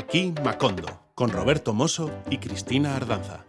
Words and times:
Aquí 0.00 0.32
Macondo, 0.42 0.86
con 1.14 1.28
Roberto 1.28 1.74
Mosso 1.74 2.10
y 2.30 2.38
Cristina 2.38 2.96
Ardanza. 2.96 3.44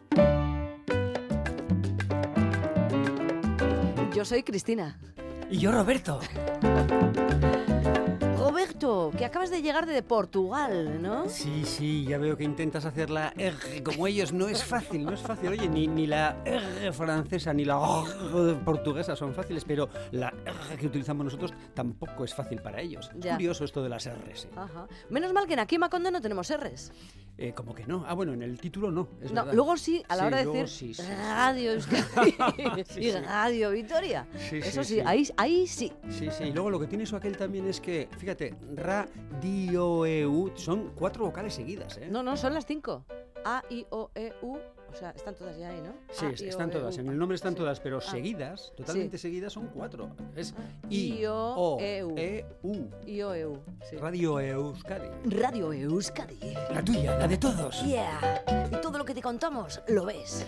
Yo 4.13 4.25
soy 4.25 4.43
Cristina. 4.43 4.99
Y 5.49 5.59
yo, 5.59 5.71
Roberto. 5.71 6.19
Roberto, 8.37 9.00
que 9.17 9.25
acabas 9.25 9.49
de 9.49 9.61
llegar 9.61 9.85
de 9.85 10.01
Portugal, 10.03 11.01
¿no? 11.01 11.27
Sí, 11.29 11.63
sí, 11.65 12.05
ya 12.05 12.17
veo 12.17 12.37
que 12.37 12.43
intentas 12.43 12.85
hacer 12.85 13.09
la 13.09 13.33
R 13.37 13.83
como 13.83 14.07
ellos. 14.07 14.31
No 14.33 14.47
es 14.47 14.63
fácil, 14.63 15.03
no 15.05 15.13
es 15.13 15.19
fácil. 15.21 15.49
Oye, 15.49 15.67
ni, 15.67 15.87
ni 15.87 16.07
la 16.07 16.37
R 16.45 16.91
francesa 16.93 17.53
ni 17.53 17.65
la 17.65 17.77
R 17.77 18.55
portuguesa 18.65 19.15
son 19.15 19.33
fáciles, 19.33 19.65
pero 19.65 19.89
la 20.11 20.33
R 20.45 20.77
que 20.77 20.87
utilizamos 20.87 21.25
nosotros 21.25 21.53
tampoco 21.73 22.23
es 22.23 22.33
fácil 22.33 22.61
para 22.61 22.81
ellos. 22.81 23.09
Ya. 23.15 23.33
curioso 23.35 23.63
esto 23.65 23.83
de 23.83 23.89
las 23.89 24.07
R's. 24.09 24.45
¿eh? 24.45 24.49
Ajá. 24.55 24.87
Menos 25.09 25.33
mal 25.33 25.45
que 25.47 25.53
en 25.53 25.59
Aquí 25.59 25.77
Macondo 25.77 26.09
no 26.11 26.21
tenemos 26.21 26.49
R's. 26.55 26.91
Eh, 27.37 27.53
como 27.53 27.73
que 27.73 27.85
no. 27.85 28.03
Ah, 28.07 28.13
bueno, 28.13 28.33
en 28.33 28.43
el 28.43 28.59
título 28.59 28.91
no. 28.91 29.07
Es 29.21 29.31
No, 29.31 29.41
verdad. 29.41 29.53
luego 29.55 29.77
sí, 29.77 30.03
a 30.09 30.15
la 30.15 30.21
Sí, 30.23 30.27
hora 30.27 30.37
de 30.37 30.45
decir 30.45 30.67
sí, 30.67 30.93
sí, 30.93 31.03
sí. 31.03 31.11
Radio 31.11 31.71
Euskadi 31.71 32.35
y. 32.97 33.11
Radio 33.11 33.71
Vitoria. 33.71 34.27
Eso 34.51 34.83
sí. 34.83 34.99
Ahí, 34.99 35.27
ahí 35.37 35.65
sí. 35.65 35.91
Sí, 36.09 36.27
sí. 36.31 36.43
Y 36.45 36.51
luego 36.51 36.69
lo 36.69 36.79
que 36.79 36.87
tiene 36.87 37.05
eso 37.05 37.15
aquel 37.15 37.37
también 37.37 37.67
es 37.67 37.79
que, 37.81 38.09
fíjate, 38.17 38.53
ra, 38.75 39.00
di, 39.41 39.75
o, 39.77 40.05
e, 40.05 40.25
u, 40.25 40.51
son 40.55 40.91
cuatro 40.95 41.25
vocales 41.25 41.53
seguidas, 41.53 41.97
¿eh? 41.97 42.07
No, 42.09 42.23
no, 42.23 42.37
son 42.37 42.53
las 42.53 42.65
cinco. 42.65 43.05
A, 43.43 43.63
I, 43.69 43.85
O, 43.89 44.11
E, 44.15 44.33
U. 44.41 44.57
O 44.93 44.95
sea, 44.97 45.11
están 45.11 45.35
todas 45.35 45.57
ya 45.57 45.69
ahí, 45.69 45.81
¿no? 45.81 45.93
Sí, 46.11 46.25
A, 46.25 46.29
es- 46.29 46.41
I, 46.41 46.45
O, 46.45 46.49
están 46.49 46.69
E, 46.69 46.73
todas. 46.73 46.97
En 46.97 47.07
el 47.07 47.17
nombre 47.17 47.35
están 47.35 47.53
Sí. 47.53 47.57
todas, 47.59 47.79
pero 47.79 47.97
Ah. 47.97 48.01
seguidas, 48.01 48.73
totalmente 48.75 49.17
seguidas, 49.17 49.53
son 49.53 49.67
cuatro. 49.67 50.09
Es 50.35 50.53
Ah. 50.57 50.61
I, 50.89 51.25
O, 51.27 51.77
E, 51.79 52.03
U. 52.03 52.13
E, 52.17 52.45
U. 52.63 52.89
I, 53.05 53.21
O, 53.21 53.33
E, 53.33 53.45
U. 53.47 53.57
sí. 53.89 53.95
Radio 53.97 54.39
Euskadi. 54.39 55.07
Radio 55.25 55.71
Euskadi. 55.73 56.39
La 56.73 56.83
tuya, 56.83 57.17
la 57.17 57.27
de 57.27 57.37
todos. 57.37 57.83
Yeah. 57.85 58.43
Y 58.71 58.75
todo 58.81 58.97
lo 58.97 59.05
que 59.05 59.13
te 59.13 59.21
contamos 59.21 59.81
lo 59.87 60.05
ves. 60.05 60.45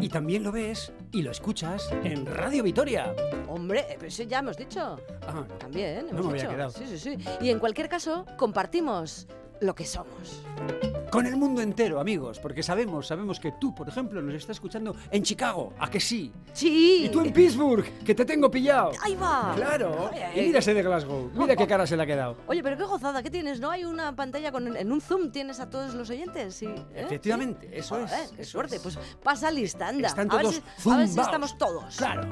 Y 0.00 0.08
también 0.08 0.42
lo 0.42 0.52
ves 0.52 0.92
y 1.12 1.22
lo 1.22 1.30
escuchas 1.30 1.90
en 2.04 2.26
Radio 2.26 2.62
Vitoria. 2.62 3.14
Hombre, 3.48 3.86
pero 3.96 4.06
eso 4.08 4.22
ya 4.24 4.40
hemos 4.40 4.56
dicho. 4.56 4.98
Ah, 5.26 5.44
También, 5.58 6.06
No 6.12 6.18
hemos 6.20 6.32
me 6.32 6.38
había 6.40 6.48
quedado. 6.50 6.70
Sí, 6.70 6.84
sí, 6.86 6.98
sí. 6.98 7.16
Y 7.40 7.50
en 7.50 7.58
cualquier 7.58 7.88
caso, 7.88 8.24
compartimos 8.36 9.26
lo 9.60 9.74
que 9.74 9.84
somos. 9.84 10.42
con 11.10 11.24
el 11.26 11.36
mundo 11.36 11.62
entero, 11.62 11.98
amigos, 12.00 12.38
porque 12.40 12.62
sabemos, 12.62 13.06
sabemos 13.06 13.40
que 13.40 13.52
tú, 13.52 13.74
por 13.74 13.88
ejemplo, 13.88 14.20
nos 14.20 14.34
estás 14.34 14.56
escuchando 14.56 14.94
en 15.10 15.22
Chicago, 15.22 15.72
¿a 15.78 15.88
que 15.88 16.00
sí? 16.00 16.32
Sí. 16.52 17.04
Y 17.04 17.08
tú 17.08 17.20
en 17.20 17.32
Pittsburgh, 17.32 17.84
que 18.04 18.14
te 18.14 18.24
tengo 18.24 18.50
pillado. 18.50 18.90
Ahí 19.02 19.14
va. 19.14 19.52
Claro. 19.56 20.10
Ay, 20.12 20.20
ay, 20.20 20.40
Y 20.40 20.46
mira 20.48 20.58
ese 20.58 20.74
de 20.74 20.82
Glasgow. 20.82 21.30
Mira 21.34 21.56
qué 21.56 21.66
cara 21.66 21.86
se 21.86 21.96
le 21.96 22.02
ha 22.02 22.06
quedado. 22.06 22.36
Oye, 22.46 22.62
pero 22.62 22.76
qué 22.76 22.84
gozada, 22.84 23.22
¿qué 23.22 23.30
tienes? 23.30 23.60
¿No 23.60 23.70
hay 23.70 23.84
una 23.84 24.14
pantalla 24.14 24.52
con 24.52 24.76
en 24.76 24.92
un 24.92 25.00
zoom 25.00 25.30
tienes 25.30 25.60
a 25.60 25.70
todos 25.70 25.94
los 25.94 26.10
oyentes? 26.10 26.54
Sí. 26.54 26.66
¿eh? 26.66 26.84
Efectivamente, 26.94 27.68
Sí. 27.68 27.74
eso 27.78 27.94
Joder, 27.94 28.08
es, 28.20 28.32
Qué 28.32 28.42
eso 28.42 28.50
suerte. 28.50 28.76
es. 28.76 28.82
Pues 28.82 28.98
pasa 29.22 29.50
lista, 29.50 29.88
anda. 29.88 30.08
Están 30.08 30.30
a 30.30 30.34
ver 30.36 30.42
todos 30.42 30.62
si, 30.78 30.90
a 30.90 30.96
ver 30.98 31.08
si 31.08 31.20
estamos 31.20 31.56
todos. 31.56 31.96
Claro. 31.96 32.28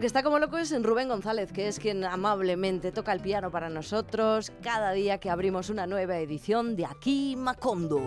Que 0.00 0.06
está 0.06 0.22
como 0.22 0.38
loco 0.38 0.56
es 0.56 0.72
Rubén 0.82 1.08
González, 1.08 1.52
que 1.52 1.68
es 1.68 1.78
quien 1.78 2.04
amablemente 2.04 2.90
toca 2.90 3.12
el 3.12 3.20
piano 3.20 3.50
para 3.50 3.68
nosotros 3.68 4.50
cada 4.62 4.92
día 4.92 5.18
que 5.18 5.28
abrimos 5.28 5.68
una 5.68 5.86
nueva 5.86 6.16
edición 6.16 6.74
de 6.74 6.86
Aquí 6.86 7.36
Macondo. 7.36 8.00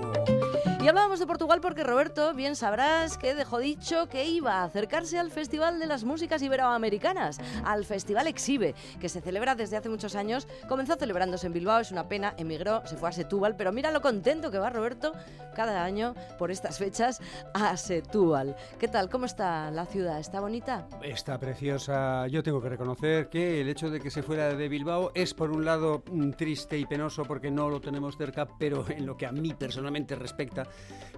Y 0.82 0.88
hablábamos 0.90 1.20
de 1.20 1.28
Portugal 1.28 1.62
porque 1.62 1.84
Roberto, 1.84 2.34
bien 2.34 2.58
sabrás 2.58 3.18
que 3.18 3.36
dejó 3.36 3.60
dicho 3.60 4.10
que 4.10 4.26
iba 4.26 4.56
a 4.56 4.64
acercarse 4.66 5.18
al 5.18 5.32
Festival 5.32 5.80
de 5.80 5.86
las 5.86 6.04
Músicas 6.04 6.42
Iberoamericanas, 6.42 7.40
al 7.64 7.86
Festival 7.86 8.28
Exhibe, 8.28 8.76
que 9.00 9.08
se 9.08 9.22
celebra 9.22 9.56
desde 9.56 9.78
hace 9.78 9.88
muchos 9.88 10.16
años. 10.16 10.48
Comenzó 10.68 10.96
celebrándose 10.96 11.48
en 11.48 11.54
Bilbao, 11.54 11.80
es 11.80 11.92
una 11.92 12.10
pena, 12.10 12.34
emigró, 12.38 12.86
se 12.86 12.98
fue 12.98 13.10
a 13.10 13.12
Setúbal, 13.14 13.56
pero 13.56 13.72
mira 13.72 13.92
lo 13.92 14.02
contento 14.02 14.52
que 14.52 14.58
va 14.58 14.72
Roberto 14.72 15.14
cada 15.56 15.86
año 15.86 16.16
por 16.38 16.52
estas 16.52 16.80
fechas 16.80 17.22
a 17.54 17.78
Setúbal. 17.78 18.56
¿Qué 18.78 18.90
tal? 18.90 19.10
¿Cómo 19.10 19.26
está 19.26 19.72
la 19.72 19.86
ciudad? 19.86 20.20
¿Está 20.20 20.42
bonita? 20.42 20.88
Está 21.02 21.38
preciosa. 21.38 21.83
Yo 21.88 22.44
tengo 22.44 22.62
que 22.62 22.70
reconocer 22.70 23.30
que 23.30 23.60
el 23.60 23.68
hecho 23.68 23.90
de 23.90 24.00
que 24.00 24.10
se 24.10 24.24
fuera 24.24 24.54
de 24.54 24.70
Bilbao 24.70 25.12
es 25.14 25.34
por 25.34 25.52
un 25.52 25.66
lado 25.66 26.04
mm, 26.10 26.32
triste 26.32 26.78
y 26.78 26.86
penoso 26.86 27.24
porque 27.24 27.52
no 27.52 27.70
lo 27.70 27.82
tenemos 27.82 28.16
cerca, 28.16 28.48
pero 28.58 28.86
en 28.90 29.06
lo 29.06 29.18
que 29.18 29.26
a 29.26 29.32
mí 29.32 29.54
personalmente 29.54 30.16
respecta, 30.16 30.66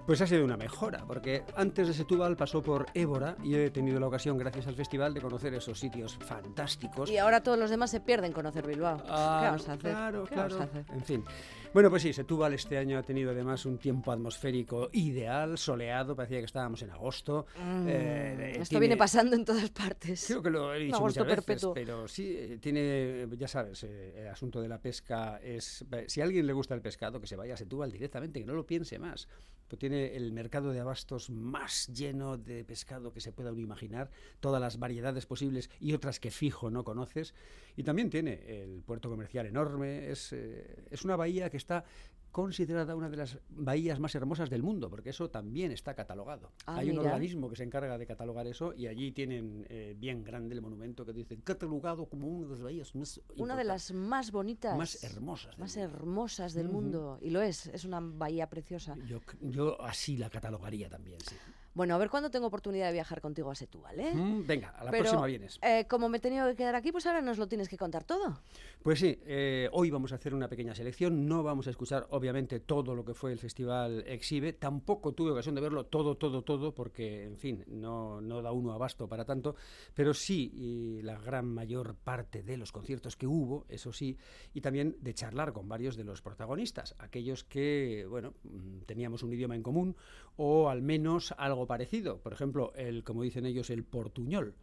pues 0.06 0.20
ha 0.20 0.26
sido 0.26 0.44
una 0.44 0.56
mejora, 0.56 1.04
porque 1.06 1.44
antes 1.56 1.86
de 1.88 1.94
Setúbal 1.94 2.36
pasó 2.36 2.62
por 2.62 2.86
Évora 2.94 3.36
y 3.44 3.54
he 3.54 3.70
tenido 3.70 4.00
la 4.00 4.08
ocasión, 4.08 4.38
gracias 4.38 4.66
al 4.66 4.74
festival, 4.74 5.14
de 5.14 5.20
conocer 5.20 5.54
esos 5.54 5.78
sitios 5.78 6.16
fantásticos. 6.16 7.10
Y 7.10 7.18
ahora 7.18 7.42
todos 7.42 7.58
los 7.58 7.70
demás 7.70 7.90
se 7.90 8.00
pierden 8.00 8.32
conocer 8.32 8.66
Bilbao. 8.66 9.02
Ah, 9.08 9.38
¿Qué 9.40 9.46
vamos 9.46 9.68
a 9.68 9.72
hacer? 9.74 9.90
Claro, 9.92 10.24
¿Qué 10.24 10.34
claro. 10.34 10.56
vamos 10.56 10.60
a 10.60 10.70
hacer? 10.70 10.94
En 10.94 11.04
fin. 11.04 11.24
Bueno, 11.72 11.90
pues 11.90 12.02
sí, 12.02 12.12
Setúbal 12.14 12.54
este 12.54 12.78
año 12.78 12.96
ha 12.98 13.02
tenido 13.02 13.32
además 13.32 13.66
un 13.66 13.76
tiempo 13.76 14.10
atmosférico 14.10 14.88
ideal, 14.92 15.58
soleado, 15.58 16.16
parecía 16.16 16.38
que 16.38 16.46
estábamos 16.46 16.80
en 16.82 16.90
agosto. 16.90 17.44
Mm, 17.62 17.86
Eh, 17.88 18.50
Esto 18.52 18.64
tiene- 18.70 18.80
viene 18.80 18.96
pasando 18.96 19.36
en 19.36 19.44
todas 19.44 19.68
partes. 19.70 20.24
Creo 20.26 20.42
que 20.42 20.50
lo 20.50 20.72
he 20.74 20.78
dicho 20.78 20.96
agosto 20.96 21.20
muchas 21.20 21.36
veces, 21.36 21.44
perpetuo. 21.44 21.74
pero 21.74 22.08
sí, 22.08 22.34
eh, 22.34 22.58
tiene, 22.62 23.26
ya 23.36 23.46
sabes, 23.48 23.84
eh, 23.84 24.14
el 24.22 24.28
asunto 24.28 24.62
de 24.62 24.68
la 24.68 24.80
pesca 24.80 25.38
es... 25.42 25.84
Si 26.06 26.20
a 26.22 26.24
alguien 26.24 26.46
le 26.46 26.52
gusta 26.54 26.74
el 26.74 26.80
pescado, 26.80 27.20
que 27.20 27.26
se 27.26 27.36
vaya 27.36 27.54
a 27.54 27.56
Setúbal 27.58 27.92
directamente, 27.92 28.40
que 28.40 28.46
no 28.46 28.54
lo 28.54 28.66
piense 28.66 28.98
más. 28.98 29.28
Pues 29.68 29.78
tiene 29.80 30.14
el 30.14 30.32
mercado 30.32 30.70
de 30.72 30.78
abastos 30.80 31.28
más 31.28 31.88
lleno 31.88 32.38
de 32.38 32.64
pescado 32.64 33.12
que 33.12 33.20
se 33.20 33.32
pueda 33.32 33.50
uno 33.52 33.60
imaginar, 33.60 34.10
todas 34.40 34.60
las 34.60 34.78
variedades 34.78 35.26
posibles 35.26 35.68
y 35.80 35.92
otras 35.92 36.20
que 36.20 36.30
fijo 36.30 36.70
no 36.70 36.84
conoces. 36.84 37.34
Y 37.76 37.82
también 37.82 38.08
tiene 38.10 38.62
el 38.62 38.82
puerto 38.82 39.08
comercial 39.10 39.46
enorme, 39.46 40.10
es, 40.10 40.32
eh, 40.32 40.84
es 40.90 41.04
una 41.04 41.16
bahía 41.16 41.50
que 41.50 41.56
está 41.58 41.84
considerada 42.32 42.94
una 42.94 43.08
de 43.08 43.16
las 43.16 43.38
bahías 43.48 43.98
más 43.98 44.14
hermosas 44.14 44.50
del 44.50 44.62
mundo, 44.62 44.90
porque 44.90 45.08
eso 45.08 45.30
también 45.30 45.72
está 45.72 45.94
catalogado. 45.94 46.52
Ah, 46.66 46.76
Hay 46.76 46.90
un 46.90 46.98
organismo 46.98 47.48
que 47.48 47.56
se 47.56 47.64
encarga 47.64 47.96
de 47.96 48.06
catalogar 48.06 48.46
eso 48.46 48.74
y 48.74 48.86
allí 48.88 49.12
tienen 49.12 49.64
eh, 49.70 49.94
bien 49.96 50.22
grande 50.22 50.54
el 50.54 50.60
monumento 50.60 51.06
que 51.06 51.14
dice 51.14 51.38
catalogado 51.42 52.06
como 52.10 52.28
una 52.28 52.44
de 52.46 52.50
las 52.52 52.62
bahías 52.62 52.94
más 52.94 53.22
Una 53.36 53.56
de 53.56 53.64
las 53.64 53.90
más 53.92 54.32
bonitas. 54.32 54.76
más 54.76 55.02
hermosas 55.02 55.56
más 55.58 55.76
mundo. 55.78 55.94
hermosas 55.96 56.52
del 56.52 56.68
mundo. 56.68 57.18
Y 57.22 57.30
lo 57.30 57.40
es, 57.40 57.68
es 57.68 57.86
una 57.86 58.00
bahía 58.00 58.50
preciosa. 58.50 58.96
Yo, 59.06 59.20
yo 59.40 59.80
así 59.80 60.18
la 60.18 60.28
catalogaría 60.28 60.90
también, 60.90 61.18
sí. 61.20 61.36
Bueno, 61.76 61.94
a 61.94 61.98
ver 61.98 62.08
cuándo 62.08 62.30
tengo 62.30 62.46
oportunidad 62.46 62.86
de 62.86 62.94
viajar 62.94 63.20
contigo 63.20 63.50
a 63.50 63.54
Setúbal, 63.54 64.00
¿eh? 64.00 64.14
Mm, 64.14 64.46
venga, 64.46 64.70
a 64.70 64.82
la 64.82 64.90
Pero, 64.90 65.02
próxima 65.02 65.26
vienes. 65.26 65.58
eh, 65.60 65.84
como 65.86 66.08
me 66.08 66.16
he 66.16 66.20
tenido 66.20 66.48
que 66.48 66.56
quedar 66.56 66.74
aquí, 66.74 66.90
pues 66.90 67.04
ahora 67.04 67.20
nos 67.20 67.36
lo 67.36 67.48
tienes 67.48 67.68
que 67.68 67.76
contar 67.76 68.02
todo. 68.02 68.40
Pues 68.82 68.98
sí, 68.98 69.18
eh, 69.26 69.68
hoy 69.72 69.90
vamos 69.90 70.10
a 70.12 70.14
hacer 70.14 70.32
una 70.32 70.48
pequeña 70.48 70.74
selección. 70.74 71.26
No 71.26 71.42
vamos 71.42 71.66
a 71.66 71.70
escuchar, 71.70 72.06
obviamente, 72.12 72.60
todo 72.60 72.94
lo 72.94 73.04
que 73.04 73.12
fue 73.12 73.30
el 73.30 73.38
festival 73.38 74.04
Exhibe. 74.06 74.54
Tampoco 74.54 75.12
tuve 75.12 75.32
ocasión 75.32 75.54
de 75.54 75.60
verlo 75.60 75.84
todo, 75.84 76.16
todo, 76.16 76.40
todo, 76.40 76.72
porque, 76.72 77.24
en 77.24 77.36
fin, 77.36 77.62
no, 77.66 78.22
no 78.22 78.40
da 78.40 78.52
uno 78.52 78.72
abasto 78.72 79.06
para 79.06 79.26
tanto. 79.26 79.54
Pero 79.92 80.14
sí, 80.14 80.50
y 80.54 81.02
la 81.02 81.18
gran 81.18 81.44
mayor 81.46 81.94
parte 81.94 82.42
de 82.42 82.56
los 82.56 82.72
conciertos 82.72 83.16
que 83.16 83.26
hubo, 83.26 83.66
eso 83.68 83.92
sí, 83.92 84.16
y 84.54 84.62
también 84.62 84.96
de 85.00 85.12
charlar 85.12 85.52
con 85.52 85.68
varios 85.68 85.94
de 85.94 86.04
los 86.04 86.22
protagonistas, 86.22 86.94
aquellos 86.98 87.44
que, 87.44 88.06
bueno, 88.08 88.32
mm, 88.44 88.78
teníamos 88.86 89.22
un 89.22 89.34
idioma 89.34 89.56
en 89.56 89.62
común 89.62 89.94
o 90.36 90.68
al 90.68 90.82
menos 90.82 91.34
algo 91.38 91.66
parecido. 91.66 92.18
Por 92.18 92.32
ejemplo, 92.32 92.72
el, 92.76 93.04
como 93.04 93.22
dicen 93.22 93.46
ellos, 93.46 93.70
el 93.70 93.84
portuñol. 93.84 94.54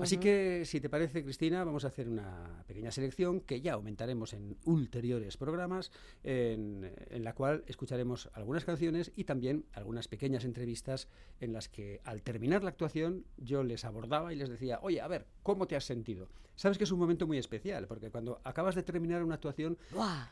Así 0.00 0.16
que, 0.16 0.64
si 0.64 0.80
te 0.80 0.88
parece, 0.88 1.22
Cristina, 1.22 1.64
vamos 1.64 1.84
a 1.84 1.88
hacer 1.88 2.08
una 2.08 2.64
pequeña 2.66 2.90
selección 2.90 3.40
que 3.40 3.60
ya 3.60 3.74
aumentaremos 3.74 4.32
en 4.32 4.56
ulteriores 4.64 5.36
programas, 5.36 5.92
en, 6.22 6.90
en 7.10 7.24
la 7.24 7.34
cual 7.34 7.62
escucharemos 7.66 8.30
algunas 8.32 8.64
canciones 8.64 9.12
y 9.16 9.24
también 9.24 9.66
algunas 9.72 10.08
pequeñas 10.08 10.44
entrevistas 10.44 11.08
en 11.40 11.52
las 11.52 11.68
que 11.68 12.00
al 12.04 12.22
terminar 12.22 12.62
la 12.62 12.70
actuación 12.70 13.26
yo 13.36 13.62
les 13.62 13.84
abordaba 13.84 14.32
y 14.32 14.36
les 14.36 14.48
decía, 14.48 14.78
oye, 14.82 15.00
a 15.00 15.08
ver, 15.08 15.26
¿cómo 15.42 15.66
te 15.66 15.76
has 15.76 15.84
sentido? 15.84 16.28
Sabes 16.54 16.78
que 16.78 16.84
es 16.84 16.92
un 16.92 16.98
momento 16.98 17.26
muy 17.26 17.38
especial, 17.38 17.86
porque 17.86 18.10
cuando 18.10 18.40
acabas 18.44 18.74
de 18.74 18.82
terminar 18.82 19.22
una 19.22 19.36
actuación 19.36 19.78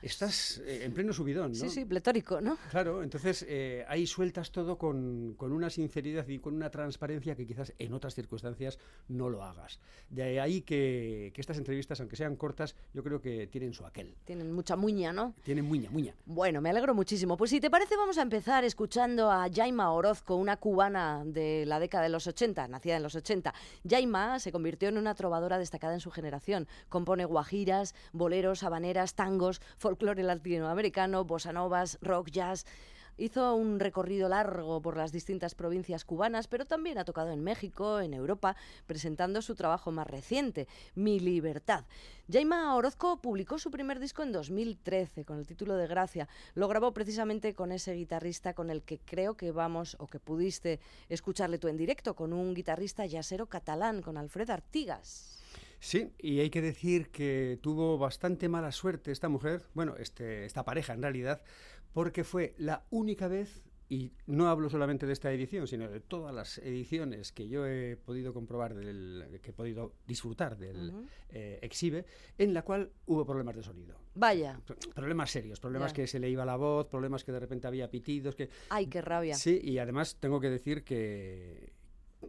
estás 0.03 0.59
eh, 0.59 0.85
en 0.85 0.93
pleno 0.93 1.13
subidón, 1.13 1.53
¿no? 1.53 1.59
Sí, 1.59 1.71
sí, 1.71 1.85
pletórico, 1.85 2.41
¿no? 2.41 2.59
Claro, 2.71 3.03
entonces 3.03 3.45
eh, 3.49 3.85
ahí 3.89 4.07
sueltas 4.07 4.53
todo 4.53 4.77
con, 4.79 4.90
con 4.91 5.53
una 5.53 5.71
sinceridad 5.71 6.27
y 6.29 6.39
con 6.39 6.55
una 6.55 6.71
transparencia 6.71 7.35
que 7.35 7.47
quizás 7.47 7.73
en 7.79 7.93
otras 7.93 8.15
circunstancias 8.15 8.79
no 9.09 9.29
lo 9.29 9.43
hagas. 9.43 9.81
De 10.09 10.41
ahí 10.41 10.63
que, 10.63 11.33
que 11.35 11.41
estas 11.41 11.59
entrevistas, 11.59 12.01
aunque 12.01 12.17
sean 12.17 12.37
cortas, 12.37 12.75
yo 12.93 13.03
creo 13.03 13.21
que 13.21 13.47
tienen 13.47 13.73
su 13.73 13.87
aquel. 13.87 14.15
Tienen 14.25 14.53
mucha 14.53 14.77
muña, 14.77 15.13
¿no? 15.13 15.35
Tienen 15.45 15.65
muña, 15.65 15.91
muña. 15.91 16.15
Bueno, 16.27 16.61
me 16.61 16.71
alegro 16.71 16.95
muchísimo. 16.95 17.37
Pues 17.37 17.51
si 17.51 17.61
te 17.61 17.71
parece, 17.71 17.97
vamos 17.97 18.19
a 18.19 18.23
empezar 18.23 18.65
escuchando 18.65 19.31
a 19.31 19.49
Jaima 19.53 19.93
Orozco, 19.93 20.37
una 20.37 20.57
cubana 20.57 21.23
de 21.25 21.65
la 21.67 21.79
década 21.79 22.05
de 22.05 22.11
los 22.11 22.27
80, 22.27 22.69
nacida 22.69 22.97
en 22.97 23.03
los 23.03 23.15
80. 23.15 23.55
Jaima 23.89 24.39
se 24.39 24.53
convirtió 24.53 24.89
en 24.89 24.99
una 24.99 25.15
trovadora 25.15 25.59
destacada 25.59 25.95
en 25.95 26.01
su 26.01 26.11
generación. 26.11 26.67
Compone 26.89 27.25
guajiras, 27.25 27.95
boleros, 28.13 28.63
habaneras, 28.63 29.15
tangos, 29.15 29.61
folclore 29.79 30.23
latinoamericano, 30.23 31.25
bossa 31.25 31.53
novas, 31.53 31.99
rock, 32.03 32.31
jazz. 32.31 32.67
Hizo 33.17 33.55
un 33.55 33.81
recorrido 33.81 34.29
largo 34.29 34.81
por 34.81 34.97
las 34.97 35.13
distintas 35.13 35.55
provincias 35.55 36.05
cubanas, 36.05 36.49
pero 36.49 36.65
también 36.65 36.99
ha 36.99 37.05
tocado 37.05 37.31
en 37.31 37.43
México, 37.43 38.01
en 38.01 38.15
Europa, 38.15 38.57
presentando 38.87 39.43
su 39.43 39.55
trabajo 39.55 39.91
más 39.93 40.07
reciente, 40.07 40.69
Mi 40.95 41.21
Libertad. 41.21 41.85
Jaima 42.31 42.75
Orozco 42.77 43.21
publicó 43.21 43.59
su 43.59 43.71
primer 43.71 43.99
disco 43.99 44.23
en 44.23 44.33
2013 44.33 45.25
con 45.25 45.39
el 45.39 45.47
título 45.47 45.77
de 45.77 45.87
Gracia. 45.87 46.29
Lo 46.55 46.69
grabó 46.69 46.93
precisamente 46.93 47.55
con 47.55 47.73
ese 47.73 47.95
guitarrista 47.95 48.55
con 48.55 48.71
el 48.71 48.83
que 48.83 48.99
creo 48.99 49.37
que 49.37 49.51
vamos 49.51 49.97
o 49.99 50.07
que 50.07 50.21
pudiste 50.21 50.79
escucharle 51.09 51.59
tú 51.59 51.69
en 51.69 51.77
directo, 51.77 52.15
con 52.15 52.33
un 52.33 52.55
guitarrista 52.55 53.05
yacero 53.07 53.47
catalán, 53.47 54.01
con 54.01 54.17
Alfred 54.17 54.51
Artigas. 54.51 55.41
Sí, 55.81 56.13
y 56.19 56.41
hay 56.41 56.51
que 56.51 56.61
decir 56.61 57.09
que 57.09 57.59
tuvo 57.63 57.97
bastante 57.97 58.49
mala 58.51 58.71
suerte 58.71 59.13
esta 59.13 59.31
mujer, 59.31 59.65
bueno, 59.73 59.97
este, 59.97 60.45
esta 60.45 60.63
pareja 60.63 60.93
en 60.93 61.01
realidad, 61.01 61.41
porque 61.93 62.25
fue 62.25 62.55
la 62.59 62.85
única 62.91 63.29
vez, 63.29 63.63
y 63.89 64.13
no 64.27 64.49
hablo 64.49 64.71
solamente 64.71 65.05
de 65.05 65.13
esta 65.13 65.33
edición, 65.33 65.67
sino 65.67 65.89
de 65.89 65.99
todas 66.01 66.33
las 66.33 66.59
ediciones 66.59 67.33
que 67.33 67.49
yo 67.49 67.67
he 67.67 67.97
podido 67.97 68.33
comprobar, 68.33 68.75
del, 68.75 69.41
que 69.43 69.51
he 69.51 69.53
podido 69.53 69.95
disfrutar 70.07 70.57
del 70.57 71.09
eh, 71.31 71.59
Exhibe, 71.63 72.07
en 72.39 72.55
la 72.55 72.63
cual 72.63 72.93
hubo 73.07 73.27
problemas 73.27 73.57
de 73.57 73.65
sonido. 73.65 73.97
Vaya. 74.15 74.61
Problemas 74.95 75.33
serios, 75.33 75.59
problemas 75.59 75.93
que 75.93 76.07
se 76.07 76.21
le 76.21 76.31
iba 76.31 76.45
la 76.45 76.57
voz, 76.57 76.87
problemas 76.87 77.25
que 77.25 77.33
de 77.33 77.41
repente 77.41 77.67
había 77.67 77.91
pitidos, 77.91 78.37
que... 78.37 78.49
¡Ay, 78.69 78.87
qué 78.87 79.03
rabia! 79.03 79.35
Sí, 79.35 79.61
y 79.61 79.79
además 79.79 80.19
tengo 80.21 80.41
que 80.41 80.51
decir 80.51 80.85
que 80.85 81.73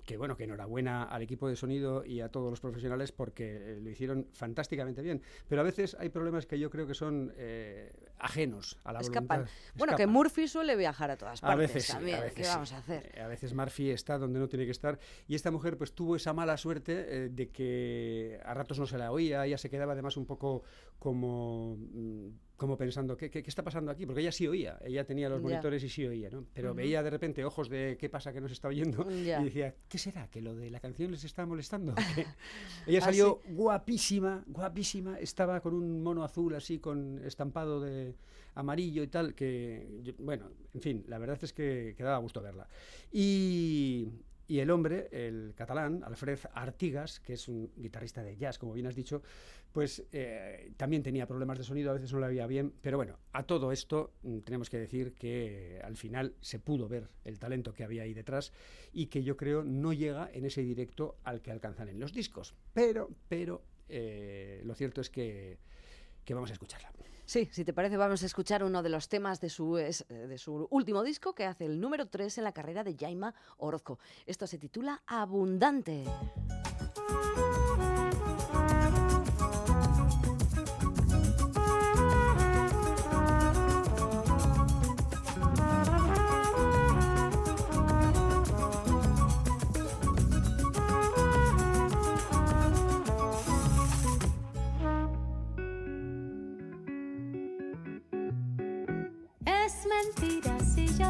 que 0.06 0.18
bueno, 0.18 0.38
que 0.38 0.46
enhorabuena 0.46 1.04
al 1.04 1.22
equipo 1.22 1.48
de 1.48 1.56
sonido 1.56 2.06
y 2.06 2.22
a 2.22 2.30
todos 2.30 2.50
los 2.50 2.60
profesionales 2.60 3.12
porque 3.12 3.74
eh, 3.76 3.80
lo 3.82 3.90
hicieron 3.90 4.28
fantásticamente 4.32 5.02
bien. 5.02 5.22
Pero 5.48 5.62
a 5.62 5.64
veces 5.64 5.96
hay 6.00 6.10
problemas 6.10 6.46
que 6.46 6.58
yo 6.58 6.70
creo 6.70 6.88
que 6.88 6.94
son 6.94 7.34
eh, 7.38 7.92
ajenos 8.20 8.78
a 8.84 8.94
la 8.94 9.02
Escapan. 9.02 9.40
voluntad. 9.40 9.54
Bueno, 9.76 9.96
que 9.98 10.08
Murphy 10.08 10.48
suele 10.48 10.76
viajar 10.76 11.12
a 11.12 11.18
todas 11.18 11.42
partes 11.42 11.54
a 11.54 11.74
veces, 11.74 11.88
también. 11.88 12.18
a 12.18 12.22
veces 12.22 12.36
¿Qué 12.36 12.48
vamos 12.48 12.72
a 12.72 12.78
hacer? 12.78 13.20
A 13.20 13.28
veces 13.28 13.54
Murphy 13.54 13.90
está 13.92 14.18
donde 14.18 14.40
no 14.40 14.48
tiene 14.48 14.66
que 14.66 14.72
estar 14.72 15.00
y 15.28 15.36
esta 15.36 15.52
mujer 15.52 15.78
pues 15.78 15.94
tuvo 15.94 16.16
esa 16.16 16.34
mala 16.34 16.58
suerte 16.58 17.26
eh, 17.26 17.30
de 17.30 17.50
que 17.50 18.40
a 18.44 18.54
ratos 18.54 18.80
no 18.80 18.86
se 18.86 18.98
la 18.98 19.12
oía, 19.12 19.46
ella 19.46 19.58
se 19.58 19.70
quedaba 19.70 19.94
además 19.94 20.18
un 20.18 20.26
poco 20.26 20.64
como 21.00 21.76
mm, 21.78 22.28
como 22.62 22.78
pensando, 22.78 23.18
¿qué, 23.18 23.32
¿qué, 23.32 23.42
qué, 23.42 23.50
está 23.50 23.64
pasando 23.64 23.90
aquí? 23.90 24.06
Porque 24.06 24.22
ella 24.22 24.32
sí 24.32 24.48
oía, 24.48 24.78
ella 24.86 25.04
tenía 25.04 25.28
los 25.28 25.42
monitores 25.42 25.84
y 25.84 25.90
sí 25.90 26.06
oía, 26.06 26.30
¿no? 26.30 26.46
Pero 26.54 26.76
veía 26.76 27.02
de 27.02 27.10
repente 27.10 27.44
ojos 27.44 27.70
de 27.70 27.98
qué 28.00 28.08
pasa 28.08 28.32
que 28.32 28.40
nos 28.40 28.52
está 28.52 28.68
oyendo 28.68 29.04
y 29.12 29.24
decía, 29.24 29.74
¿qué 29.90 29.98
será? 29.98 30.28
¿Que 30.28 30.42
lo 30.42 30.54
de 30.54 30.70
la 30.70 30.80
canción 30.80 31.10
les 31.10 31.24
está 31.24 31.44
molestando? 31.48 31.96
ella 32.86 33.00
Ah, 33.00 33.06
salió 33.06 33.42
guapísima, 33.50 34.44
guapísima, 34.46 35.18
estaba 35.18 35.60
con 35.60 35.74
un 35.74 36.04
mono 36.04 36.24
azul 36.24 36.54
así, 36.54 36.78
con 36.78 37.20
estampado 37.26 37.82
de 37.82 38.14
amarillo 38.54 39.02
y 39.02 39.08
tal, 39.08 39.34
que, 39.34 40.00
yo, 40.04 40.14
bueno, 40.20 40.52
en 40.76 40.82
fin, 40.82 41.04
la 41.08 41.18
verdad 41.18 41.40
es 41.42 41.54
que, 41.54 41.96
que 41.98 42.04
daba 42.04 42.20
gusto 42.20 42.44
verla. 42.44 42.68
Y, 43.12 44.08
y 44.48 44.60
el 44.60 44.70
hombre, 44.70 45.08
el 45.12 45.54
catalán, 45.56 46.04
Alfred 46.04 46.40
Artigas, 46.54 47.20
que 47.20 47.34
es 47.34 47.48
un 47.48 47.72
guitarrista 47.76 48.24
de 48.24 48.36
jazz, 48.38 48.58
como 48.58 48.74
bien 48.74 48.88
has 48.88 48.96
dicho, 48.96 49.22
pues 49.72 50.04
eh, 50.12 50.74
también 50.78 51.04
tenía 51.04 51.28
problemas 51.28 51.58
de 51.58 51.64
sonido, 51.64 51.92
a 51.92 51.94
veces 51.94 52.12
no 52.12 52.20
le 52.20 52.26
había 52.26 52.48
bien, 52.48 52.74
pero 52.82 52.98
bueno, 52.98 53.18
a 53.32 53.44
todo 53.44 53.72
esto 53.72 54.12
mm, 54.24 54.40
tenemos 54.40 54.70
que 54.70 54.78
decir 54.78 55.14
que 55.14 55.80
al 55.84 55.96
final 55.96 56.36
se 56.42 56.60
pudo 56.60 56.88
ver 56.90 57.08
el 57.24 57.40
talento 57.40 57.74
que 57.74 57.84
había 57.84 58.04
ahí 58.04 58.14
detrás 58.14 58.52
y 58.92 59.08
que 59.08 59.24
yo 59.24 59.38
creo 59.38 59.64
no 59.64 59.94
llega 59.94 60.30
en 60.34 60.46
ese 60.46 60.62
directo 60.62 61.18
al 61.24 61.42
que 61.42 61.52
alcanzan 61.52 61.88
en 61.88 62.00
los 62.00 62.14
discos. 62.14 62.54
Pero, 62.74 63.10
pero, 63.30 63.64
eh, 63.88 64.62
lo 64.66 64.76
cierto 64.76 65.02
es 65.02 65.10
que, 65.10 65.60
que 66.26 66.34
vamos 66.34 66.50
a 66.50 66.54
escucharla. 66.54 66.92
Sí, 67.32 67.48
si 67.50 67.64
te 67.64 67.72
parece, 67.72 67.96
vamos 67.96 68.22
a 68.24 68.26
escuchar 68.26 68.62
uno 68.62 68.84
de 68.84 68.90
los 68.90 69.08
temas 69.08 69.40
de 69.40 69.48
su, 69.48 69.76
de 69.76 70.38
su 70.38 70.68
último 70.70 71.02
disco 71.02 71.34
que 71.34 71.46
hace 71.46 71.64
el 71.64 71.80
número 71.80 72.10
3 72.10 72.40
en 72.40 72.44
la 72.44 72.52
carrera 72.52 72.84
de 72.84 72.94
Jaima 72.94 73.34
Orozco. 73.56 74.00
Esto 74.26 74.48
se 74.48 74.58
titula 74.58 75.02
Abundante. 75.08 76.04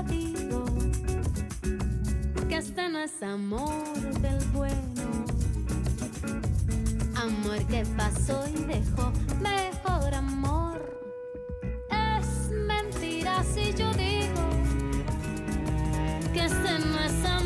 Digo 0.04 0.66
que 2.48 2.58
este 2.58 2.90
no 2.90 3.00
es 3.00 3.24
amor 3.24 3.84
del 4.22 4.44
bueno. 4.54 5.26
Amor 7.16 7.60
que 7.68 7.86
pasó 7.98 8.44
y 8.48 8.64
dejó 8.64 9.12
mejor 9.42 10.14
amor. 10.14 10.98
Es 11.90 12.50
mentira 12.52 13.44
si 13.44 13.74
yo 13.74 13.92
digo 13.94 14.44
que 16.34 16.46
este 16.46 16.80
no 16.80 17.00
es 17.00 17.26
amor 17.26 17.41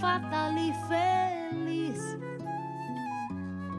fatal 0.00 0.58
y 0.58 0.72
feliz, 0.88 2.16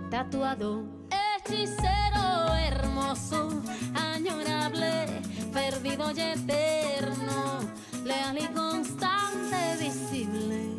tatuado, 0.10 0.86
hechicero, 1.12 2.56
hermoso, 2.56 3.62
añorable, 3.94 5.22
perdido 5.54 6.12
y 6.12 6.22
eterno, 6.22 7.60
leal 8.04 8.38
y 8.40 8.48
constante, 8.48 9.78
visible, 9.80 10.69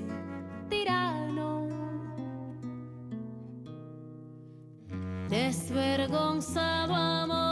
tirano. 0.69 1.69
Desvergonzado 5.29 6.95
amor. 6.95 7.50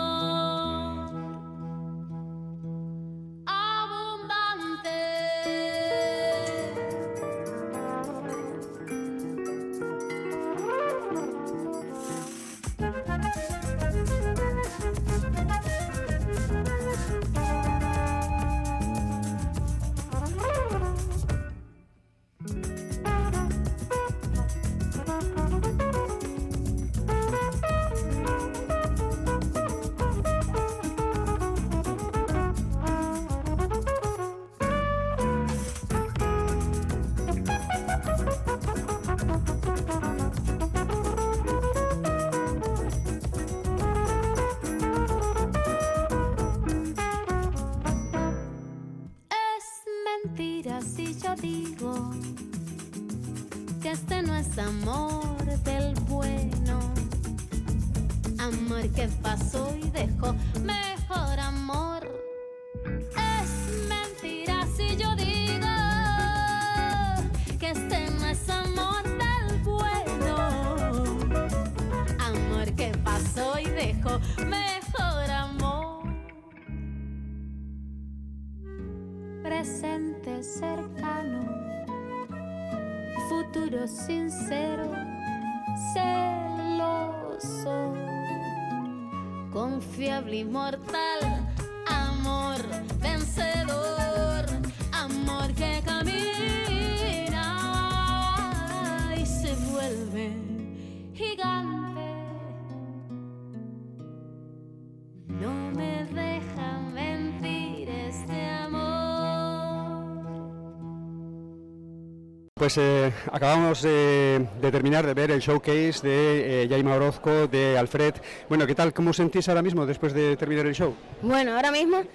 Pues 112.59 112.77
eh, 112.77 113.13
acabamos 113.31 113.83
de, 113.83 114.45
terminar 114.61 115.07
de 115.07 115.15
ver 115.15 115.31
el 115.31 115.39
showcase 115.41 116.01
de 116.03 116.65
eh, 116.65 116.69
Jaime 116.69 116.93
Orozco, 116.93 117.47
de 117.47 117.79
Alfred. 117.79 118.15
Bueno, 118.49 118.67
¿qué 118.67 118.75
tal? 118.75 118.93
¿Cómo 118.93 119.13
sentís 119.13 119.49
ahora 119.49 119.63
mismo 119.63 119.87
después 119.87 120.13
de 120.13 120.37
terminar 120.37 120.67
el 120.67 120.75
show? 120.75 120.93
Bueno, 121.23 121.55
ahora 121.55 121.71
mismo 121.71 121.99
eh, 121.99 122.07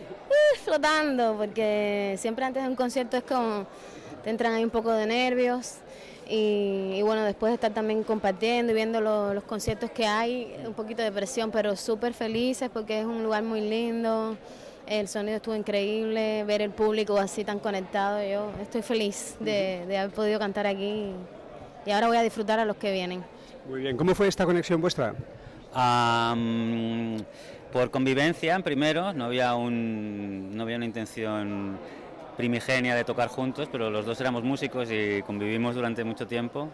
flotando, 0.65 1.35
porque 1.37 2.15
siempre 2.19 2.43
antes 2.43 2.61
de 2.61 2.67
un 2.67 2.75
concierto 2.75 3.15
es 3.15 3.23
como 3.23 3.65
te 4.23 4.29
entran 4.31 4.53
ahí 4.53 4.63
un 4.65 4.69
poco 4.69 4.91
de 4.91 5.05
nervios. 5.05 5.75
Y, 6.29 7.01
bueno, 7.03 7.23
después 7.23 7.51
de 7.51 7.55
estar 7.55 7.73
también 7.73 8.03
compartiendo 8.03 8.71
y 8.71 8.75
viendo 8.75 8.99
lo- 9.01 9.33
los 9.33 9.43
conciertos 9.43 9.91
que 9.91 10.05
hay, 10.07 10.55
un 10.65 10.73
poquito 10.73 11.01
de 11.03 11.11
presión, 11.11 11.51
pero 11.51 11.75
súper 11.75 12.13
felices 12.13 12.69
porque 12.73 12.99
es 13.01 13.05
un 13.05 13.23
lugar 13.23 13.43
muy 13.43 13.61
lindo. 13.61 14.35
El 14.99 15.07
sonido 15.07 15.37
estuvo 15.37 15.55
increíble, 15.55 16.43
ver 16.43 16.61
el 16.61 16.69
público 16.69 17.17
así 17.17 17.43
tan 17.43 17.57
conectado. 17.57 18.23
Yo 18.23 18.51
estoy 18.61 18.83
feliz 18.83 19.35
de, 19.39 19.87
de 19.87 19.97
haber 19.97 20.13
podido 20.13 20.37
cantar 20.37 20.67
aquí 20.67 21.07
y 21.83 21.89
ahora 21.89 22.09
voy 22.09 22.17
a 22.17 22.21
disfrutar 22.21 22.59
a 22.59 22.65
los 22.65 22.77
que 22.77 22.91
vienen. 22.91 23.23
Muy 23.67 23.81
bien, 23.81 23.97
¿cómo 23.97 24.13
fue 24.13 24.27
esta 24.27 24.45
conexión 24.45 24.79
vuestra? 24.79 25.15
Am, 25.73 27.17
por 27.71 27.89
convivencia, 27.89 28.59
primero, 28.59 29.13
no 29.13 29.25
había, 29.25 29.55
un, 29.55 30.55
no 30.55 30.61
había 30.61 30.75
una 30.75 30.85
intención 30.85 31.79
primigenia 32.37 32.93
de 32.93 33.03
tocar 33.03 33.29
juntos, 33.29 33.69
pero 33.71 33.89
los 33.89 34.05
dos 34.05 34.21
éramos 34.21 34.43
músicos 34.43 34.89
y 34.91 35.23
convivimos 35.23 35.73
durante 35.73 36.03
mucho 36.03 36.27
tiempo 36.27 36.69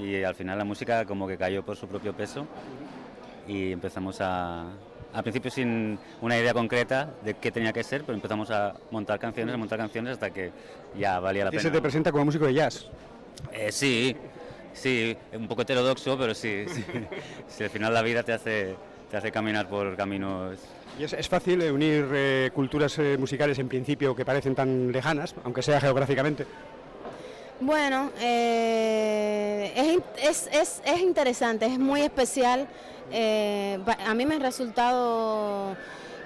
y 0.00 0.22
al 0.22 0.36
final 0.36 0.58
la 0.58 0.64
música 0.64 1.04
como 1.06 1.26
que 1.26 1.36
cayó 1.36 1.64
por 1.64 1.76
su 1.76 1.88
propio 1.88 2.12
peso 2.12 2.46
y 3.48 3.72
empezamos 3.72 4.20
a, 4.20 4.66
al 5.12 5.22
principio 5.22 5.50
sin 5.50 5.98
una 6.20 6.38
idea 6.38 6.52
concreta 6.52 7.10
de 7.24 7.34
qué 7.34 7.50
tenía 7.50 7.72
que 7.72 7.82
ser, 7.82 8.02
pero 8.04 8.14
empezamos 8.14 8.50
a 8.50 8.74
montar 8.90 9.18
canciones, 9.18 9.54
a 9.54 9.58
montar 9.58 9.78
canciones 9.78 10.12
hasta 10.12 10.30
que 10.30 10.50
ya 10.98 11.18
valía 11.20 11.44
la 11.44 11.48
Y 11.48 11.52
pena. 11.52 11.62
se 11.62 11.70
te 11.70 11.80
presenta 11.80 12.12
como 12.12 12.24
músico 12.26 12.44
de 12.46 12.54
jazz. 12.54 12.86
Eh, 13.52 13.72
sí, 13.72 14.14
sí, 14.72 15.16
un 15.32 15.48
poco 15.48 15.62
heterodoxo, 15.62 16.16
pero 16.18 16.34
sí, 16.34 16.64
sí. 16.74 16.84
Sí, 17.48 17.64
al 17.64 17.70
final 17.70 17.94
la 17.94 18.02
vida 18.02 18.22
te 18.22 18.32
hace, 18.32 18.74
te 19.10 19.16
hace 19.16 19.32
caminar 19.32 19.68
por 19.68 19.96
caminos. 19.96 20.58
Y 20.98 21.04
es, 21.04 21.12
es 21.12 21.28
fácil 21.28 21.62
eh, 21.62 21.70
unir 21.72 22.06
eh, 22.12 22.50
culturas 22.52 22.98
eh, 22.98 23.16
musicales 23.18 23.58
en 23.60 23.68
principio 23.68 24.14
que 24.16 24.24
parecen 24.24 24.54
tan 24.54 24.90
lejanas, 24.92 25.34
aunque 25.44 25.62
sea 25.62 25.80
geográficamente. 25.80 26.44
Bueno, 27.60 28.10
eh, 28.20 29.98
es, 30.22 30.48
es, 30.52 30.80
es 30.84 31.00
interesante, 31.00 31.66
es 31.66 31.78
muy 31.78 32.02
especial. 32.02 32.68
Eh, 33.10 33.78
a 34.06 34.14
mí 34.14 34.26
me 34.26 34.36
ha 34.36 34.38
resultado 34.38 35.76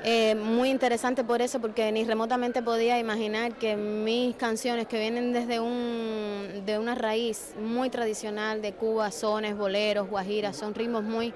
eh, 0.05 0.35
muy 0.35 0.71
interesante 0.71 1.25
por 1.25 1.43
eso, 1.43 1.61
porque 1.61 1.91
ni 1.93 2.05
remotamente 2.05 2.63
podía 2.63 2.99
imaginar 2.99 3.53
que 3.55 3.77
mis 3.77 4.35
canciones 4.37 4.87
que 4.87 4.99
vienen 4.99 5.33
desde 5.33 5.61
un, 5.61 6.63
de 6.67 6.79
una 6.79 6.95
raíz 6.95 7.55
muy 7.61 7.91
tradicional 7.91 8.63
de 8.63 8.73
Cuba, 8.73 9.11
sones, 9.11 9.57
boleros, 9.57 10.09
guajiras, 10.09 10.57
son 10.57 10.75
ritmos 10.75 11.05
muy 11.05 11.33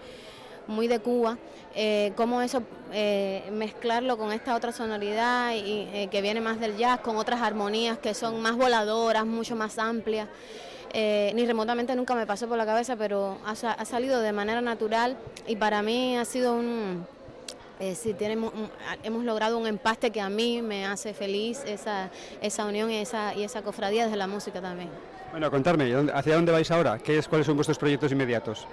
muy 0.68 0.88
de 0.88 0.98
Cuba, 0.98 1.38
eh, 1.76 2.12
cómo 2.16 2.42
eso 2.42 2.60
mezclarlo 3.52 4.18
con 4.18 4.32
esta 4.32 4.56
otra 4.56 4.72
sonoridad 4.72 5.52
y, 5.54 6.08
que 6.10 6.20
viene 6.22 6.40
más 6.40 6.58
del 6.58 6.76
jazz, 6.76 6.98
con 6.98 7.14
otras 7.14 7.40
armonías 7.40 7.98
que 7.98 8.14
son 8.14 8.42
más 8.42 8.56
voladoras, 8.56 9.24
mucho 9.24 9.54
más 9.54 9.78
amplias. 9.78 10.26
Eh, 10.92 11.32
ni 11.34 11.44
remotamente 11.46 11.94
nunca 11.94 12.14
me 12.14 12.26
pasó 12.26 12.48
por 12.48 12.56
la 12.56 12.64
cabeza, 12.66 12.96
pero 12.96 13.38
ha, 13.44 13.54
sa- 13.54 13.72
ha 13.72 13.84
salido 13.84 14.20
de 14.20 14.32
manera 14.32 14.60
natural 14.60 15.16
y 15.46 15.56
para 15.56 15.82
mí 15.82 16.16
ha 16.16 16.24
sido 16.24 16.54
un... 16.54 17.06
Eh, 17.78 17.94
sí, 17.94 18.14
tenemos, 18.14 18.54
hemos 19.02 19.24
logrado 19.24 19.58
un 19.58 19.66
empaste 19.66 20.10
que 20.10 20.20
a 20.22 20.30
mí 20.30 20.62
me 20.62 20.86
hace 20.86 21.12
feliz, 21.12 21.62
esa, 21.66 22.08
esa 22.40 22.64
unión 22.64 22.90
y 22.90 22.96
esa, 22.96 23.34
y 23.34 23.44
esa 23.44 23.60
cofradía 23.60 24.04
desde 24.04 24.16
la 24.16 24.26
música 24.26 24.62
también. 24.62 24.88
Bueno, 25.30 25.50
contarme, 25.50 25.86
¿y 25.86 25.90
dónde- 25.90 26.12
¿hacia 26.14 26.36
dónde 26.36 26.52
vais 26.52 26.70
ahora? 26.70 26.98
¿Qué 26.98 27.18
es, 27.18 27.28
¿Cuáles 27.28 27.46
son 27.46 27.56
vuestros 27.56 27.76
proyectos 27.76 28.10
inmediatos? 28.12 28.66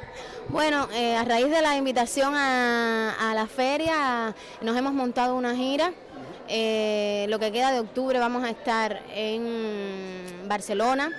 Bueno, 0.47 0.87
eh, 0.93 1.17
a 1.17 1.25
raíz 1.25 1.49
de 1.49 1.61
la 1.61 1.75
invitación 1.75 2.33
a, 2.35 3.31
a 3.31 3.33
la 3.35 3.47
feria, 3.47 4.33
nos 4.61 4.77
hemos 4.77 4.93
montado 4.93 5.35
una 5.35 5.53
gira. 5.53 5.91
Eh, 6.47 7.25
lo 7.27 7.39
que 7.39 7.51
queda 7.51 7.71
de 7.73 7.79
octubre 7.81 8.19
vamos 8.19 8.43
a 8.45 8.49
estar 8.49 9.01
en 9.13 10.23
Barcelona, 10.47 11.09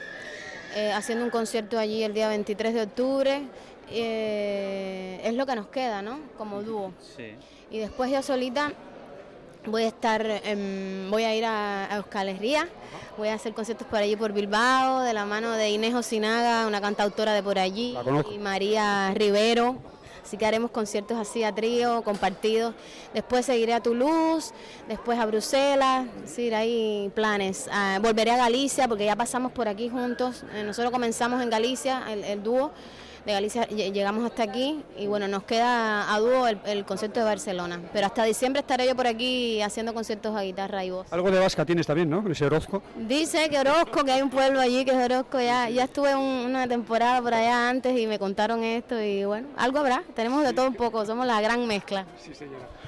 eh, 0.74 0.92
haciendo 0.92 1.24
un 1.24 1.30
concierto 1.30 1.78
allí 1.78 2.02
el 2.02 2.14
día 2.14 2.28
23 2.28 2.74
de 2.74 2.82
octubre. 2.82 3.42
Eh, 3.90 5.20
es 5.24 5.34
lo 5.34 5.46
que 5.46 5.54
nos 5.56 5.66
queda, 5.68 6.02
¿no? 6.02 6.18
Como 6.36 6.62
dúo. 6.62 6.92
Sí. 7.16 7.34
Y 7.70 7.78
después 7.78 8.10
yo 8.10 8.22
solita 8.22 8.72
voy 9.66 9.84
a 9.84 9.88
estar, 9.88 10.24
em, 10.44 11.10
voy 11.10 11.24
a 11.24 11.34
ir 11.34 11.44
a, 11.44 11.86
a 11.92 11.96
Euskal 11.96 12.28
Herria, 12.28 12.68
voy 13.16 13.28
a 13.28 13.34
hacer 13.34 13.54
conciertos 13.54 13.86
por 13.86 13.98
allí 13.98 14.16
por 14.16 14.32
Bilbao, 14.32 15.00
de 15.00 15.14
la 15.14 15.24
mano 15.24 15.52
de 15.52 15.70
Inés 15.70 15.94
Osinaga, 15.94 16.66
una 16.66 16.80
cantautora 16.80 17.32
de 17.32 17.42
por 17.42 17.58
allí, 17.58 17.96
y 18.32 18.38
María 18.38 19.12
Rivero. 19.14 19.76
Así 20.24 20.38
que 20.38 20.46
haremos 20.46 20.70
conciertos 20.70 21.18
así 21.18 21.44
a 21.44 21.54
trío, 21.54 22.02
compartidos. 22.02 22.74
Después 23.12 23.44
seguiré 23.44 23.74
a 23.74 23.80
Toulouse, 23.80 24.54
después 24.88 25.18
a 25.18 25.26
Bruselas, 25.26 26.06
es 26.16 26.22
decir, 26.22 26.54
hay 26.54 27.12
planes. 27.14 27.68
Ah, 27.70 27.98
volveré 28.00 28.30
a 28.30 28.38
Galicia 28.38 28.88
porque 28.88 29.04
ya 29.04 29.16
pasamos 29.16 29.52
por 29.52 29.68
aquí 29.68 29.90
juntos. 29.90 30.42
Eh, 30.54 30.64
nosotros 30.64 30.90
comenzamos 30.90 31.42
en 31.42 31.50
Galicia, 31.50 32.04
el, 32.10 32.24
el 32.24 32.42
dúo 32.42 32.72
de 33.24 33.32
Galicia 33.32 33.66
lle- 33.68 33.92
llegamos 33.92 34.24
hasta 34.24 34.42
aquí 34.42 34.82
y 34.98 35.06
bueno, 35.06 35.26
nos 35.28 35.44
queda 35.44 36.12
a 36.14 36.18
dúo 36.18 36.46
el, 36.46 36.58
el 36.66 36.84
concierto 36.84 37.20
de 37.20 37.26
Barcelona. 37.26 37.80
Pero 37.92 38.06
hasta 38.06 38.24
diciembre 38.24 38.60
estaré 38.60 38.86
yo 38.86 38.94
por 38.94 39.06
aquí 39.06 39.60
haciendo 39.62 39.94
conciertos 39.94 40.36
a 40.36 40.42
guitarra 40.42 40.84
y 40.84 40.90
voz. 40.90 41.06
Algo 41.12 41.30
de 41.30 41.38
vasca 41.38 41.64
tienes 41.64 41.86
también, 41.86 42.10
¿no? 42.10 42.22
Ese 42.30 42.44
Orozco. 42.46 42.82
Dice 42.96 43.48
que 43.48 43.58
Orozco, 43.58 44.04
que 44.04 44.12
hay 44.12 44.22
un 44.22 44.30
pueblo 44.30 44.60
allí 44.60 44.84
que 44.84 44.90
es 44.90 44.96
Orozco, 45.10 45.40
ya, 45.40 45.68
ya 45.70 45.84
estuve 45.84 46.14
un- 46.14 46.44
una 46.46 46.68
temporada 46.68 47.20
por 47.22 47.32
allá 47.34 47.68
antes 47.70 47.98
y 47.98 48.06
me 48.06 48.18
contaron 48.18 48.62
esto 48.62 49.00
y 49.00 49.24
bueno, 49.24 49.48
algo 49.56 49.78
habrá, 49.78 50.02
tenemos 50.14 50.42
de 50.44 50.52
todo 50.52 50.68
un 50.68 50.74
poco, 50.74 51.04
somos 51.06 51.26
la 51.26 51.40
gran 51.40 51.66
mezcla. 51.66 52.04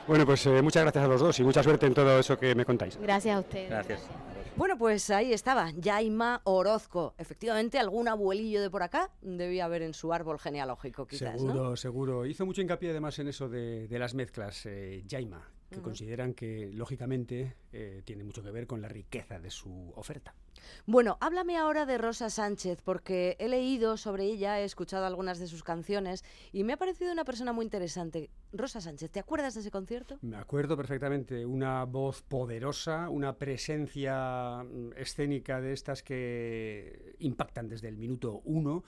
Bueno, 0.07 0.25
pues 0.27 0.45
eh, 0.47 0.63
muchas 0.63 0.83
gracias 0.83 1.05
a 1.05 1.09
los 1.09 1.21
dos 1.21 1.39
y 1.41 1.45
mucha 1.45 1.63
suerte 1.63 1.87
en 1.87 1.95
todo 1.95 2.19
eso 2.19 2.39
que 2.39 2.55
me 2.55 2.65
contáis. 2.65 2.97
Gracias 3.01 3.37
a 3.37 3.41
ustedes. 3.41 3.71
Gracias. 3.71 4.01
Bueno, 4.57 4.79
pues 4.79 5.11
ahí 5.11 5.35
estaba, 5.35 5.71
Jaima 5.83 6.41
Orozco. 6.45 7.15
Efectivamente, 7.19 7.79
algún 7.79 8.09
abuelillo 8.09 8.63
de 8.63 8.71
por 8.71 8.83
acá 8.83 9.11
debía 9.21 9.67
haber 9.67 9.83
en 9.83 9.93
su 9.93 10.15
árbol 10.15 10.39
genealógico, 10.39 11.07
quizás, 11.07 11.39
seguro, 11.39 11.77
seguro. 11.77 12.25
Hizo 12.25 12.47
mucho 12.47 12.63
hincapié 12.63 12.91
además 12.91 13.19
en 13.19 13.29
eso 13.29 13.51
de, 13.51 13.87
de 13.87 13.99
las 13.99 14.15
mezclas, 14.15 14.65
eh, 14.65 15.05
Jaima, 15.11 15.47
que 15.71 15.81
consideran 15.81 16.35
que 16.35 16.71
lógicamente 16.73 17.57
eh, 17.73 18.03
tiene 18.05 18.25
mucho 18.25 18.43
que 18.43 18.51
ver 18.51 18.67
con 18.67 18.81
la 18.81 18.89
riqueza 18.89 19.39
de 19.39 19.51
su 19.51 19.93
oferta. 19.97 20.35
Bueno, 20.87 21.17
háblame 21.21 21.57
ahora 21.57 21.87
de 21.87 21.99
Rosa 21.99 22.31
Sánchez, 22.31 22.81
porque 22.83 23.37
he 23.39 23.49
leído 23.49 23.97
sobre 23.97 24.25
ella, 24.25 24.61
he 24.61 24.65
escuchado 24.65 25.07
algunas 25.07 25.39
de 25.39 25.47
sus 25.47 25.63
canciones 25.63 26.25
y 26.53 26.65
me 26.65 26.73
ha 26.73 26.77
parecido 26.77 27.13
una 27.13 27.25
persona 27.25 27.53
muy 27.53 27.65
interesante. 27.65 28.31
Rosa 28.53 28.81
Sánchez, 28.81 29.11
¿te 29.11 29.21
acuerdas 29.21 29.55
de 29.55 29.61
ese 29.61 29.71
concierto? 29.71 30.19
Me 30.23 30.37
acuerdo 30.37 30.77
perfectamente, 30.77 31.45
una 31.45 31.85
voz 31.85 32.23
poderosa, 32.23 33.09
una 33.11 33.37
presencia 33.37 34.63
mm, 34.63 34.93
escénica 34.97 35.61
de 35.61 35.73
estas 35.73 36.03
que 36.03 37.15
impactan 37.19 37.69
desde 37.69 37.89
el 37.89 37.97
minuto 37.97 38.41
uno. 38.45 38.85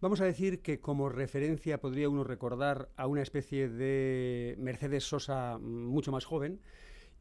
Vamos 0.00 0.22
a 0.22 0.24
decir 0.24 0.62
que 0.62 0.80
como 0.80 1.10
referencia 1.10 1.78
podría 1.78 2.08
uno 2.08 2.24
recordar 2.24 2.88
a 2.96 3.06
una 3.06 3.20
especie 3.20 3.68
de 3.68 4.56
Mercedes 4.58 5.04
Sosa 5.04 5.58
mucho 5.58 6.10
más 6.10 6.24
joven, 6.24 6.58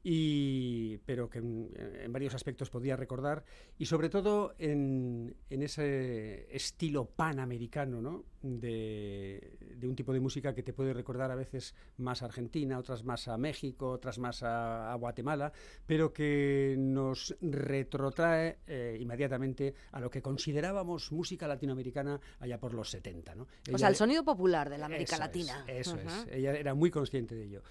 y, 0.01 0.99
pero 0.99 1.29
que 1.29 1.39
en, 1.39 1.73
en 1.75 2.13
varios 2.13 2.35
aspectos 2.35 2.69
podía 2.69 2.95
recordar, 2.95 3.43
y 3.77 3.87
sobre 3.87 4.07
todo 4.07 4.55
en, 4.59 5.35
en 5.49 5.61
ese 5.61 6.47
estilo 6.55 7.03
panamericano, 7.03 8.01
¿no? 8.01 8.23
De, 8.41 9.57
de 9.75 9.87
un 9.87 9.95
tipo 9.95 10.13
de 10.13 10.19
música 10.19 10.53
que 10.53 10.63
te 10.63 10.73
puede 10.73 10.93
recordar 10.93 11.31
a 11.31 11.35
veces 11.35 11.75
más 11.97 12.21
a 12.21 12.25
Argentina, 12.25 12.77
otras 12.79 13.03
más 13.03 13.27
a 13.27 13.37
México, 13.37 13.89
otras 13.91 14.19
más 14.19 14.43
a, 14.43 14.91
a 14.91 14.95
Guatemala, 14.95 15.51
pero 15.85 16.13
que 16.13 16.75
nos 16.77 17.35
retrotrae 17.41 18.59
eh, 18.67 18.97
inmediatamente 18.99 19.73
a 19.91 19.99
lo 19.99 20.09
que 20.09 20.21
considerábamos 20.21 21.11
música 21.11 21.47
latinoamericana 21.47 22.19
allá 22.39 22.59
por 22.59 22.73
los 22.73 22.89
70. 22.89 23.35
¿no? 23.35 23.43
O 23.43 23.47
Ella- 23.67 23.77
sea, 23.77 23.87
el 23.89 23.95
sonido 23.95 24.23
popular 24.23 24.69
de 24.69 24.77
la 24.77 24.85
América 24.87 25.15
eso 25.15 25.23
es, 25.23 25.27
Latina. 25.27 25.65
eso 25.67 25.91
Ujú. 25.95 26.07
es. 26.07 26.27
Ella 26.31 26.53
era 26.53 26.73
muy 26.73 26.91
consciente 26.91 27.35
de 27.35 27.43
ello. 27.45 27.61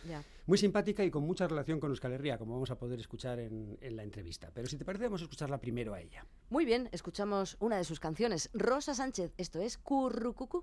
Muy 0.46 0.56
simpática 0.56 1.04
y 1.04 1.10
con 1.10 1.24
mucha 1.24 1.46
relación 1.46 1.78
con 1.78 1.90
Euskal 1.90 2.12
Herria, 2.12 2.38
como 2.38 2.54
vamos 2.54 2.70
a 2.70 2.78
poder 2.78 2.98
escuchar 3.00 3.38
en, 3.38 3.76
en 3.82 3.96
la 3.96 4.02
entrevista. 4.02 4.50
Pero 4.54 4.66
si 4.66 4.78
te 4.78 4.84
parece, 4.84 5.04
vamos 5.04 5.20
a 5.20 5.24
escucharla 5.24 5.58
primero 5.58 5.92
a 5.92 6.00
ella. 6.00 6.24
Muy 6.48 6.64
bien, 6.64 6.88
escuchamos 6.92 7.56
una 7.60 7.76
de 7.76 7.84
sus 7.84 8.00
canciones. 8.00 8.48
Rosa 8.54 8.94
Sánchez, 8.94 9.32
esto 9.36 9.60
es 9.60 9.76
Currucucu. 9.76 10.57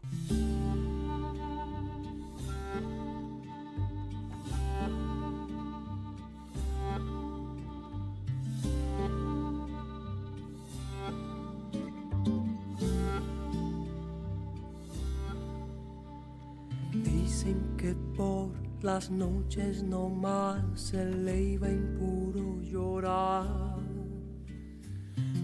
Dicen 17.04 17.76
que 17.78 17.94
por 18.16 18.50
las 18.82 19.12
noches 19.12 19.84
no 19.84 20.10
más 20.10 20.64
se 20.80 21.06
le 21.06 21.42
iba 21.54 21.70
impuro 21.70 22.62
llorar. 22.62 23.78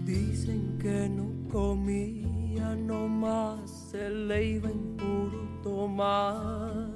Dicen 0.06 0.78
que 0.78 1.08
no 1.08 1.26
comía 1.50 2.74
nomás, 2.74 3.71
se 3.92 4.08
le 4.08 4.44
iba 4.52 4.70
en 4.70 4.96
puro 4.96 5.60
tomar. 5.62 6.88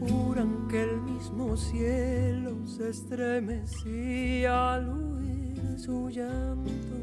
Juran 0.00 0.66
que 0.68 0.82
el 0.82 1.00
mismo 1.02 1.56
cielo 1.56 2.66
se 2.66 2.90
estremecía 2.90 4.74
al 4.74 4.88
oír 4.88 5.78
su 5.78 6.10
llanto. 6.10 6.96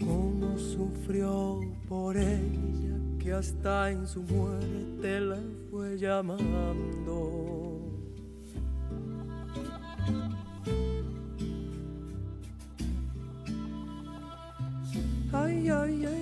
Cómo 0.00 0.56
sufrió 0.56 1.60
por 1.86 2.16
ella 2.16 2.96
que 3.18 3.32
hasta 3.34 3.90
en 3.90 4.06
su 4.06 4.22
muerte 4.22 5.20
la 5.20 5.38
fue 5.70 5.98
llamando. 5.98 7.61
Ay, 15.82 16.06
ay, 16.06 16.21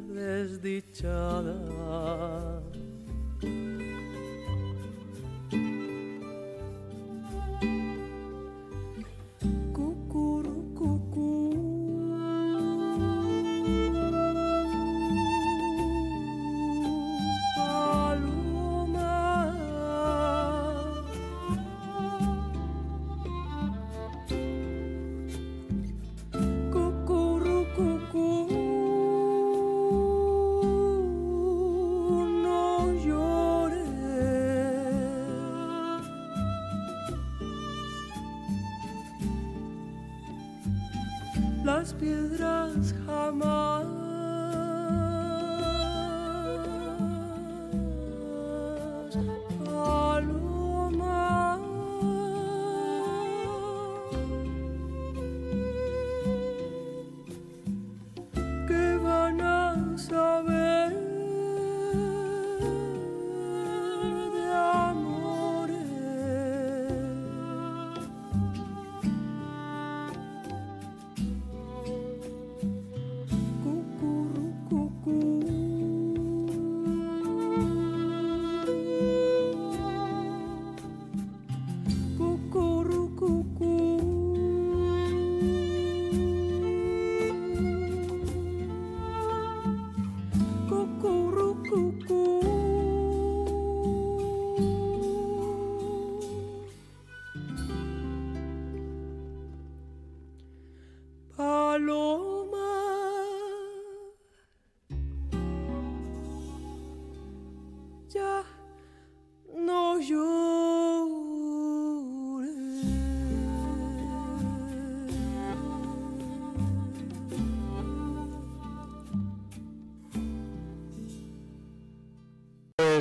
desdichada. 0.21 1.57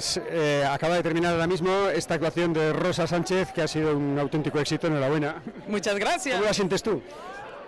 Pues 0.00 0.18
eh, 0.30 0.64
acaba 0.66 0.94
de 0.94 1.02
terminar 1.02 1.34
ahora 1.34 1.46
mismo 1.46 1.90
esta 1.90 2.14
actuación 2.14 2.54
de 2.54 2.72
Rosa 2.72 3.06
Sánchez, 3.06 3.52
que 3.52 3.60
ha 3.60 3.68
sido 3.68 3.94
un 3.94 4.18
auténtico 4.18 4.58
éxito. 4.58 4.86
Enhorabuena. 4.86 5.42
Muchas 5.68 5.94
gracias. 5.96 6.36
¿Cómo 6.36 6.46
la 6.46 6.54
sientes 6.54 6.82
tú? 6.82 7.02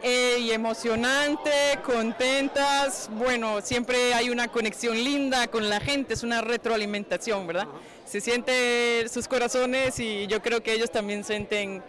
Eh, 0.02 0.38
y 0.40 0.50
emocionante, 0.50 1.50
contentas. 1.84 3.10
Bueno, 3.12 3.60
siempre 3.60 4.14
hay 4.14 4.30
una 4.30 4.48
conexión 4.48 4.96
linda 4.96 5.46
con 5.48 5.68
la 5.68 5.78
gente, 5.78 6.14
es 6.14 6.22
una 6.22 6.40
retroalimentación, 6.40 7.46
¿verdad? 7.46 7.68
Se 8.06 8.22
siente 8.22 9.06
sus 9.10 9.28
corazones 9.28 10.00
y 10.00 10.26
yo 10.26 10.40
creo 10.40 10.62
que 10.62 10.72
ellos 10.72 10.90
también 10.90 11.24
sienten 11.24 11.82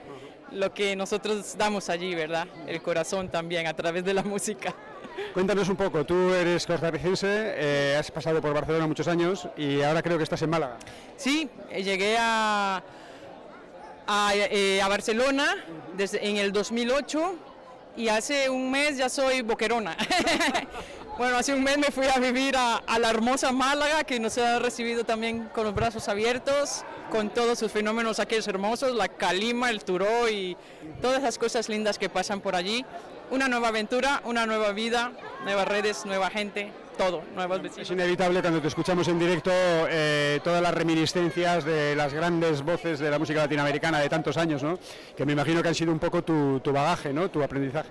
lo 0.51 0.73
que 0.73 0.97
nosotros 0.97 1.55
damos 1.57 1.87
allí, 1.87 2.15
¿verdad? 2.15 2.49
El 2.67 2.81
corazón 2.81 3.29
también 3.29 3.65
a 3.65 3.73
través 3.73 4.03
de 4.03 4.13
la 4.13 4.23
música. 4.23 4.75
Cuéntanos 5.33 5.67
un 5.69 5.75
poco, 5.75 6.05
tú 6.05 6.33
eres 6.33 6.65
costarricense, 6.65 7.27
eh, 7.27 7.95
has 7.99 8.11
pasado 8.11 8.41
por 8.41 8.53
Barcelona 8.53 8.87
muchos 8.87 9.07
años 9.07 9.47
y 9.57 9.81
ahora 9.81 10.01
creo 10.01 10.17
que 10.17 10.23
estás 10.23 10.41
en 10.41 10.49
Málaga. 10.49 10.77
Sí, 11.17 11.49
llegué 11.71 12.17
a, 12.19 12.83
a, 14.07 14.31
eh, 14.35 14.81
Barcelona 14.87 15.55
desde, 15.95 16.27
en 16.27 16.37
el 16.37 16.51
2008 16.51 17.35
y 17.95 18.07
hace 18.07 18.49
un 18.49 18.71
mes 18.71 18.97
ya 18.97 19.09
soy 19.09 19.41
boquerona. 19.41 19.95
bueno, 21.17 21.37
hace 21.37 21.53
un 21.53 21.63
mes 21.63 21.77
me 21.77 21.91
fui 21.91 22.07
a 22.07 22.19
vivir 22.19 22.55
a, 22.57 22.81
la 22.99 23.09
hermosa 23.09 23.51
Málaga, 23.51 24.03
que 24.03 24.19
nos 24.19 24.37
ha 24.37 24.59
recibido 24.59 25.03
también 25.03 25.49
con 25.53 25.63
los 25.65 25.75
brazos 25.75 26.07
abiertos, 26.09 26.83
con 27.11 27.29
todos 27.29 27.59
sus 27.59 27.71
fenómenos 27.71 28.19
aquellos 28.19 28.47
hermosos, 28.47 28.95
la 28.95 29.07
calima, 29.07 29.69
el 29.69 29.83
turó 29.83 30.29
y 30.29 30.57
todas 31.01 31.19
esas 31.19 31.37
cosas 31.37 31.69
lindas 31.69 31.99
que 31.99 32.09
pasan 32.09 32.41
por 32.41 32.55
allí. 32.55 32.85
Una 33.33 33.47
nueva 33.47 33.69
aventura, 33.69 34.21
una 34.25 34.45
nueva 34.45 34.73
vida, 34.73 35.11
nuevas 35.43 35.67
redes, 35.67 36.05
nueva 36.05 36.29
gente, 36.29 36.71
todo, 36.95 37.23
nuevos 37.33 37.57
Es 37.57 37.63
vecinos. 37.63 37.89
inevitable 37.89 38.41
cuando 38.41 38.61
te 38.61 38.67
escuchamos 38.67 39.07
en 39.07 39.17
directo 39.17 39.49
eh, 39.51 40.39
todas 40.43 40.61
las 40.61 40.71
reminiscencias 40.71 41.65
de 41.65 41.95
las 41.95 42.13
grandes 42.13 42.61
voces 42.61 42.99
de 42.99 43.09
la 43.09 43.17
música 43.17 43.39
latinoamericana 43.39 43.99
de 44.01 44.07
tantos 44.07 44.37
años, 44.37 44.61
¿no? 44.61 44.77
Que 45.17 45.25
me 45.25 45.31
imagino 45.33 45.63
que 45.63 45.67
han 45.69 45.73
sido 45.73 45.91
un 45.91 45.97
poco 45.97 46.23
tu, 46.23 46.59
tu 46.59 46.71
bagaje, 46.71 47.11
¿no? 47.11 47.31
Tu 47.31 47.41
aprendizaje. 47.41 47.89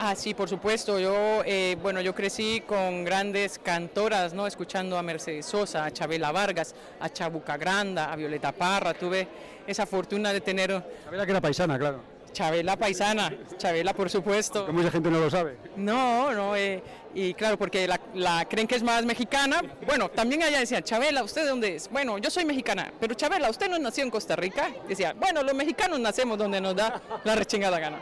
Ah, 0.00 0.16
sí, 0.16 0.34
por 0.34 0.48
supuesto. 0.48 0.98
Yo, 0.98 1.42
eh, 1.46 1.76
bueno, 1.80 2.00
yo 2.00 2.12
crecí 2.12 2.64
con 2.66 3.04
grandes 3.04 3.60
cantoras, 3.60 4.34
¿no? 4.34 4.48
Escuchando 4.48 4.98
a 4.98 5.04
Mercedes 5.04 5.46
Sosa, 5.46 5.84
a 5.84 5.92
Chabela 5.92 6.32
Vargas, 6.32 6.74
a 6.98 7.08
Chabuca 7.10 7.56
Granda, 7.56 8.12
a 8.12 8.16
Violeta 8.16 8.50
Parra. 8.50 8.92
Tuve 8.94 9.28
esa 9.68 9.86
fortuna 9.86 10.32
de 10.32 10.40
tener 10.40 10.82
Sabía 11.04 11.24
que 11.24 11.30
era 11.30 11.40
paisana, 11.40 11.78
claro. 11.78 12.18
Chabela 12.32 12.76
paisana, 12.76 13.32
Chabela, 13.56 13.92
por 13.92 14.08
supuesto. 14.08 14.66
Que 14.66 14.72
mucha 14.72 14.90
gente 14.90 15.10
no 15.10 15.18
lo 15.18 15.30
sabe. 15.30 15.56
No, 15.76 16.32
no, 16.32 16.54
eh, 16.56 16.82
y 17.14 17.34
claro, 17.34 17.58
porque 17.58 17.88
la, 17.88 18.00
la 18.14 18.44
creen 18.44 18.66
que 18.66 18.76
es 18.76 18.82
más 18.82 19.04
mexicana. 19.04 19.62
Bueno, 19.86 20.08
también 20.10 20.42
allá 20.42 20.60
decían, 20.60 20.82
Chabela, 20.82 21.22
¿usted 21.22 21.42
de 21.42 21.48
dónde 21.48 21.76
es? 21.76 21.90
Bueno, 21.90 22.18
yo 22.18 22.30
soy 22.30 22.44
mexicana, 22.44 22.92
pero 23.00 23.14
Chabela, 23.14 23.50
¿usted 23.50 23.68
no 23.68 23.78
nació 23.78 24.04
en 24.04 24.10
Costa 24.10 24.36
Rica? 24.36 24.70
Decía, 24.88 25.14
bueno, 25.18 25.42
los 25.42 25.54
mexicanos 25.54 25.98
nacemos 25.98 26.38
donde 26.38 26.60
nos 26.60 26.76
da 26.76 27.00
la 27.24 27.34
rechingada 27.34 27.78
gana. 27.78 27.98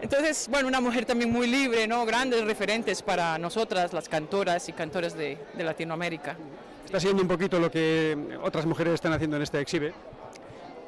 Entonces, 0.00 0.46
bueno, 0.48 0.68
una 0.68 0.80
mujer 0.80 1.04
también 1.04 1.32
muy 1.32 1.48
libre, 1.48 1.88
¿no? 1.88 2.06
Grandes 2.06 2.44
referentes 2.44 3.02
para 3.02 3.36
nosotras, 3.38 3.92
las 3.92 4.08
cantoras 4.08 4.68
y 4.68 4.72
cantores 4.72 5.14
de, 5.16 5.36
de 5.54 5.64
Latinoamérica. 5.64 6.36
Está 6.84 7.00
siendo 7.00 7.20
un 7.20 7.28
poquito 7.28 7.58
lo 7.58 7.70
que 7.70 8.16
otras 8.42 8.64
mujeres 8.64 8.94
están 8.94 9.12
haciendo 9.12 9.36
en 9.36 9.42
este 9.42 9.60
exhibe. 9.60 9.92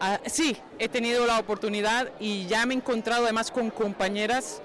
Ah, 0.02 0.18
sí, 0.24 0.56
he 0.78 0.88
tenido 0.88 1.26
la 1.26 1.38
oportunidad 1.38 2.08
y 2.18 2.46
ya 2.46 2.64
me 2.64 2.72
he 2.72 2.76
encontrado 2.78 3.24
además 3.24 3.50
con 3.50 3.68
compañeras 3.68 4.62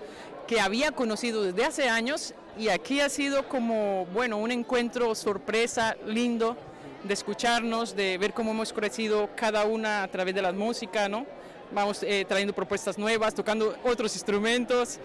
que 0.48 0.62
había 0.62 0.93
conocido 0.93 1.43
desde 1.43 1.65
hace 1.65 1.89
años 1.89 2.34
y 2.58 2.69
aquí 2.69 3.02
ha 3.02 3.10
sido 3.10 3.50
como, 3.50 4.06
bueno, 4.13 4.38
un 4.38 4.50
encuentro 4.52 5.13
sorpresa, 5.13 5.98
lindo, 6.08 6.56
de 7.04 7.13
escucharnos, 7.13 7.98
de 7.98 8.17
ver 8.17 8.32
cómo 8.34 8.52
hemos 8.52 8.71
crecido 8.71 9.30
cada 9.36 9.65
una 9.65 10.04
a 10.04 10.08
través 10.08 10.34
de 10.34 10.41
la 10.41 10.54
música, 10.54 11.10
¿no? 11.10 11.26
Vamos 11.74 12.02
eh, 12.04 12.24
trayendo 12.26 12.54
propuestas 12.54 12.98
nuevas, 12.98 13.36
tocando 13.36 13.76
otros 13.84 14.15
instrumentos 14.15 15.00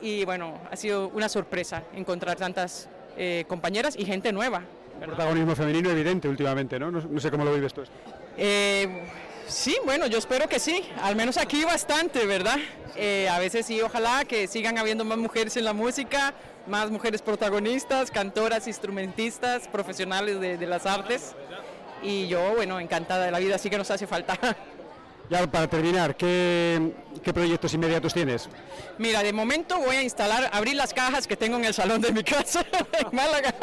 y 0.00 0.24
bueno, 0.24 0.58
ha 0.70 0.76
sido 0.76 1.08
una 1.08 1.28
sorpresa 1.28 1.82
encontrar 1.94 2.38
tantas 2.38 2.88
eh, 3.18 3.44
compañeras 3.46 3.96
y 3.98 4.06
gente 4.06 4.32
nueva. 4.32 4.62
¿verdad? 4.98 5.14
Protagonismo 5.14 5.54
femenino 5.54 5.90
evidente 5.90 6.26
últimamente, 6.26 6.78
¿no? 6.78 6.90
No, 6.90 7.02
no 7.02 7.20
sé 7.20 7.30
cómo 7.30 7.44
lo 7.44 7.52
vives 7.52 7.74
tú 7.74 7.82
esto. 7.82 7.94
Eh, 8.38 9.04
sí, 9.48 9.76
bueno, 9.84 10.06
yo 10.06 10.18
espero 10.18 10.48
que 10.48 10.58
sí, 10.60 10.82
al 11.02 11.16
menos 11.16 11.36
aquí 11.36 11.64
bastante, 11.64 12.26
¿verdad? 12.26 12.58
Eh, 12.96 13.28
a 13.28 13.38
veces 13.38 13.66
sí, 13.66 13.80
ojalá 13.80 14.24
que 14.24 14.46
sigan 14.46 14.78
habiendo 14.78 15.04
más 15.04 15.18
mujeres 15.18 15.56
en 15.56 15.64
la 15.64 15.72
música, 15.72 16.34
más 16.66 16.90
mujeres 16.90 17.22
protagonistas, 17.22 18.10
cantoras, 18.10 18.66
instrumentistas, 18.66 19.68
profesionales 19.68 20.40
de, 20.40 20.56
de 20.56 20.66
las 20.66 20.86
artes. 20.86 21.34
Y 22.02 22.28
yo, 22.28 22.54
bueno, 22.54 22.78
encantada 22.78 23.24
de 23.24 23.30
la 23.30 23.38
vida, 23.38 23.58
sí 23.58 23.70
que 23.70 23.78
nos 23.78 23.90
hace 23.90 24.06
falta. 24.06 24.38
Ya 25.30 25.46
para 25.46 25.68
terminar, 25.68 26.16
¿qué, 26.16 26.92
qué 27.22 27.34
proyectos 27.34 27.74
inmediatos 27.74 28.14
tienes? 28.14 28.48
Mira, 28.96 29.22
de 29.22 29.34
momento 29.34 29.78
voy 29.78 29.96
a 29.96 30.02
instalar, 30.02 30.48
abrir 30.54 30.74
las 30.74 30.94
cajas 30.94 31.26
que 31.26 31.36
tengo 31.36 31.58
en 31.58 31.66
el 31.66 31.74
salón 31.74 32.00
de 32.00 32.12
mi 32.12 32.24
casa 32.24 32.64
en 32.92 33.14
Málaga. 33.14 33.54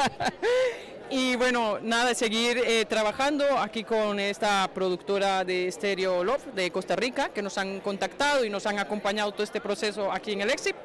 Y 1.10 1.36
bueno, 1.36 1.78
nada, 1.82 2.15
seguir 2.15 2.58
eh, 2.65 2.84
trabajando 2.86 3.46
aquí 3.60 3.84
con 3.84 4.20
esta 4.20 4.68
productora 4.74 5.44
de 5.44 5.72
Stereo 5.72 6.24
Love 6.24 6.46
de 6.56 6.72
Costa 6.72 6.96
Rica, 6.96 7.30
que 7.30 7.44
nos 7.44 7.60
han 7.60 7.80
contactado 7.80 8.44
y 8.44 8.50
nos 8.50 8.65
han 8.65 8.80
acompañado 8.80 9.32
todo 9.32 9.44
este 9.44 9.62
proceso 9.62 10.12
aquí 10.12 10.32
en 10.32 10.41
el 10.41 10.50
EXIP. 10.50 10.76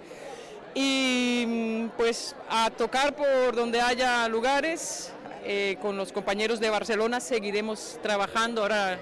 Y 0.74 1.44
mm, 1.46 1.88
pues 1.96 2.36
a 2.50 2.70
tocar 2.70 3.16
por 3.16 3.56
donde 3.56 3.80
haya 3.80 4.28
lugares, 4.28 5.10
eh, 5.42 5.78
con 5.80 5.96
los 5.96 6.12
compañeros 6.12 6.60
de 6.60 6.68
Barcelona 6.68 7.18
seguiremos 7.18 7.98
trabajando 8.02 8.60
ahora 8.60 8.98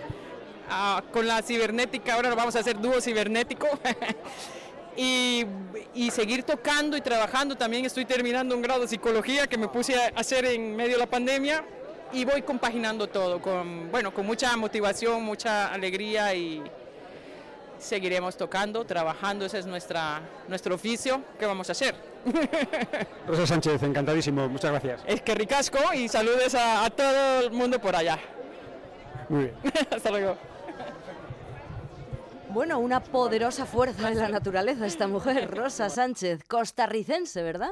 ah, 0.71 1.03
con 1.13 1.27
la 1.27 1.43
cibernética, 1.43 2.15
ahora 2.15 2.33
vamos 2.37 2.55
a 2.55 2.61
hacer 2.61 2.81
dúo 2.81 3.01
cibernético. 3.01 3.67
y, 4.99 5.47
y 5.95 6.11
seguir 6.11 6.43
tocando 6.43 6.97
y 6.97 7.01
trabajando. 7.01 7.57
También 7.57 7.85
estoy 7.85 8.05
terminando 8.05 8.57
un 8.57 8.63
grado 8.63 8.81
de 8.81 8.89
psicología 8.89 9.47
que 9.47 9.57
me 9.57 9.69
puse 9.69 9.95
a 9.95 10.09
hacer 10.17 10.45
en 10.45 10.75
medio 10.75 10.95
de 10.95 10.99
la 10.99 11.07
pandemia 11.07 11.65
y 12.13 12.25
voy 12.25 12.43
compaginando 12.43 13.07
todo 13.07 13.41
con, 13.41 13.93
bueno, 13.93 14.13
con 14.13 14.27
mucha 14.27 14.57
motivación, 14.57 15.23
mucha 15.23 15.73
alegría 15.73 16.35
y 16.35 16.65
seguiremos 17.79 18.37
tocando, 18.37 18.85
trabajando, 18.85 19.47
ese 19.47 19.61
es 19.61 19.67
nuestra, 19.67 20.21
nuestro 20.49 20.75
oficio. 20.75 21.23
¿Qué 21.39 21.47
vamos 21.47 21.69
a 21.69 21.73
hacer? 21.73 21.95
Rosa 23.29 23.47
Sánchez, 23.47 23.81
encantadísimo, 23.85 24.49
muchas 24.49 24.73
gracias. 24.73 25.03
Es 25.07 25.23
que 25.23 25.33
ricasco 25.37 25.79
y 25.95 26.09
saludes 26.09 26.57
a, 26.57 26.85
a 26.85 26.91
todo 26.91 27.43
el 27.43 27.53
mundo 27.53 27.81
por 27.81 27.95
allá. 27.95 28.19
Muy 29.29 29.45
bien. 29.45 29.55
Hasta 29.95 30.11
luego. 30.11 30.37
Bueno, 32.59 32.81
una 32.81 33.05
poderosa 33.05 33.67
fuerza 33.67 34.11
de 34.11 34.17
la 34.17 34.29
naturaleza 34.29 34.85
esta 34.85 35.07
mujer, 35.07 35.49
Rosa 35.49 35.89
Sánchez, 35.89 36.43
costarricense, 36.43 37.41
¿verdad? 37.41 37.71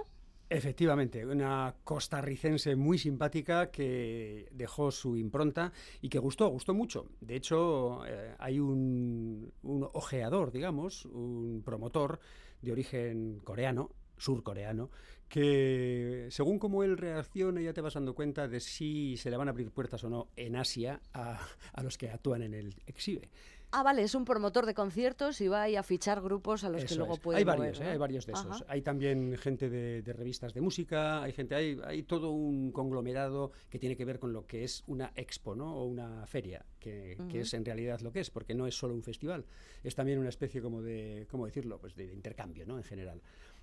Efectivamente, 0.48 1.26
una 1.26 1.74
costarricense 1.82 2.76
muy 2.76 2.96
simpática 2.96 3.72
que 3.72 4.46
dejó 4.52 4.92
su 4.92 5.16
impronta 5.16 5.72
y 6.00 6.08
que 6.08 6.20
gustó, 6.20 6.46
gustó 6.50 6.72
mucho. 6.72 7.08
De 7.20 7.34
hecho, 7.34 8.06
eh, 8.06 8.36
hay 8.38 8.60
un, 8.60 9.52
ojeador, 9.92 10.52
digamos, 10.52 11.04
un 11.06 11.64
promotor 11.64 12.20
de 12.62 12.70
origen 12.70 13.40
coreano, 13.42 13.90
surcoreano, 14.16 14.90
que 15.28 16.28
según 16.30 16.60
cómo 16.60 16.84
él 16.84 16.96
reacciona 16.96 17.60
ya 17.60 17.72
te 17.72 17.80
vas 17.80 17.94
dando 17.94 18.14
cuenta 18.14 18.46
de 18.46 18.60
si 18.60 19.16
se 19.16 19.30
le 19.30 19.36
van 19.36 19.48
a 19.48 19.50
abrir 19.50 19.72
puertas 19.72 20.04
o 20.04 20.08
no 20.08 20.28
en 20.36 20.54
Asia 20.54 21.00
a 21.12 21.82
los 21.82 21.98
que 21.98 22.08
actúan 22.08 22.42
en 22.42 22.54
el 22.54 22.76
exhibe. 22.86 23.30
Ah, 23.72 23.82
vale, 23.82 24.02
es 24.02 24.14
un 24.14 24.24
promotor 24.24 24.64
de 24.64 24.74
conciertos 24.74 25.40
y 25.40 25.48
va 25.48 25.62
ahí 25.62 25.76
a 25.76 25.82
fichar 25.82 26.22
grupos 26.22 26.64
a 26.64 26.70
los 26.70 26.84
que 26.84 26.94
luego 26.94 27.14
es. 27.14 27.20
puede 27.20 27.38
hay 27.38 27.44
mover, 27.44 27.58
varios, 27.58 27.80
¿eh? 27.80 27.84
hay 27.84 27.98
varios 27.98 28.26
de 28.26 28.32
esos. 28.32 28.64
Hay 28.68 28.82
también 28.82 29.36
gente 29.36 29.68
de, 29.68 30.02
de 30.02 30.12
revistas 30.12 30.54
de 30.54 30.60
música, 30.60 31.22
hay 31.22 31.32
gente, 31.32 31.54
hay, 31.54 31.78
hay 31.84 32.02
todo 32.04 32.30
un 32.30 32.70
conglomerado 32.72 33.52
que 33.68 33.78
tiene 33.78 33.96
que 33.96 34.04
ver 34.04 34.18
con 34.18 34.32
lo 34.32 34.46
que 34.46 34.64
es 34.64 34.84
una 34.86 35.12
expo, 35.14 35.54
¿no? 35.54 35.76
O 35.76 35.84
una 35.84 36.26
feria, 36.26 36.64
que, 36.78 37.18
que 37.28 37.40
es 37.40 37.54
en 37.54 37.64
realidad 37.64 38.00
lo 38.00 38.12
que 38.12 38.20
es, 38.20 38.30
porque 38.30 38.54
no 38.54 38.66
es 38.66 38.74
solo 38.74 38.94
un 38.94 39.02
festival, 39.02 39.44
es 39.82 39.94
también 39.94 40.18
una 40.18 40.28
especie 40.28 40.62
como 40.62 40.80
de, 40.80 41.26
¿cómo 41.30 41.46
decirlo? 41.46 41.78
Pues 41.78 41.94
de, 41.94 42.06
de 42.06 42.14
intercambio, 42.14 42.64
¿no? 42.66 42.78
En 42.78 42.84
general. 42.84 43.20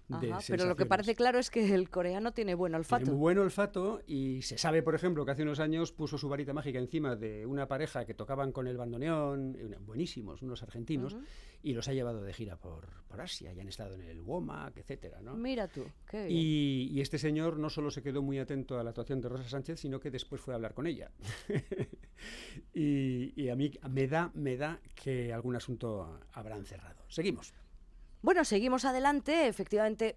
Ajá, 0.09 0.39
pero 0.47 0.65
lo 0.65 0.75
que 0.75 0.85
parece 0.85 1.15
claro 1.15 1.39
es 1.39 1.49
que 1.49 1.73
el 1.73 1.89
coreano 1.89 2.33
tiene 2.33 2.55
buen 2.55 2.71
Tiene 2.71 2.79
olfato. 2.79 3.05
muy 3.05 3.15
buen 3.15 3.37
olfato 3.37 4.01
y 4.05 4.41
se 4.41 4.57
sabe, 4.57 4.83
por 4.83 4.95
ejemplo, 4.95 5.25
que 5.25 5.31
hace 5.31 5.43
unos 5.43 5.59
años 5.59 5.91
puso 5.91 6.17
su 6.17 6.27
varita 6.29 6.53
mágica 6.53 6.79
encima 6.79 7.15
de 7.15 7.45
una 7.45 7.67
pareja 7.67 8.05
que 8.05 8.13
tocaban 8.13 8.51
con 8.51 8.67
el 8.67 8.77
bandoneón, 8.77 9.57
buenísimos, 9.85 10.41
unos 10.41 10.61
argentinos, 10.61 11.15
y 11.61 11.73
los 11.73 11.87
ha 11.87 11.93
llevado 11.93 12.21
de 12.21 12.33
gira 12.33 12.57
por, 12.57 12.89
por 13.07 13.21
Asia 13.21 13.53
y 13.53 13.59
han 13.59 13.69
estado 13.69 13.95
en 13.95 14.01
el 14.01 14.19
WOMAC, 14.21 14.77
etcétera, 14.77 15.21
¿no? 15.21 15.35
Mira 15.35 15.67
tú, 15.69 15.85
qué 16.09 16.25
bien. 16.25 16.31
Y, 16.37 16.89
y 16.91 16.99
este 17.01 17.17
señor 17.17 17.57
no 17.57 17.69
solo 17.69 17.89
se 17.89 18.03
quedó 18.03 18.21
muy 18.21 18.37
atento 18.39 18.77
a 18.77 18.83
la 18.83 18.89
actuación 18.89 19.21
de 19.21 19.29
Rosa 19.29 19.47
Sánchez, 19.47 19.79
sino 19.79 19.99
que 20.01 20.11
después 20.11 20.41
fue 20.41 20.53
a 20.53 20.55
hablar 20.55 20.73
con 20.73 20.87
ella. 20.87 21.11
y, 22.73 23.41
y 23.41 23.49
a 23.49 23.55
mí 23.55 23.71
me 23.89 24.07
da, 24.07 24.31
me 24.33 24.57
da 24.57 24.79
que 24.95 25.31
algún 25.33 25.55
asunto 25.55 26.19
habrán 26.33 26.65
cerrado. 26.65 27.03
Seguimos. 27.07 27.53
Bueno, 28.23 28.45
seguimos 28.45 28.85
adelante, 28.85 29.47
efectivamente. 29.47 30.15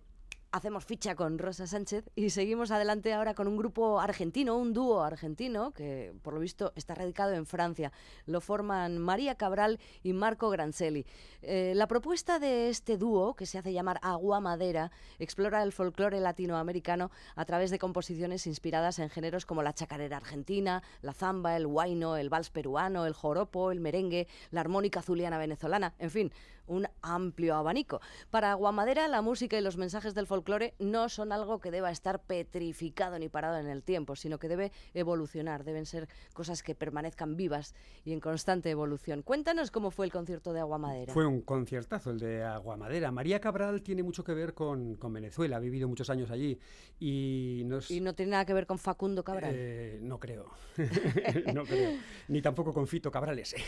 Hacemos 0.53 0.85
ficha 0.85 1.16
con 1.16 1.38
Rosa 1.38 1.66
Sánchez 1.66 2.09
y 2.14 2.31
seguimos 2.31 2.71
adelante 2.71 3.12
ahora 3.12 3.35
con 3.35 3.49
un 3.49 3.57
grupo 3.57 3.99
argentino, 3.99 4.57
un 4.57 4.73
dúo 4.73 5.03
argentino 5.03 5.73
que 5.73 6.14
por 6.23 6.33
lo 6.33 6.40
visto 6.40 6.73
está 6.77 6.95
radicado 6.95 7.33
en 7.33 7.47
Francia. 7.47 7.90
Lo 8.25 8.40
forman 8.40 8.97
María 8.99 9.35
Cabral 9.35 9.81
y 10.05 10.12
Marco 10.12 10.49
Grancelli. 10.49 11.05
Eh, 11.42 11.73
la 11.75 11.88
propuesta 11.88 12.38
de 12.38 12.69
este 12.69 12.97
dúo, 12.97 13.35
que 13.35 13.45
se 13.45 13.59
hace 13.59 13.73
llamar 13.73 13.99
Agua 14.03 14.38
Madera, 14.40 14.92
explora 15.19 15.64
el 15.64 15.73
folclore 15.73 16.21
latinoamericano 16.21 17.11
a 17.35 17.45
través 17.45 17.73
de 17.73 17.81
composiciones 17.81 18.47
inspiradas 18.47 19.01
en 19.01 19.11
géneros 19.11 19.47
como 19.47 19.64
la 19.64 19.75
chacarera 19.75 20.19
argentina, 20.19 20.83
la 21.03 21.12
zamba, 21.12 21.57
el 21.57 21.66
huayno, 21.66 22.16
el 22.16 22.31
vals 22.31 22.51
peruano, 22.51 23.05
el 23.05 23.14
joropo, 23.14 23.73
el 23.73 23.81
merengue, 23.81 24.29
la 24.53 24.61
armónica 24.61 25.03
zuliana 25.03 25.38
venezolana, 25.38 25.92
en 25.99 26.11
fin, 26.12 26.33
un 26.66 26.87
amplio 27.02 27.55
abanico. 27.55 28.00
Para 28.31 28.52
Aguamadera, 28.52 29.09
la 29.09 29.22
música 29.22 29.59
y 29.59 29.62
los 29.62 29.76
mensajes 29.76 30.14
del 30.14 30.26
folclore 30.26 30.74
no 30.79 31.09
son 31.09 31.33
algo 31.33 31.61
que 31.61 31.70
deba 31.70 31.90
estar 31.90 32.20
petrificado 32.22 33.18
ni 33.18 33.29
parado 33.29 33.59
en 33.59 33.68
el 33.68 33.83
tiempo, 33.83 34.16
sino 34.16 34.38
que 34.38 34.48
debe 34.48 34.72
evolucionar, 34.94 35.64
deben 35.64 35.87
ser 35.87 36.09
cosas 36.33 36.62
que 36.62 36.74
permanezcan 36.74 37.37
vivas 37.37 37.74
y 38.05 38.12
en 38.12 38.20
constante 38.20 38.70
evolución. 38.70 39.22
Cuéntanos 39.22 39.70
cómo 39.70 39.90
fue 39.90 40.07
el 40.07 40.12
concierto 40.12 40.52
de 40.52 40.61
Aguamadera. 40.61 41.12
Fue 41.12 41.26
un 41.26 41.40
conciertazo 41.42 42.11
el 42.11 42.18
de 42.18 42.42
Aguamadera. 42.44 43.11
María 43.11 43.40
Cabral 43.40 43.83
tiene 43.83 44.02
mucho 44.02 44.24
que 44.24 44.35
ver 44.35 44.55
con, 44.55 44.96
con 44.96 45.12
Venezuela, 45.12 45.57
ha 45.57 45.61
vivido 45.61 45.88
muchos 45.88 46.11
años 46.11 46.31
allí 46.31 46.59
y 46.98 47.62
nos... 47.66 47.90
Y 47.90 48.00
no 48.00 48.14
tiene 48.14 48.33
nada 48.33 48.44
que 48.44 48.55
ver 48.55 48.66
con 48.66 48.79
Facundo 48.79 49.22
Cabral. 49.24 49.52
Eh, 49.55 49.98
no 50.02 50.18
creo. 50.18 50.50
no 51.55 51.64
creo. 51.64 51.92
Ni 52.29 52.42
tampoco 52.42 52.72
con 52.72 52.87
Fito 52.87 53.11
Cabrales. 53.11 53.55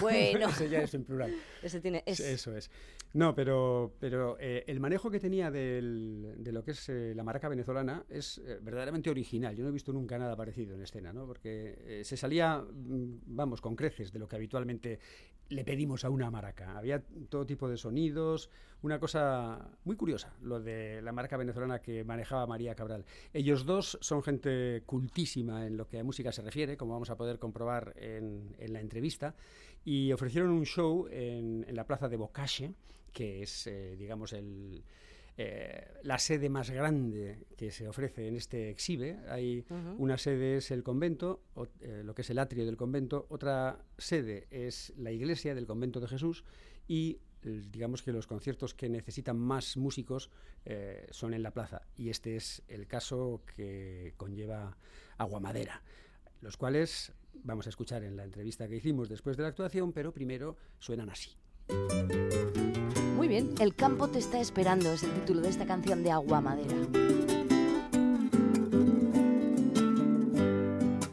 Bueno. 0.00 0.48
Ese 0.48 0.68
ya 0.68 0.80
es 0.80 0.94
en 0.94 1.04
plural. 1.04 1.34
Ese 1.62 1.80
tiene... 1.80 2.01
es- 2.06 2.20
Eso 2.20 2.56
es. 2.56 2.70
No, 3.14 3.34
pero, 3.34 3.92
pero 4.00 4.36
eh, 4.40 4.64
el 4.66 4.80
manejo 4.80 5.10
que 5.10 5.20
tenía 5.20 5.50
del- 5.50 6.34
de 6.38 6.50
lo 6.52 6.64
que 6.64 6.70
es 6.70 6.88
eh, 6.88 7.12
la 7.14 7.22
maraca 7.22 7.48
venezolana 7.48 8.04
es 8.08 8.38
eh, 8.38 8.58
verdaderamente 8.62 9.10
original. 9.10 9.54
Yo 9.54 9.62
no 9.64 9.68
he 9.68 9.72
visto 9.72 9.92
nunca 9.92 10.18
nada 10.18 10.34
parecido 10.34 10.74
en 10.74 10.82
escena, 10.82 11.12
¿no? 11.12 11.26
Porque 11.26 12.00
se 12.04 12.16
salía, 12.16 12.58
mm, 12.58 13.20
vamos, 13.26 13.60
con 13.60 13.76
creces 13.76 14.12
de 14.12 14.18
lo 14.18 14.26
que 14.28 14.36
habitualmente 14.36 14.98
le 15.50 15.64
pedimos 15.64 16.06
a 16.06 16.10
una 16.10 16.30
maraca. 16.30 16.78
Había 16.78 17.02
todo 17.28 17.44
tipo 17.44 17.68
de 17.68 17.76
sonidos, 17.76 18.48
una 18.80 18.98
cosa 18.98 19.70
muy 19.84 19.96
curiosa, 19.96 20.34
lo 20.40 20.58
de 20.60 21.02
la 21.02 21.12
marca 21.12 21.36
venezolana 21.36 21.80
que 21.80 22.04
manejaba 22.04 22.46
María 22.46 22.74
Cabral. 22.74 23.04
Ellos 23.34 23.66
dos 23.66 23.98
son 24.00 24.22
gente 24.22 24.82
cultísima 24.86 25.66
en 25.66 25.76
lo 25.76 25.86
que 25.86 25.98
a 25.98 26.04
música 26.04 26.32
se 26.32 26.40
refiere, 26.40 26.78
como 26.78 26.94
vamos 26.94 27.10
a 27.10 27.16
poder 27.16 27.38
comprobar 27.38 27.92
en, 27.96 28.56
en 28.58 28.72
la 28.72 28.80
entrevista, 28.80 29.34
y 29.84 30.12
ofrecieron 30.12 30.50
un 30.50 30.64
show 30.64 31.06
en, 31.10 31.64
en 31.68 31.74
la 31.76 31.86
plaza 31.86 32.08
de 32.08 32.16
Bocache, 32.16 32.72
que 33.12 33.42
es, 33.42 33.66
eh, 33.66 33.96
digamos, 33.96 34.32
el, 34.32 34.82
eh, 35.36 35.86
la 36.02 36.18
sede 36.18 36.48
más 36.48 36.70
grande 36.70 37.46
que 37.56 37.70
se 37.70 37.88
ofrece 37.88 38.28
en 38.28 38.36
este 38.36 38.70
exhibe. 38.70 39.18
Hay 39.28 39.64
una 39.98 40.16
sede 40.18 40.56
es 40.58 40.70
el 40.70 40.82
convento, 40.82 41.42
o- 41.54 41.66
eh, 41.80 42.02
lo 42.04 42.14
que 42.14 42.22
es 42.22 42.30
el 42.30 42.38
atrio 42.38 42.64
del 42.64 42.76
convento, 42.76 43.26
otra 43.28 43.78
sede 43.98 44.46
es 44.50 44.92
la 44.96 45.10
iglesia 45.10 45.54
del 45.54 45.66
convento 45.66 46.00
de 46.00 46.08
Jesús 46.08 46.44
y 46.88 47.18
digamos 47.42 48.02
que 48.02 48.12
los 48.12 48.28
conciertos 48.28 48.72
que 48.72 48.88
necesitan 48.88 49.36
más 49.36 49.76
músicos 49.76 50.30
eh, 50.64 51.06
son 51.10 51.34
en 51.34 51.42
la 51.42 51.50
plaza. 51.50 51.82
Y 51.96 52.08
este 52.10 52.36
es 52.36 52.62
el 52.68 52.86
caso 52.86 53.42
que 53.56 54.14
conlleva 54.16 54.76
Aguamadera, 55.18 55.82
los 56.42 56.56
cuales 56.56 57.12
vamos 57.44 57.66
a 57.66 57.70
escuchar 57.70 58.02
en 58.04 58.16
la 58.16 58.24
entrevista 58.24 58.68
que 58.68 58.76
hicimos 58.76 59.08
después 59.08 59.36
de 59.36 59.44
la 59.44 59.48
actuación, 59.48 59.92
pero 59.92 60.12
primero 60.12 60.56
suenan 60.78 61.08
así. 61.08 61.30
Muy 63.16 63.28
bien, 63.28 63.54
El 63.60 63.74
campo 63.74 64.08
te 64.08 64.18
está 64.18 64.40
esperando 64.40 64.92
es 64.92 65.04
el 65.04 65.12
título 65.12 65.40
de 65.40 65.48
esta 65.48 65.64
canción 65.64 66.02
de 66.02 66.10
Aguamadera. 66.10 66.76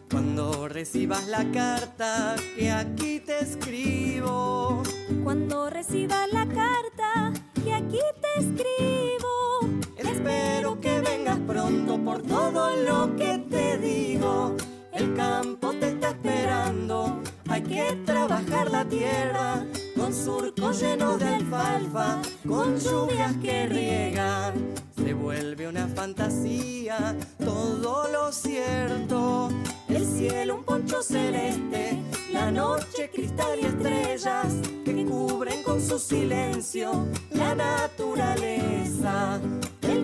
Cuando 0.09 0.67
recibas 0.67 1.27
la 1.27 1.49
carta 1.51 2.35
que 2.57 2.71
aquí 2.71 3.19
te 3.19 3.39
escribo, 3.39 4.83
Cuando 5.23 5.69
recibas 5.69 6.31
la 6.33 6.47
carta 6.47 7.31
que 7.63 7.73
aquí 7.73 7.99
te 8.21 8.41
escribo, 8.41 9.69
espero 9.97 10.79
que 10.81 11.01
vengas 11.01 11.39
pronto 11.39 12.03
por 12.03 12.23
todo 12.23 12.75
lo 12.77 13.15
que 13.15 13.37
te 13.49 13.77
digo. 13.77 14.55
El 14.99 15.15
campo 15.15 15.71
te 15.79 15.91
está 15.91 16.09
esperando, 16.09 17.21
hay 17.47 17.63
que 17.63 17.97
trabajar 18.05 18.69
la 18.69 18.83
tierra 18.83 19.65
con 19.95 20.13
surcos 20.13 20.81
llenos 20.81 21.17
de 21.19 21.25
alfalfa, 21.35 22.21
con 22.45 22.77
lluvias 22.77 23.33
que 23.41 23.67
riegan. 23.67 24.73
Se 24.97 25.13
vuelve 25.13 25.69
una 25.69 25.87
fantasía 25.87 27.15
todo 27.37 28.09
lo 28.09 28.29
cierto. 28.33 29.49
El 29.87 30.05
cielo 30.05 30.55
un 30.55 30.63
poncho 30.65 31.01
celeste, 31.01 31.97
la 32.33 32.51
noche 32.51 33.09
cristal 33.09 33.57
y 33.57 33.67
estrellas 33.67 34.53
que 34.83 35.05
cubren 35.05 35.63
con 35.63 35.81
su 35.81 35.97
silencio 35.97 37.07
la 37.31 37.55
naturaleza. 37.55 39.39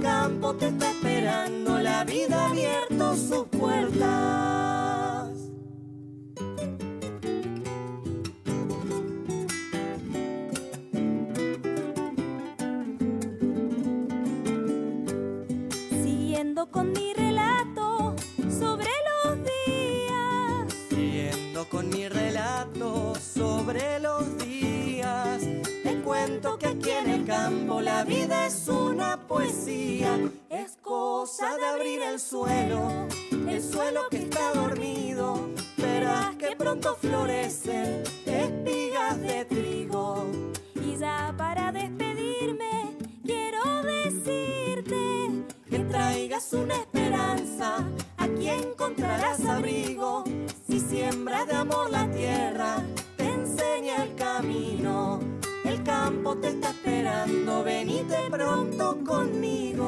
El 0.05 0.11
campo 0.11 0.53
te 0.53 0.67
está 0.67 0.91
esperando, 0.91 1.79
la 1.79 2.03
vida 2.03 2.45
ha 2.45 2.49
abierto 2.51 3.15
sus 3.15 3.47
puertas. 3.47 5.31
siguiendo 16.03 16.69
con 16.69 16.91
mi 16.91 17.13
relato 17.13 18.15
sobre 18.59 18.91
los 19.09 19.37
días. 19.43 20.73
Siguiendo 20.89 21.67
con 21.67 21.89
mi 21.89 22.07
relato 22.07 23.15
sobre 23.15 23.99
los 23.99 24.37
días, 24.37 25.41
te 25.83 25.99
cuento 26.03 26.59
que 26.59 26.67
aquí 26.67 26.91
en 26.91 27.09
el 27.09 27.25
campo 27.25 27.81
la 27.81 28.03
vida 28.03 28.45
es 28.45 28.67
una 28.67 29.14
poesía. 29.27 30.19
Es 30.49 30.77
cosa 30.81 31.55
de 31.57 31.65
abrir 31.65 32.01
el 32.01 32.19
suelo, 32.19 33.07
el 33.47 33.61
suelo 33.61 34.07
que 34.09 34.17
está 34.17 34.53
dormido. 34.53 35.49
Verás 35.77 36.35
que 36.35 36.55
pronto 36.55 36.95
florecen 36.95 38.03
espigas 38.25 39.19
de 39.21 39.45
trigo. 39.45 40.25
Y 40.75 40.97
ya 40.97 41.33
para 41.37 41.71
despedirme, 41.71 42.97
quiero 43.23 43.83
decirte 43.83 45.43
que 45.69 45.79
traigas 45.79 46.53
una 46.53 46.75
esperanza, 46.75 47.83
aquí 48.17 48.49
encontrarás 48.49 49.43
abrigo. 49.45 50.23
Si 50.67 50.79
siembras 50.79 51.47
de 51.47 51.55
amor 51.55 51.89
la 51.89 52.09
tierra, 52.11 52.83
te 53.17 53.25
enseña 53.25 54.03
el 54.03 54.15
camino. 54.15 55.34
El 56.05 56.11
campo 56.11 56.37
te 56.37 56.49
está 56.49 56.69
esperando, 56.69 57.63
venite 57.63 58.15
pronto 58.29 59.03
conmigo. 59.03 59.81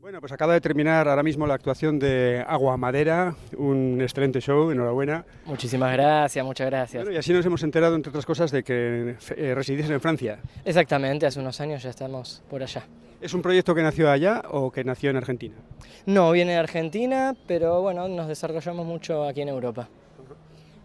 Bueno, 0.00 0.20
pues 0.20 0.30
acaba 0.30 0.52
de 0.52 0.60
terminar 0.60 1.08
ahora 1.08 1.24
mismo 1.24 1.44
la 1.44 1.54
actuación 1.54 1.98
de 1.98 2.44
Agua 2.46 2.76
Madera, 2.76 3.34
un 3.56 4.00
excelente 4.00 4.40
show, 4.40 4.70
enhorabuena. 4.70 5.24
Muchísimas 5.44 5.92
gracias, 5.92 6.44
muchas 6.44 6.68
gracias. 6.68 7.02
Bueno, 7.02 7.16
y 7.16 7.18
así 7.18 7.32
nos 7.32 7.44
hemos 7.46 7.64
enterado, 7.64 7.96
entre 7.96 8.10
otras 8.10 8.24
cosas, 8.24 8.52
de 8.52 8.62
que 8.62 9.16
eh, 9.36 9.54
residís 9.56 9.90
en 9.90 10.00
Francia. 10.00 10.38
Exactamente, 10.64 11.26
hace 11.26 11.40
unos 11.40 11.60
años 11.60 11.82
ya 11.82 11.90
estamos 11.90 12.44
por 12.48 12.62
allá. 12.62 12.84
¿Es 13.20 13.34
un 13.34 13.42
proyecto 13.42 13.74
que 13.74 13.82
nació 13.82 14.08
allá 14.08 14.40
o 14.52 14.70
que 14.70 14.84
nació 14.84 15.10
en 15.10 15.16
Argentina? 15.16 15.56
No, 16.06 16.30
viene 16.30 16.52
de 16.52 16.58
Argentina, 16.58 17.34
pero 17.48 17.82
bueno, 17.82 18.06
nos 18.06 18.28
desarrollamos 18.28 18.86
mucho 18.86 19.24
aquí 19.24 19.40
en 19.40 19.48
Europa. 19.48 19.88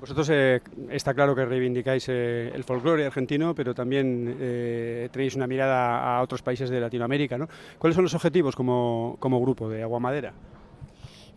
Vosotros 0.03 0.27
eh, 0.31 0.59
está 0.89 1.13
claro 1.13 1.33
que 1.33 1.45
reivindicáis 1.45 2.09
eh, 2.09 2.51
el 2.53 2.65
folclore 2.65 3.05
argentino, 3.05 3.55
pero 3.55 3.73
también 3.73 4.35
eh, 4.37 5.07
tenéis 5.13 5.33
una 5.37 5.47
mirada 5.47 6.17
a 6.17 6.21
otros 6.21 6.41
países 6.41 6.69
de 6.69 6.81
Latinoamérica, 6.81 7.37
¿no? 7.37 7.47
¿Cuáles 7.79 7.95
son 7.95 8.03
los 8.03 8.13
objetivos 8.13 8.53
como, 8.53 9.15
como 9.21 9.39
grupo 9.39 9.69
de 9.69 9.81
Agua 9.81 10.01
Madera? 10.01 10.33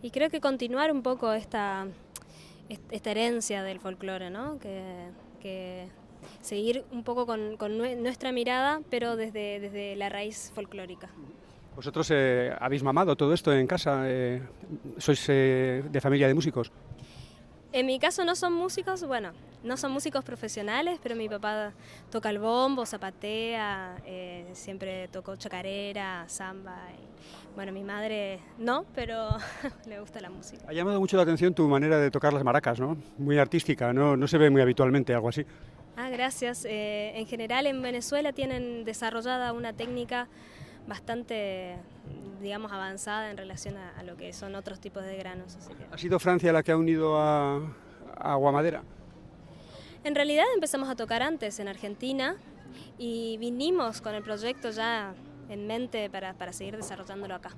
Y 0.01 0.11
creo 0.11 0.29
que 0.29 0.41
continuar 0.41 0.91
un 0.91 1.01
poco 1.01 1.31
esta, 1.31 1.87
est- 2.67 2.91
esta 2.91 3.11
herencia 3.11 3.63
del 3.63 3.79
folclore, 3.79 4.29
¿no? 4.29 4.59
Que, 4.59 4.81
que 5.41 5.87
seguir 6.41 6.83
un 6.91 7.05
poco 7.05 7.25
con, 7.25 7.55
con 7.55 7.71
nue- 7.79 7.95
nuestra 7.95 8.33
mirada, 8.33 8.81
pero 8.89 9.15
desde, 9.15 9.61
desde 9.61 9.95
la 9.95 10.09
raíz 10.09 10.51
folclórica. 10.53 11.07
¿Vosotros 11.73 12.11
eh, 12.13 12.51
habéis 12.59 12.83
mamado 12.83 13.15
todo 13.15 13.33
esto 13.33 13.53
en 13.53 13.65
casa? 13.65 14.01
Eh, 14.07 14.41
¿Sois 14.97 15.23
eh, 15.29 15.83
de 15.89 16.01
familia 16.01 16.27
de 16.27 16.33
músicos? 16.33 16.69
En 17.73 17.85
mi 17.85 17.99
caso 17.99 18.23
no 18.23 18.35
son 18.35 18.53
músicos, 18.53 19.05
bueno, 19.05 19.31
no 19.63 19.75
son 19.75 19.91
músicos 19.91 20.23
profesionales, 20.23 20.99
pero 21.03 21.15
mi 21.15 21.27
papá 21.27 21.73
toca 22.09 22.29
el 22.29 22.39
bombo, 22.39 22.85
zapatea, 22.85 23.97
eh, 24.05 24.45
siempre 24.53 25.07
tocó 25.09 25.35
chacarera, 25.35 26.23
samba. 26.27 26.77
y, 26.97 27.55
bueno, 27.55 27.71
mi 27.71 27.83
madre 27.83 28.39
no, 28.57 28.85
pero 28.95 29.29
le 29.85 29.99
gusta 29.99 30.21
la 30.21 30.29
música. 30.29 30.63
Ha 30.67 30.73
llamado 30.73 30.99
mucho 30.99 31.17
la 31.17 31.23
atención 31.23 31.53
tu 31.53 31.67
manera 31.67 31.97
de 31.97 32.09
tocar 32.11 32.31
las 32.31 32.43
maracas, 32.43 32.79
¿no? 32.79 32.97
Muy 33.17 33.37
artística, 33.37 33.91
no, 33.91 34.15
no 34.15 34.27
se 34.27 34.37
ve 34.37 34.49
muy 34.49 34.61
habitualmente 34.61 35.13
algo 35.13 35.29
así. 35.29 35.45
Ah, 35.97 36.09
gracias. 36.09 36.63
Eh, 36.65 37.13
en 37.15 37.25
general 37.25 37.65
en 37.65 37.81
Venezuela 37.81 38.31
tienen 38.31 38.85
desarrollada 38.85 39.51
una 39.51 39.73
técnica 39.73 40.27
bastante, 40.87 41.75
digamos, 42.41 42.71
avanzada 42.71 43.29
en 43.29 43.37
relación 43.37 43.77
a, 43.77 43.91
a 43.97 44.03
lo 44.03 44.17
que 44.17 44.33
son 44.33 44.55
otros 44.55 44.79
tipos 44.79 45.03
de 45.03 45.17
granos. 45.17 45.55
así 45.55 45.73
¿Ha 45.91 45.97
sido 45.97 46.19
Francia 46.19 46.51
la 46.51 46.63
que 46.63 46.71
ha 46.71 46.77
unido 46.77 47.19
a, 47.19 47.57
a 48.17 48.31
Agua 48.31 48.51
Madera? 48.51 48.83
En 50.03 50.15
realidad 50.15 50.45
empezamos 50.55 50.89
a 50.89 50.95
tocar 50.95 51.21
antes 51.21 51.59
en 51.59 51.67
Argentina 51.67 52.37
y 52.97 53.37
vinimos 53.37 54.01
con 54.01 54.15
el 54.15 54.23
proyecto 54.23 54.69
ya 54.69 55.13
en 55.49 55.67
mente 55.67 56.09
para, 56.09 56.33
para 56.33 56.53
seguir 56.53 56.77
desarrollándolo 56.77 57.35
acá. 57.35 57.51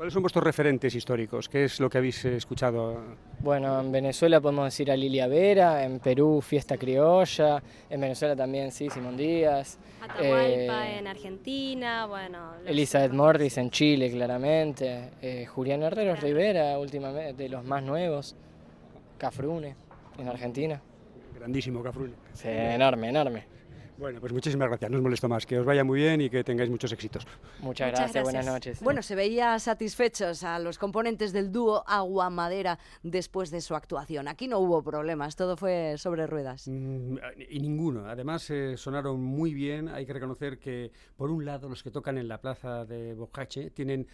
¿Cuáles 0.00 0.14
son 0.14 0.22
vuestros 0.22 0.42
referentes 0.42 0.94
históricos? 0.94 1.46
¿Qué 1.46 1.64
es 1.64 1.78
lo 1.78 1.90
que 1.90 1.98
habéis 1.98 2.24
eh, 2.24 2.34
escuchado 2.34 3.02
Bueno, 3.40 3.80
en 3.80 3.92
Venezuela 3.92 4.40
podemos 4.40 4.64
decir 4.64 4.90
a 4.90 4.96
Lilia 4.96 5.26
Vera, 5.26 5.84
en 5.84 5.98
Perú 6.00 6.40
Fiesta 6.40 6.78
Criolla, 6.78 7.62
en 7.90 8.00
Venezuela 8.00 8.34
también 8.34 8.72
sí, 8.72 8.88
Simón 8.88 9.18
Díaz. 9.18 9.76
Atahualpa 10.00 10.88
eh, 10.88 10.98
en 11.00 11.06
Argentina, 11.06 12.06
bueno. 12.06 12.52
Elizabeth 12.64 13.12
Morris 13.12 13.58
en 13.58 13.70
Chile, 13.70 14.10
claramente. 14.10 15.10
eh, 15.20 15.44
Julián 15.44 15.82
Herrero 15.82 16.16
Rivera, 16.16 16.78
últimamente, 16.78 17.34
de 17.34 17.50
los 17.50 17.62
más 17.62 17.82
nuevos. 17.82 18.34
Cafrune, 19.18 19.76
en 20.16 20.28
Argentina. 20.28 20.80
Grandísimo, 21.34 21.82
Cafrune. 21.82 22.14
Sí, 22.32 22.48
enorme, 22.48 23.10
enorme. 23.10 23.59
Bueno, 24.00 24.18
pues 24.18 24.32
muchísimas 24.32 24.68
gracias, 24.68 24.90
no 24.90 24.96
os 24.96 25.02
molesto 25.02 25.28
más, 25.28 25.44
que 25.44 25.58
os 25.58 25.66
vaya 25.66 25.84
muy 25.84 26.00
bien 26.00 26.22
y 26.22 26.30
que 26.30 26.42
tengáis 26.42 26.70
muchos 26.70 26.90
éxitos. 26.90 27.26
Muchas, 27.60 27.90
Muchas 27.90 28.00
gracias, 28.00 28.24
buenas 28.24 28.46
noches. 28.46 28.80
Bueno, 28.82 29.02
se 29.02 29.14
veía 29.14 29.58
satisfechos 29.58 30.42
a 30.42 30.58
los 30.58 30.78
componentes 30.78 31.34
del 31.34 31.52
dúo 31.52 31.84
Agua 31.86 32.30
Madera 32.30 32.78
después 33.02 33.50
de 33.50 33.60
su 33.60 33.74
actuación. 33.74 34.26
Aquí 34.26 34.48
no 34.48 34.58
hubo 34.58 34.82
problemas, 34.82 35.36
todo 35.36 35.54
fue 35.58 35.96
sobre 35.98 36.26
ruedas. 36.26 36.66
Mm, 36.66 37.18
Y 37.50 37.60
ninguno. 37.60 38.06
Además, 38.06 38.48
eh, 38.48 38.78
sonaron 38.78 39.20
muy 39.20 39.52
bien. 39.52 39.88
Hay 39.88 40.06
que 40.06 40.14
reconocer 40.14 40.58
que, 40.58 40.90
por 41.16 41.30
un 41.30 41.44
lado, 41.44 41.68
los 41.68 41.82
que 41.82 41.90
tocan 41.90 42.16
en 42.16 42.26
la 42.26 42.40
plaza 42.40 42.86
de 42.86 43.12
Bocache 43.12 43.70
tienen 43.70 44.06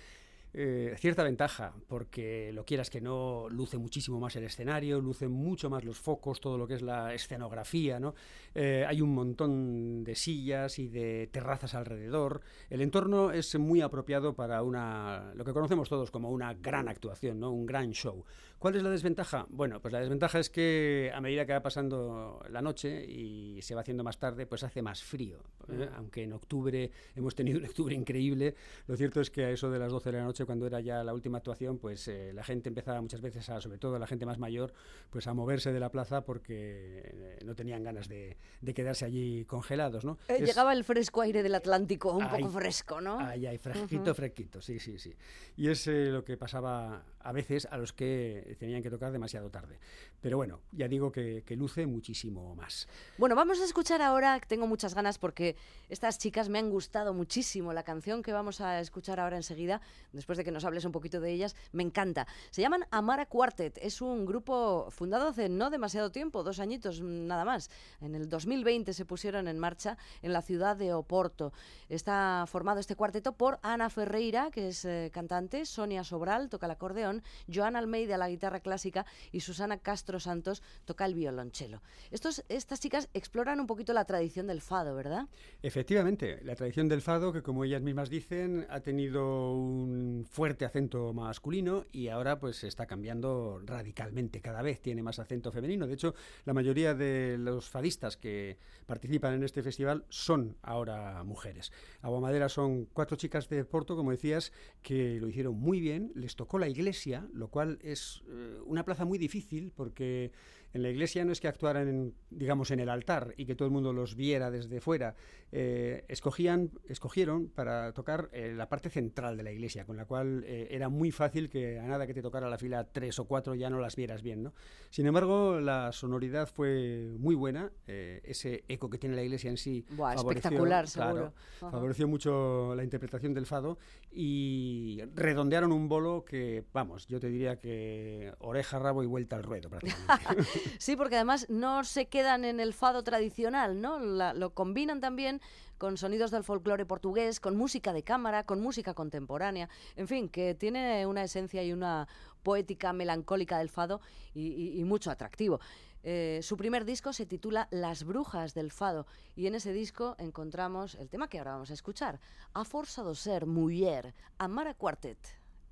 eh, 0.58 0.94
cierta 0.96 1.22
ventaja, 1.22 1.74
porque 1.86 2.50
lo 2.54 2.64
quieras 2.64 2.88
que 2.88 3.02
no, 3.02 3.46
luce 3.50 3.76
muchísimo 3.76 4.18
más 4.18 4.36
el 4.36 4.44
escenario, 4.44 5.02
luce 5.02 5.28
mucho 5.28 5.68
más 5.68 5.84
los 5.84 5.98
focos, 5.98 6.40
todo 6.40 6.56
lo 6.56 6.66
que 6.66 6.74
es 6.74 6.82
la 6.82 7.12
escenografía. 7.12 8.00
¿no? 8.00 8.14
Eh, 8.54 8.82
hay 8.88 9.02
un 9.02 9.12
montón 9.12 10.02
de 10.02 10.14
sillas 10.14 10.78
y 10.78 10.88
de 10.88 11.28
terrazas 11.30 11.74
alrededor. 11.74 12.40
El 12.70 12.80
entorno 12.80 13.32
es 13.32 13.54
muy 13.58 13.82
apropiado 13.82 14.34
para 14.34 14.62
una, 14.62 15.30
lo 15.34 15.44
que 15.44 15.52
conocemos 15.52 15.90
todos 15.90 16.10
como 16.10 16.30
una 16.30 16.54
gran 16.54 16.88
actuación, 16.88 17.38
¿no? 17.38 17.50
un 17.50 17.66
gran 17.66 17.90
show. 17.92 18.24
¿Cuál 18.58 18.74
es 18.74 18.82
la 18.82 18.90
desventaja? 18.90 19.46
Bueno, 19.50 19.80
pues 19.80 19.92
la 19.92 20.00
desventaja 20.00 20.38
es 20.38 20.48
que 20.48 21.12
a 21.14 21.20
medida 21.20 21.44
que 21.44 21.52
va 21.52 21.62
pasando 21.62 22.42
la 22.50 22.62
noche 22.62 23.04
y 23.04 23.60
se 23.60 23.74
va 23.74 23.82
haciendo 23.82 24.02
más 24.02 24.18
tarde, 24.18 24.46
pues 24.46 24.62
hace 24.64 24.80
más 24.80 25.02
frío. 25.02 25.40
¿eh? 25.68 25.88
Aunque 25.96 26.22
en 26.22 26.32
octubre 26.32 26.90
hemos 27.14 27.34
tenido 27.34 27.58
un 27.58 27.66
octubre 27.66 27.94
increíble, 27.94 28.54
lo 28.86 28.96
cierto 28.96 29.20
es 29.20 29.30
que 29.30 29.44
a 29.44 29.50
eso 29.50 29.70
de 29.70 29.78
las 29.78 29.92
12 29.92 30.10
de 30.10 30.18
la 30.18 30.24
noche, 30.24 30.46
cuando 30.46 30.66
era 30.66 30.80
ya 30.80 31.04
la 31.04 31.12
última 31.12 31.38
actuación, 31.38 31.78
pues 31.78 32.08
eh, 32.08 32.32
la 32.32 32.42
gente 32.44 32.70
empezaba 32.70 33.00
muchas 33.02 33.20
veces, 33.20 33.46
a, 33.50 33.60
sobre 33.60 33.76
todo 33.78 33.98
la 33.98 34.06
gente 34.06 34.24
más 34.24 34.38
mayor, 34.38 34.72
pues 35.10 35.26
a 35.26 35.34
moverse 35.34 35.72
de 35.72 35.78
la 35.80 35.90
plaza 35.90 36.24
porque 36.24 37.02
eh, 37.04 37.38
no 37.44 37.54
tenían 37.54 37.84
ganas 37.84 38.08
de, 38.08 38.38
de 38.62 38.74
quedarse 38.74 39.04
allí 39.04 39.44
congelados, 39.44 40.04
¿no? 40.04 40.18
Eh, 40.28 40.36
Es- 40.40 40.46
Llegaba 40.48 40.72
el 40.72 40.82
fresco 40.82 41.20
aire 41.20 41.42
del 41.42 41.54
Atlántico, 41.54 42.12
un 42.16 42.22
Ay, 42.24 42.40
poco 42.42 42.52
fresco, 42.54 43.00
¿no? 43.02 43.18
Ay, 43.20 43.44
ay, 43.46 43.58
fresquito, 43.58 44.14
fresquito, 44.14 44.62
sí, 44.62 44.78
sí, 44.80 44.98
sí. 44.98 45.14
Y 45.58 45.68
es 45.68 45.86
eh, 45.88 46.06
lo 46.10 46.24
que 46.24 46.36
pasaba 46.38 47.04
a 47.26 47.32
veces 47.32 47.66
a 47.70 47.76
los 47.76 47.92
que 47.92 48.56
tenían 48.60 48.82
que 48.82 48.90
tocar 48.90 49.10
demasiado 49.10 49.50
tarde. 49.50 49.78
Pero 50.26 50.38
bueno, 50.38 50.58
ya 50.72 50.88
digo 50.88 51.12
que, 51.12 51.44
luce 51.50 51.86
muchísimo 51.86 52.56
más. 52.56 52.88
Bueno, 53.16 53.36
vamos 53.36 53.60
a 53.60 53.64
escuchar 53.64 54.02
ahora, 54.02 54.40
tengo 54.40 54.66
muchas 54.66 54.92
ganas 54.92 55.18
porque 55.18 55.54
estas 55.88 56.18
chicas 56.18 56.48
me 56.48 56.58
han 56.58 56.68
gustado 56.68 57.14
muchísimo. 57.14 57.72
La 57.72 57.84
canción 57.84 58.24
que 58.24 58.32
vamos 58.32 58.60
a 58.60 58.80
escuchar 58.80 59.20
ahora 59.20 59.36
enseguida, 59.36 59.80
después 60.12 60.36
de 60.36 60.42
que 60.42 60.50
nos 60.50 60.64
hables 60.64 60.84
un 60.84 60.90
poquito 60.90 61.20
de 61.20 61.30
ellas, 61.30 61.54
me 61.70 61.84
encanta. 61.84 62.26
Se 62.50 62.60
llaman 62.60 62.86
Amara 62.90 63.26
Quartet, 63.26 63.78
es 63.80 64.02
un 64.02 64.26
grupo 64.26 64.90
fundado 64.90 65.28
hace 65.28 65.48
no 65.48 65.70
demasiado 65.70 66.10
tiempo, 66.10 66.42
dos 66.42 66.58
añitos 66.58 67.00
nada 67.00 67.44
más. 67.44 67.70
En 68.00 68.16
el 68.16 68.28
2020 68.28 68.94
se 68.94 69.04
pusieron 69.04 69.46
en 69.46 69.60
marcha 69.60 69.96
en 70.22 70.32
la 70.32 70.42
ciudad 70.42 70.76
de 70.76 70.92
Oporto. 70.92 71.52
Está 71.88 72.46
formado 72.48 72.80
este 72.80 72.96
cuarteto 72.96 73.30
por 73.30 73.60
Ana 73.62 73.90
Ferreira, 73.90 74.50
que 74.50 74.70
es 74.70 74.84
eh, 74.84 75.08
cantante, 75.14 75.66
Sonia 75.66 76.02
Sobral 76.02 76.48
toca 76.48 76.66
el 76.66 76.72
acordeón, 76.72 77.22
Joana 77.46 77.78
Almeida 77.78 78.18
la 78.18 78.28
guitarra 78.28 78.58
clásica 78.58 79.06
y 79.30 79.38
Susana 79.38 79.78
Castro 79.78 80.15
Santos 80.20 80.62
toca 80.84 81.04
el 81.06 81.14
violonchelo. 81.14 81.82
Estos, 82.10 82.44
estas 82.48 82.80
chicas 82.80 83.08
exploran 83.14 83.60
un 83.60 83.66
poquito 83.66 83.92
la 83.92 84.04
tradición 84.04 84.46
del 84.46 84.60
fado, 84.60 84.94
¿verdad? 84.94 85.28
Efectivamente, 85.62 86.40
la 86.42 86.54
tradición 86.54 86.88
del 86.88 87.02
fado, 87.02 87.32
que 87.32 87.42
como 87.42 87.64
ellas 87.64 87.82
mismas 87.82 88.10
dicen, 88.10 88.66
ha 88.70 88.80
tenido 88.80 89.52
un 89.52 90.26
fuerte 90.28 90.64
acento 90.64 91.12
masculino 91.12 91.86
y 91.92 92.08
ahora 92.08 92.38
pues 92.38 92.64
está 92.64 92.86
cambiando 92.86 93.60
radicalmente. 93.64 94.40
Cada 94.40 94.62
vez 94.62 94.80
tiene 94.80 95.02
más 95.02 95.18
acento 95.18 95.52
femenino. 95.52 95.86
De 95.86 95.94
hecho, 95.94 96.14
la 96.44 96.52
mayoría 96.52 96.94
de 96.94 97.36
los 97.38 97.68
fadistas 97.68 98.16
que 98.16 98.58
participan 98.86 99.34
en 99.34 99.44
este 99.44 99.62
festival 99.62 100.04
son 100.08 100.56
ahora 100.62 101.22
mujeres. 101.24 101.72
Aguamadera 102.02 102.48
son 102.48 102.86
cuatro 102.86 103.16
chicas 103.16 103.48
de 103.48 103.64
Porto, 103.64 103.96
como 103.96 104.10
decías, 104.10 104.52
que 104.82 105.20
lo 105.20 105.28
hicieron 105.28 105.58
muy 105.58 105.80
bien. 105.80 106.12
Les 106.14 106.36
tocó 106.36 106.58
la 106.58 106.68
iglesia, 106.68 107.26
lo 107.32 107.48
cual 107.48 107.78
es 107.82 108.22
eh, 108.28 108.58
una 108.66 108.84
plaza 108.84 109.04
muy 109.04 109.18
difícil 109.18 109.72
porque 109.74 109.95
porque 109.96 110.30
en 110.76 110.82
la 110.82 110.90
iglesia 110.90 111.24
no 111.24 111.32
es 111.32 111.40
que 111.40 111.48
actuaran, 111.48 111.88
en, 111.88 112.14
digamos, 112.30 112.70
en 112.70 112.80
el 112.80 112.90
altar 112.90 113.34
y 113.36 113.46
que 113.46 113.54
todo 113.54 113.66
el 113.66 113.72
mundo 113.72 113.92
los 113.92 114.14
viera 114.14 114.50
desde 114.50 114.80
fuera. 114.80 115.14
Eh, 115.50 116.04
escogían, 116.08 116.70
escogieron 116.86 117.48
para 117.48 117.92
tocar 117.92 118.28
eh, 118.32 118.52
la 118.54 118.68
parte 118.68 118.90
central 118.90 119.36
de 119.38 119.42
la 119.42 119.52
iglesia, 119.52 119.86
con 119.86 119.96
la 119.96 120.04
cual 120.04 120.44
eh, 120.46 120.68
era 120.70 120.88
muy 120.88 121.12
fácil 121.12 121.48
que 121.48 121.78
a 121.78 121.84
nada 121.84 122.06
que 122.06 122.12
te 122.12 122.20
tocara 122.20 122.50
la 122.50 122.58
fila 122.58 122.84
tres 122.84 123.18
o 123.18 123.24
cuatro 123.24 123.54
ya 123.54 123.70
no 123.70 123.78
las 123.80 123.96
vieras 123.96 124.22
bien. 124.22 124.42
¿no? 124.42 124.52
Sin 124.90 125.06
embargo, 125.06 125.60
la 125.60 125.92
sonoridad 125.92 126.46
fue 126.46 127.10
muy 127.18 127.34
buena. 127.34 127.72
eh, 127.86 128.20
ese 128.24 128.64
eco 128.68 128.90
que 128.90 128.98
tiene 128.98 129.16
la 129.16 129.22
iglesia 129.22 129.48
en 129.48 129.56
sí 129.56 129.84
Buah, 129.90 130.14
favoreció, 130.14 130.38
espectacular, 130.38 130.88
seguro. 130.88 131.32
Favoreció 131.58 132.06
mucho 132.06 132.74
la 132.74 132.84
interpretación 132.84 133.32
del 133.32 133.46
fado 133.46 133.78
y 134.10 135.00
redondearon 135.14 135.72
un 135.72 135.88
bolo 135.88 136.24
que, 136.24 136.64
vamos, 136.72 137.06
yo 137.06 137.18
te 137.18 137.28
diría 137.28 137.58
que 137.58 138.34
oreja, 138.40 138.78
rabo 138.78 139.02
y 139.02 139.06
vuelta 139.06 139.36
al 139.36 139.42
ruedo 139.42 139.70
prácticamente. 139.70 140.06
Sí, 140.78 140.96
porque 140.96 141.16
además 141.16 141.46
no 141.48 141.84
se 141.84 142.06
quedan 142.06 142.44
en 142.44 142.60
el 142.60 142.74
fado 142.74 143.02
tradicional, 143.02 143.80
¿no? 143.80 143.98
Lo 143.98 144.54
combinan 144.54 145.00
también 145.00 145.40
con 145.78 145.96
sonidos 145.96 146.30
del 146.30 146.44
folclore 146.44 146.86
portugués, 146.86 147.40
con 147.40 147.56
música 147.56 147.92
de 147.92 148.02
cámara, 148.02 148.44
con 148.44 148.60
música 148.60 148.94
contemporánea, 148.94 149.68
en 149.96 150.08
fin, 150.08 150.28
que 150.28 150.54
tiene 150.54 151.06
una 151.06 151.22
esencia 151.22 151.62
y 151.62 151.72
una 151.72 152.08
poética 152.42 152.92
melancólica 152.92 153.58
del 153.58 153.68
fado 153.68 154.00
y, 154.34 154.82
mucho 154.84 155.10
atractivo. 155.10 155.60
Eh, 156.02 156.38
su 156.42 156.56
primer 156.56 156.84
disco 156.84 157.12
se 157.12 157.26
titula 157.26 157.66
Las 157.72 158.04
Brujas 158.04 158.54
del 158.54 158.70
Fado 158.70 159.06
y 159.34 159.48
en 159.48 159.56
ese 159.56 159.72
disco 159.72 160.14
encontramos 160.18 160.94
el 160.94 161.08
tema 161.08 161.28
que 161.28 161.38
ahora 161.38 161.52
vamos 161.52 161.72
a 161.72 161.74
escuchar, 161.74 162.20
A 162.54 162.64
Forza 162.64 163.02
do 163.02 163.16
Ser 163.16 163.46
Muller, 163.46 164.14
Amara 164.38 164.74
Quartet, 164.74 165.18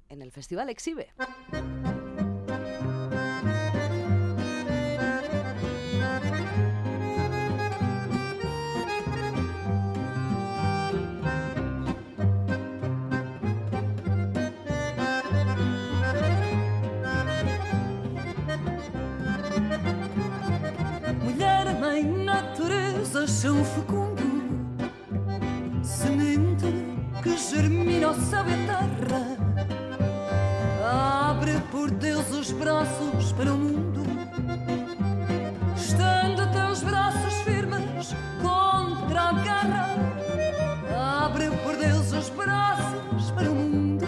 en 0.09 0.23
el 0.23 0.33
Festival 0.33 0.69
Exhibe. 0.69 1.13
Chão 23.27 23.65
fecundo 23.65 24.23
Semente 25.83 26.67
que 27.23 27.37
germina 27.39 28.11
o 28.11 28.15
céu 28.15 28.45
e 28.47 28.53
a 28.53 28.57
terra. 28.67 29.37
Abre 31.31 31.53
por 31.71 31.91
Deus 31.91 32.31
os 32.31 32.51
braços 32.53 33.33
para 33.33 33.53
o 33.53 33.57
mundo. 33.57 34.03
Estende 35.75 36.47
teus 36.53 36.83
braços 36.83 37.35
firmes 37.45 38.15
contra 38.43 39.21
a 39.21 39.33
guerra. 39.33 39.97
Abre 41.25 41.51
por 41.63 41.77
Deus 41.77 42.13
os 42.13 42.29
braços 42.31 43.31
para 43.31 43.51
o 43.51 43.55
mundo. 43.55 44.07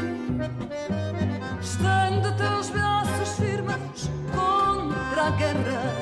Estende 1.62 2.36
teus 2.36 2.68
braços 2.68 3.28
firmes 3.36 4.10
contra 4.34 5.26
a 5.26 5.30
guerra 5.30 5.95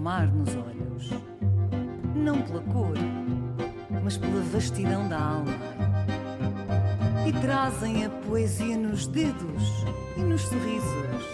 mar 0.00 0.26
nos 0.28 0.48
olhos, 0.56 1.10
não 2.14 2.40
pela 2.40 2.62
cor, 2.62 2.96
mas 4.02 4.16
pela 4.16 4.40
vastidão 4.40 5.06
da 5.08 5.18
alma. 5.18 5.52
e 7.26 7.32
trazem 7.34 8.06
a 8.06 8.10
poesia 8.10 8.76
nos 8.76 9.06
dedos 9.06 9.84
e 10.16 10.20
nos 10.20 10.40
sorrisos. 10.40 11.26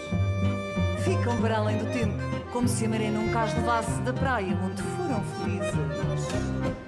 Ficam 1.03 1.37
para 1.41 1.57
além 1.57 1.77
do 1.77 1.91
tempo, 1.93 2.17
como 2.51 2.67
se 2.67 2.85
a 2.85 2.89
maré 2.89 3.09
nunca 3.09 3.43
as 3.43 3.53
levasse 3.53 4.01
da 4.01 4.13
praia 4.13 4.55
onde 4.61 4.81
foram 4.81 5.23
felizes. 5.23 6.86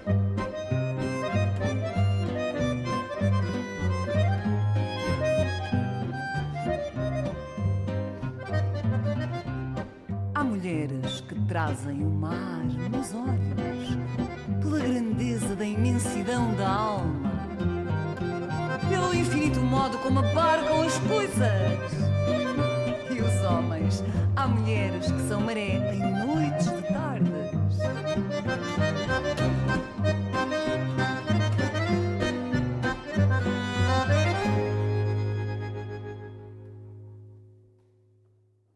Maré 25.49 25.77
em 25.95 25.99
noites 26.27 26.65
de 26.69 26.81
tardes. 26.93 27.79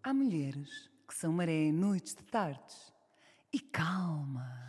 Há 0.01 0.13
mulheres 0.15 0.89
que 1.07 1.13
são 1.13 1.31
maré 1.31 1.65
em 1.65 1.71
noites 1.71 2.15
de 2.15 2.23
tardes. 2.23 2.91
E 3.53 3.59
calma. 3.59 4.67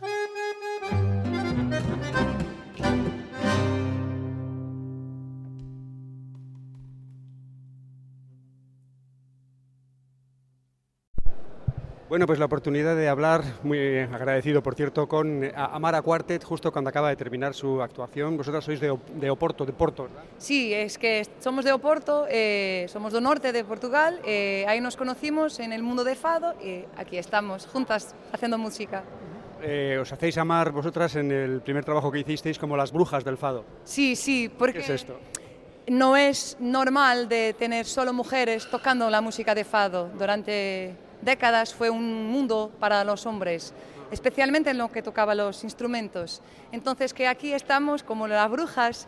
Bueno, 12.07 12.27
pues 12.27 12.37
la 12.37 12.45
oportunidad 12.45 12.95
de 12.95 13.09
hablar, 13.09 13.43
muy 13.63 13.97
agradecido 13.97 14.61
por 14.61 14.75
cierto, 14.75 15.07
con 15.07 15.41
Amara 15.55 16.03
Quartet, 16.03 16.43
justo 16.43 16.71
cuando 16.71 16.89
acaba 16.89 17.09
de 17.09 17.15
terminar 17.15 17.55
su 17.55 17.81
actuación. 17.81 18.37
Vosotras 18.37 18.63
sois 18.63 18.79
de, 18.79 18.95
de 19.15 19.29
Oporto, 19.31 19.65
de 19.65 19.73
Porto, 19.73 20.03
¿verdad? 20.03 20.23
Sí, 20.37 20.71
es 20.71 20.99
que 20.99 21.25
somos 21.39 21.65
de 21.65 21.73
Oporto, 21.73 22.27
eh, 22.29 22.85
somos 22.89 23.11
del 23.11 23.23
norte 23.23 23.51
de 23.51 23.63
Portugal, 23.63 24.21
eh, 24.23 24.65
ahí 24.67 24.79
nos 24.81 24.95
conocimos 24.95 25.59
en 25.59 25.73
el 25.73 25.81
mundo 25.81 26.03
de 26.03 26.15
Fado 26.15 26.53
y 26.63 26.85
aquí 26.95 27.17
estamos 27.17 27.65
juntas 27.65 28.13
haciendo 28.31 28.59
música. 28.59 29.03
Eh, 29.63 29.97
os 29.99 30.13
hacéis 30.13 30.37
amar 30.37 30.71
vosotras 30.71 31.15
en 31.15 31.31
el 31.31 31.61
primer 31.61 31.83
trabajo 31.83 32.11
que 32.11 32.19
hicisteis 32.19 32.59
como 32.59 32.77
las 32.77 32.91
brujas 32.91 33.23
del 33.23 33.37
Fado. 33.37 33.65
Sí, 33.83 34.15
sí, 34.15 34.47
porque 34.47 34.73
¿Qué 34.77 34.83
es 34.83 34.89
esto? 34.91 35.19
no 35.87 36.17
es 36.17 36.57
normal 36.59 37.29
de 37.29 37.53
tener 37.53 37.85
solo 37.85 38.13
mujeres 38.13 38.69
tocando 38.69 39.09
la 39.09 39.21
música 39.21 39.55
de 39.55 39.63
Fado. 39.63 40.09
Durante 40.17 40.95
décadas 41.25 41.73
fue 41.73 41.89
un 41.89 42.27
mundo 42.31 42.71
para 42.79 43.03
los 43.03 43.25
hombres, 43.25 43.73
especialmente 44.11 44.69
en 44.69 44.77
lo 44.77 44.91
que 44.91 45.01
tocaba 45.01 45.33
los 45.35 45.63
instrumentos. 45.63 46.41
Entonces 46.71 47.13
que 47.13 47.27
aquí 47.27 47.53
estamos 47.53 48.03
como 48.03 48.27
las 48.27 48.49
brujas, 48.49 49.07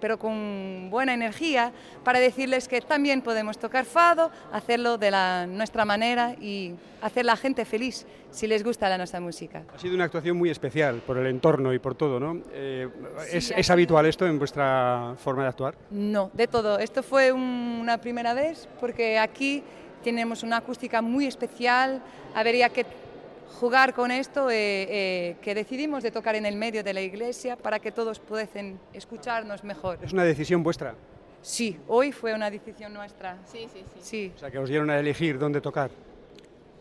pero 0.00 0.18
con, 0.18 0.88
buena 0.90 1.12
energía, 1.14 1.72
para 2.02 2.18
decirles 2.18 2.66
que 2.66 2.80
también 2.80 3.20
podemos 3.22 3.58
tocar 3.58 3.84
fado, 3.84 4.30
hacerlo 4.52 4.96
de 4.98 5.10
la, 5.10 5.46
nuestra 5.46 5.84
manera 5.84 6.34
y 6.40 6.74
hacer 7.02 7.26
la 7.26 7.36
gente 7.36 7.64
feliz 7.64 8.06
si 8.30 8.46
les 8.46 8.64
gusta 8.64 8.88
la 8.88 8.96
nuestra 8.98 9.20
música. 9.20 9.62
Ha 9.74 9.78
sido 9.78 9.94
una 9.94 10.04
actuación 10.04 10.36
muy 10.36 10.50
especial 10.50 10.96
por 11.06 11.18
el 11.18 11.26
entorno 11.26 11.72
y 11.72 11.78
por 11.78 11.94
todo, 11.94 12.18
¿no? 12.18 12.40
Eh, 12.52 12.88
Sí, 13.30 13.36
¿es, 13.36 13.50
ha 13.52 13.54
¿Es 13.56 13.66
sido- 13.66 13.72
habitual 13.74 14.06
esto 14.06 14.26
en 14.26 14.38
vuestra 14.38 15.14
forma 15.22 15.42
de 15.42 15.48
actuar? 15.48 15.74
No, 15.90 16.30
de 16.32 16.46
todo. 16.46 16.78
Esto 16.78 17.02
fue 17.02 17.32
un- 17.32 17.78
una 17.80 17.98
primera 17.98 18.34
vez 18.34 18.66
porque 18.80 19.18
aquí 19.18 19.62
tenemos 20.06 20.44
una 20.44 20.58
acústica 20.58 21.02
muy 21.02 21.26
especial. 21.26 22.00
Habría 22.32 22.68
que 22.68 22.86
jugar 23.58 23.92
con 23.92 24.12
esto, 24.12 24.48
eh, 24.50 24.54
eh, 24.88 25.36
que 25.42 25.52
decidimos 25.52 26.04
de 26.04 26.12
tocar 26.12 26.36
en 26.36 26.46
el 26.46 26.54
medio 26.54 26.84
de 26.84 26.94
la 26.94 27.00
iglesia 27.00 27.56
para 27.56 27.80
que 27.80 27.90
todos 27.90 28.20
pudiesen 28.20 28.78
escucharnos 28.92 29.64
mejor. 29.64 29.98
¿Es 30.00 30.12
una 30.12 30.22
decisión 30.22 30.62
vuestra? 30.62 30.94
Sí, 31.42 31.76
hoy 31.88 32.12
fue 32.12 32.34
una 32.34 32.48
decisión 32.50 32.94
nuestra. 32.94 33.38
Sí, 33.46 33.66
sí, 33.72 33.82
sí. 34.00 34.32
O 34.36 34.38
sea, 34.38 34.48
que 34.48 34.60
os 34.60 34.68
dieron 34.68 34.90
a 34.90 34.98
elegir 35.00 35.40
dónde 35.40 35.60
tocar. 35.60 35.90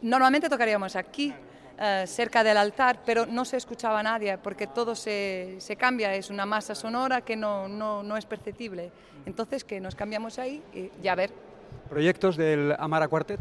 Normalmente 0.03 0.47
tocaríamos 0.47 0.95
aquí, 0.95 1.33
eh, 1.79 2.03
cerca 2.05 2.43
del 2.43 2.57
altar, 2.57 2.99
pero 3.03 3.25
no 3.25 3.43
se 3.43 3.57
escuchaba 3.57 4.01
a 4.01 4.03
nadie 4.03 4.37
porque 4.37 4.67
todo 4.67 4.93
se, 4.93 5.55
se 5.57 5.75
cambia, 5.75 6.13
es 6.13 6.29
una 6.29 6.45
masa 6.45 6.75
sonora 6.75 7.21
que 7.21 7.35
no, 7.35 7.67
no, 7.67 8.03
no 8.03 8.17
es 8.17 8.25
perceptible. 8.27 8.91
Entonces, 9.25 9.63
que 9.63 9.79
nos 9.79 9.95
cambiamos 9.95 10.37
ahí 10.37 10.61
y 10.75 10.91
ya 11.01 11.13
a 11.13 11.15
ver. 11.15 11.44
¿Proyectos 11.89 12.35
del 12.35 12.75
Amara 12.79 13.07
Quartet? 13.07 13.39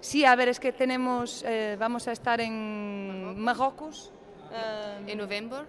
Sí, 0.00 0.24
a 0.24 0.34
ver, 0.36 0.48
es 0.48 0.58
que 0.58 0.72
tenemos, 0.72 1.42
eh, 1.46 1.76
vamos 1.78 2.08
a 2.08 2.12
estar 2.12 2.40
en 2.40 3.38
Marruecos. 3.38 4.10
en 5.06 5.18
noviembre. 5.18 5.60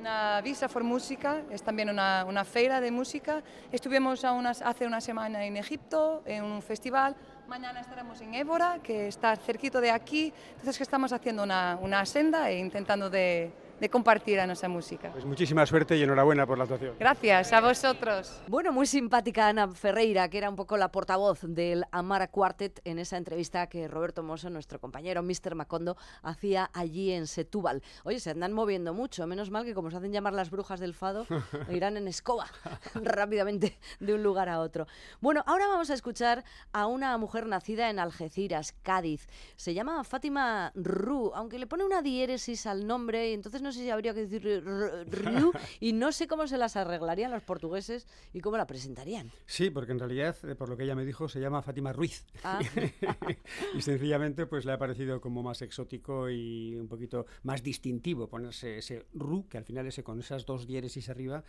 Una 0.00 0.40
Visa 0.40 0.68
for 0.68 0.82
Música, 0.82 1.42
es 1.50 1.62
también 1.62 1.88
una, 1.88 2.24
una 2.26 2.44
feira 2.44 2.80
de 2.80 2.90
música. 2.90 3.42
Estuvimos 3.70 4.24
a 4.24 4.32
unas, 4.32 4.60
hace 4.62 4.86
una 4.86 5.00
semana 5.00 5.44
en 5.44 5.56
Egipto, 5.56 6.22
en 6.26 6.42
un 6.42 6.62
festival. 6.62 7.14
Mañana 7.46 7.80
estaremos 7.80 8.20
en 8.20 8.34
Évora, 8.34 8.80
que 8.82 9.06
está 9.06 9.36
cerquito 9.36 9.80
de 9.80 9.90
aquí. 9.90 10.32
Entonces 10.52 10.76
que 10.76 10.82
estamos 10.82 11.12
haciendo 11.12 11.42
una, 11.44 11.78
una 11.80 12.04
senda 12.06 12.50
e 12.50 12.58
intentando 12.58 13.10
de, 13.10 13.52
de 13.82 13.90
compartir 13.90 14.38
a 14.38 14.46
nuestra 14.46 14.68
música. 14.68 15.10
Pues 15.10 15.24
muchísima 15.24 15.66
suerte 15.66 15.96
y 15.96 16.04
enhorabuena 16.04 16.46
por 16.46 16.56
la 16.56 16.62
actuación. 16.62 16.94
Gracias 17.00 17.52
a 17.52 17.60
vosotros. 17.60 18.40
Bueno, 18.46 18.72
muy 18.72 18.86
simpática 18.86 19.48
Ana 19.48 19.66
Ferreira, 19.72 20.30
que 20.30 20.38
era 20.38 20.48
un 20.48 20.54
poco 20.54 20.76
la 20.76 20.92
portavoz 20.92 21.40
del 21.42 21.84
Amara 21.90 22.28
Quartet 22.28 22.80
en 22.84 23.00
esa 23.00 23.16
entrevista 23.16 23.66
que 23.66 23.88
Roberto 23.88 24.22
Mosso, 24.22 24.50
nuestro 24.50 24.80
compañero 24.80 25.24
Mr. 25.24 25.56
Macondo, 25.56 25.96
hacía 26.22 26.70
allí 26.72 27.10
en 27.10 27.26
Setúbal. 27.26 27.82
Oye, 28.04 28.20
se 28.20 28.30
andan 28.30 28.52
moviendo 28.52 28.94
mucho, 28.94 29.26
menos 29.26 29.50
mal 29.50 29.64
que 29.64 29.74
como 29.74 29.90
se 29.90 29.96
hacen 29.96 30.12
llamar 30.12 30.34
las 30.34 30.50
brujas 30.50 30.78
del 30.78 30.94
fado, 30.94 31.26
irán 31.68 31.96
en 31.96 32.06
escoba 32.06 32.46
rápidamente 32.94 33.76
de 33.98 34.14
un 34.14 34.22
lugar 34.22 34.48
a 34.48 34.60
otro. 34.60 34.86
Bueno, 35.20 35.42
ahora 35.44 35.66
vamos 35.66 35.90
a 35.90 35.94
escuchar 35.94 36.44
a 36.72 36.86
una 36.86 37.18
mujer 37.18 37.46
nacida 37.46 37.90
en 37.90 37.98
Algeciras, 37.98 38.76
Cádiz. 38.84 39.26
Se 39.56 39.74
llama 39.74 40.04
Fátima 40.04 40.70
Ru, 40.76 41.32
aunque 41.34 41.58
le 41.58 41.66
pone 41.66 41.82
una 41.82 42.00
diéresis 42.00 42.66
al 42.66 42.86
nombre, 42.86 43.30
y 43.30 43.34
entonces 43.34 43.60
no 43.60 43.71
sé 43.72 43.80
si 43.80 43.90
habría 43.90 44.14
que 44.14 44.26
decir 44.26 44.46
r- 44.46 45.04
Ru, 45.04 45.52
y 45.80 45.92
no 45.92 46.12
sé 46.12 46.26
cómo 46.26 46.46
se 46.46 46.58
las 46.58 46.76
arreglarían 46.76 47.30
los 47.30 47.42
portugueses 47.42 48.06
y 48.32 48.40
cómo 48.40 48.56
la 48.56 48.66
presentarían. 48.66 49.30
Sí, 49.46 49.70
porque 49.70 49.92
en 49.92 49.98
realidad, 49.98 50.36
eh, 50.44 50.54
por 50.54 50.68
lo 50.68 50.76
que 50.76 50.84
ella 50.84 50.94
me 50.94 51.04
dijo, 51.04 51.28
se 51.28 51.40
llama 51.40 51.62
Fátima 51.62 51.92
Ruiz. 51.92 52.24
Ah. 52.44 52.60
y 53.74 53.82
sencillamente 53.82 54.46
pues 54.46 54.64
le 54.64 54.72
ha 54.72 54.78
parecido 54.78 55.20
como 55.20 55.42
más 55.42 55.62
exótico 55.62 56.28
y 56.30 56.76
un 56.76 56.88
poquito 56.88 57.26
más 57.42 57.62
distintivo 57.62 58.28
ponerse 58.28 58.78
ese 58.78 59.06
ru, 59.14 59.48
que 59.48 59.58
al 59.58 59.64
final 59.64 59.86
ese 59.86 60.02
con 60.02 60.18
esas 60.20 60.44
dos 60.46 60.66
diéresis 60.66 61.08
arriba 61.08 61.42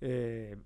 eh, 0.00 0.56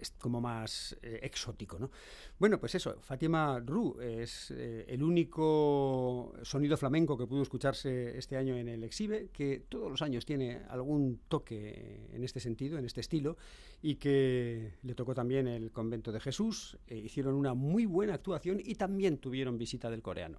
es 0.00 0.10
como 0.18 0.40
más 0.40 0.96
eh, 1.02 1.20
exótico, 1.22 1.78
¿no? 1.78 1.90
Bueno, 2.38 2.58
pues 2.58 2.74
eso, 2.74 2.96
Fátima 3.00 3.60
Ru 3.60 3.98
es 4.00 4.50
eh, 4.50 4.84
el 4.88 5.02
único 5.02 6.34
sonido 6.42 6.76
flamenco 6.76 7.16
que 7.16 7.26
pudo 7.26 7.42
escucharse 7.42 8.16
este 8.16 8.36
año 8.36 8.56
en 8.56 8.68
el 8.68 8.84
Exhibe, 8.84 9.28
que 9.32 9.64
todos 9.68 9.90
los 9.90 10.02
años 10.02 10.24
tiene 10.24 10.62
algún 10.68 11.20
toque 11.28 12.08
en 12.12 12.24
este 12.24 12.40
sentido, 12.40 12.78
en 12.78 12.84
este 12.84 13.00
estilo, 13.00 13.36
y 13.82 13.96
que 13.96 14.74
le 14.82 14.94
tocó 14.94 15.14
también 15.14 15.46
el 15.46 15.70
convento 15.70 16.12
de 16.12 16.20
Jesús, 16.20 16.78
eh, 16.86 16.96
hicieron 16.96 17.34
una 17.34 17.54
muy 17.54 17.86
buena 17.86 18.14
actuación 18.14 18.60
y 18.64 18.74
también 18.74 19.18
tuvieron 19.18 19.58
visita 19.58 19.90
del 19.90 20.02
coreano. 20.02 20.38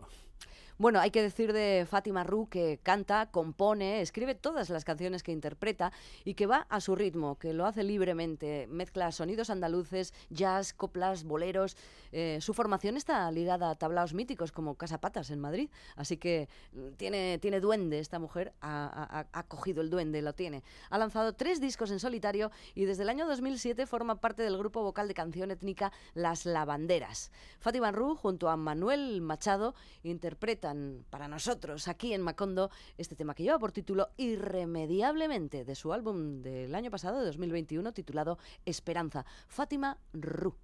Bueno, 0.77 0.99
hay 0.99 1.09
que 1.09 1.21
decir 1.21 1.53
de 1.53 1.87
Fátima 1.89 2.25
Ru 2.25 2.49
que 2.49 2.81
canta, 2.83 3.31
compone, 3.31 4.01
escribe 4.01 4.35
todas 4.35 4.69
las 4.69 4.83
canciones 4.83 5.23
que 5.23 5.31
interpreta 5.31 5.93
y 6.25 6.33
que 6.33 6.47
va 6.47 6.67
a 6.69 6.81
su 6.81 6.97
ritmo, 6.97 7.39
que 7.39 7.53
lo 7.53 7.65
hace 7.65 7.81
libremente, 7.81 8.67
mezcla 8.67 9.13
sonidos 9.13 9.49
andaluces, 9.49 10.13
jazz, 10.29 10.73
coplas, 10.73 11.23
boleros. 11.23 11.77
Eh, 12.11 12.39
su 12.41 12.53
formación 12.53 12.97
está 12.97 13.31
ligada 13.31 13.69
a 13.69 13.75
tablaos 13.75 14.13
míticos 14.13 14.51
como 14.51 14.75
Casa 14.75 14.99
Patas 14.99 15.29
en 15.29 15.39
Madrid, 15.39 15.69
así 15.95 16.17
que 16.17 16.49
mm, 16.73 16.95
tiene, 16.97 17.39
tiene 17.39 17.61
duende 17.61 17.99
esta 17.99 18.19
mujer, 18.19 18.51
ha, 18.59 19.45
cogido 19.47 19.81
el 19.81 19.89
duende, 19.89 20.21
lo 20.21 20.33
tiene. 20.33 20.61
Ha 20.89 20.97
lanzado 20.97 21.31
tres 21.31 21.61
discos 21.61 21.89
en 21.89 22.01
solitario 22.01 22.51
y 22.73 22.83
desde 22.83 23.03
el 23.03 23.09
año 23.09 23.25
2007 23.27 23.85
forma 23.85 24.19
parte 24.19 24.43
del 24.43 24.57
grupo 24.57 24.83
vocal 24.83 25.07
de 25.07 25.13
canción 25.13 25.51
étnica 25.51 25.93
Las 26.15 26.45
Lavanderas. 26.45 27.31
Fátima 27.59 27.93
Ru 27.93 28.15
junto 28.17 28.49
a 28.49 28.57
Manuel 28.57 29.21
Machado 29.21 29.73
para 31.09 31.27
nosotros 31.27 31.87
aquí 31.87 32.13
en 32.13 32.21
Macondo 32.21 32.71
este 32.97 33.15
tema 33.15 33.35
que 33.35 33.43
lleva 33.43 33.59
por 33.59 33.71
título 33.71 34.09
Irremediablemente 34.17 35.65
de 35.65 35.75
su 35.75 35.93
álbum 35.93 36.41
del 36.41 36.73
año 36.73 36.89
pasado, 36.89 37.19
de 37.19 37.25
2021, 37.25 37.93
titulado 37.93 38.37
Esperanza. 38.65 39.25
Fátima 39.47 39.99
Ru. 40.13 40.55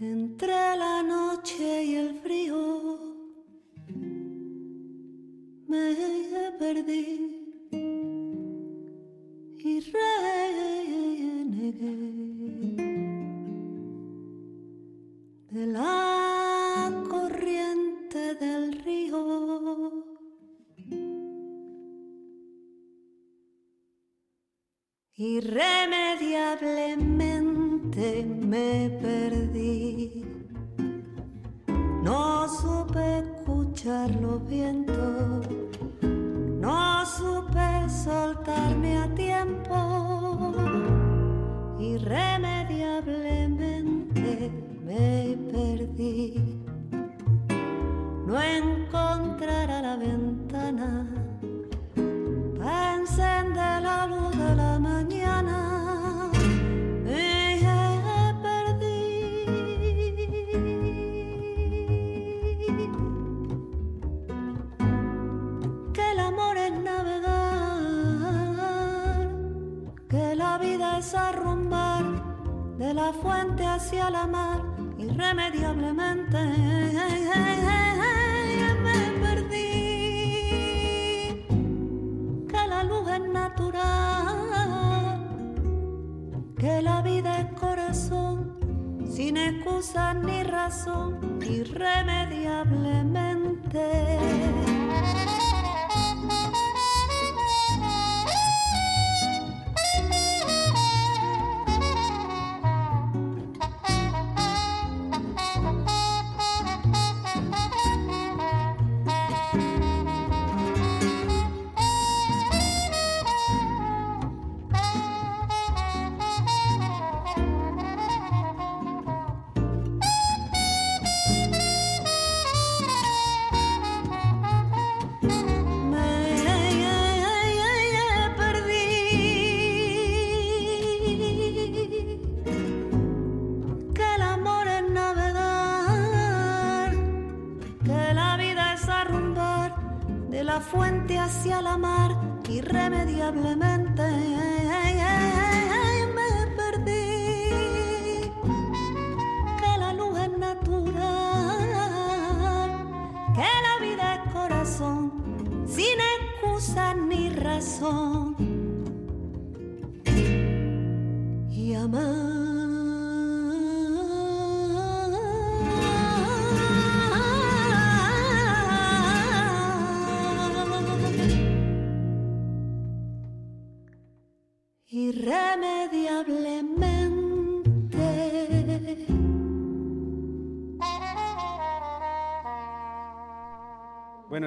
Entre 0.00 0.76
la 0.76 1.02
noche 1.02 1.84
y 1.84 1.94
el 1.96 2.18
frío. 2.20 2.98
Me 5.66 6.52
perdí 6.58 7.37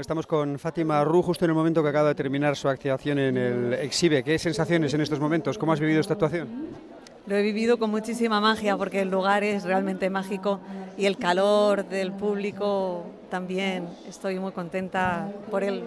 Bueno, 0.01 0.17
estamos 0.17 0.25
con 0.25 0.57
Fátima 0.57 1.03
Ru 1.03 1.21
justo 1.21 1.45
en 1.45 1.51
el 1.51 1.55
momento 1.55 1.83
que 1.83 1.89
acaba 1.89 2.07
de 2.07 2.15
terminar 2.15 2.55
su 2.55 2.67
actuación 2.67 3.19
en 3.19 3.37
el 3.37 3.73
Exhibe. 3.73 4.23
¿Qué 4.23 4.39
sensaciones 4.39 4.91
en 4.95 5.01
estos 5.01 5.19
momentos? 5.19 5.59
¿Cómo 5.59 5.73
has 5.73 5.79
vivido 5.79 6.01
esta 6.01 6.13
actuación? 6.13 6.47
Lo 7.27 7.35
he 7.35 7.43
vivido 7.43 7.77
con 7.77 7.91
muchísima 7.91 8.41
magia 8.41 8.75
porque 8.77 9.01
el 9.01 9.11
lugar 9.11 9.43
es 9.43 9.63
realmente 9.63 10.09
mágico 10.09 10.59
y 10.97 11.05
el 11.05 11.17
calor 11.17 11.85
del 11.85 12.13
público 12.13 13.05
también. 13.29 13.89
Estoy 14.09 14.39
muy 14.39 14.51
contenta 14.53 15.29
por 15.51 15.63
el, 15.63 15.83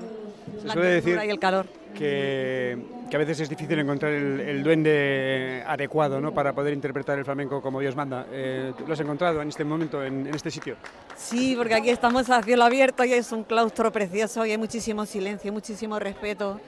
Se 0.60 0.66
la 0.68 0.74
suele 0.74 0.88
decir 0.90 1.18
y 1.26 1.30
el 1.30 1.40
calor. 1.40 1.66
que, 1.92 2.78
que 3.10 3.16
a 3.16 3.18
veces 3.18 3.40
es 3.40 3.48
difícil 3.48 3.80
encontrar 3.80 4.12
el, 4.12 4.38
el 4.38 4.62
duende 4.62 5.64
adecuado 5.66 6.20
¿no? 6.20 6.32
para 6.32 6.52
poder 6.52 6.72
interpretar 6.72 7.18
el 7.18 7.24
flamenco 7.24 7.60
como 7.60 7.80
Dios 7.80 7.96
manda. 7.96 8.26
Eh, 8.30 8.72
¿tú 8.78 8.86
¿Lo 8.86 8.92
has 8.92 9.00
encontrado 9.00 9.42
en 9.42 9.48
este 9.48 9.64
momento, 9.64 10.04
en, 10.04 10.24
en 10.28 10.34
este 10.36 10.52
sitio? 10.52 10.76
Sí, 11.16 11.54
porque 11.56 11.74
aquí 11.74 11.90
estamos 11.90 12.28
a 12.30 12.42
cielo 12.42 12.64
abierto 12.64 13.04
y 13.04 13.12
es 13.12 13.32
un 13.32 13.44
claustro 13.44 13.92
precioso 13.92 14.44
y 14.44 14.50
hay 14.50 14.58
muchísimo 14.58 15.06
silencio, 15.06 15.52
muchísimo 15.52 15.98
respeto 15.98 16.60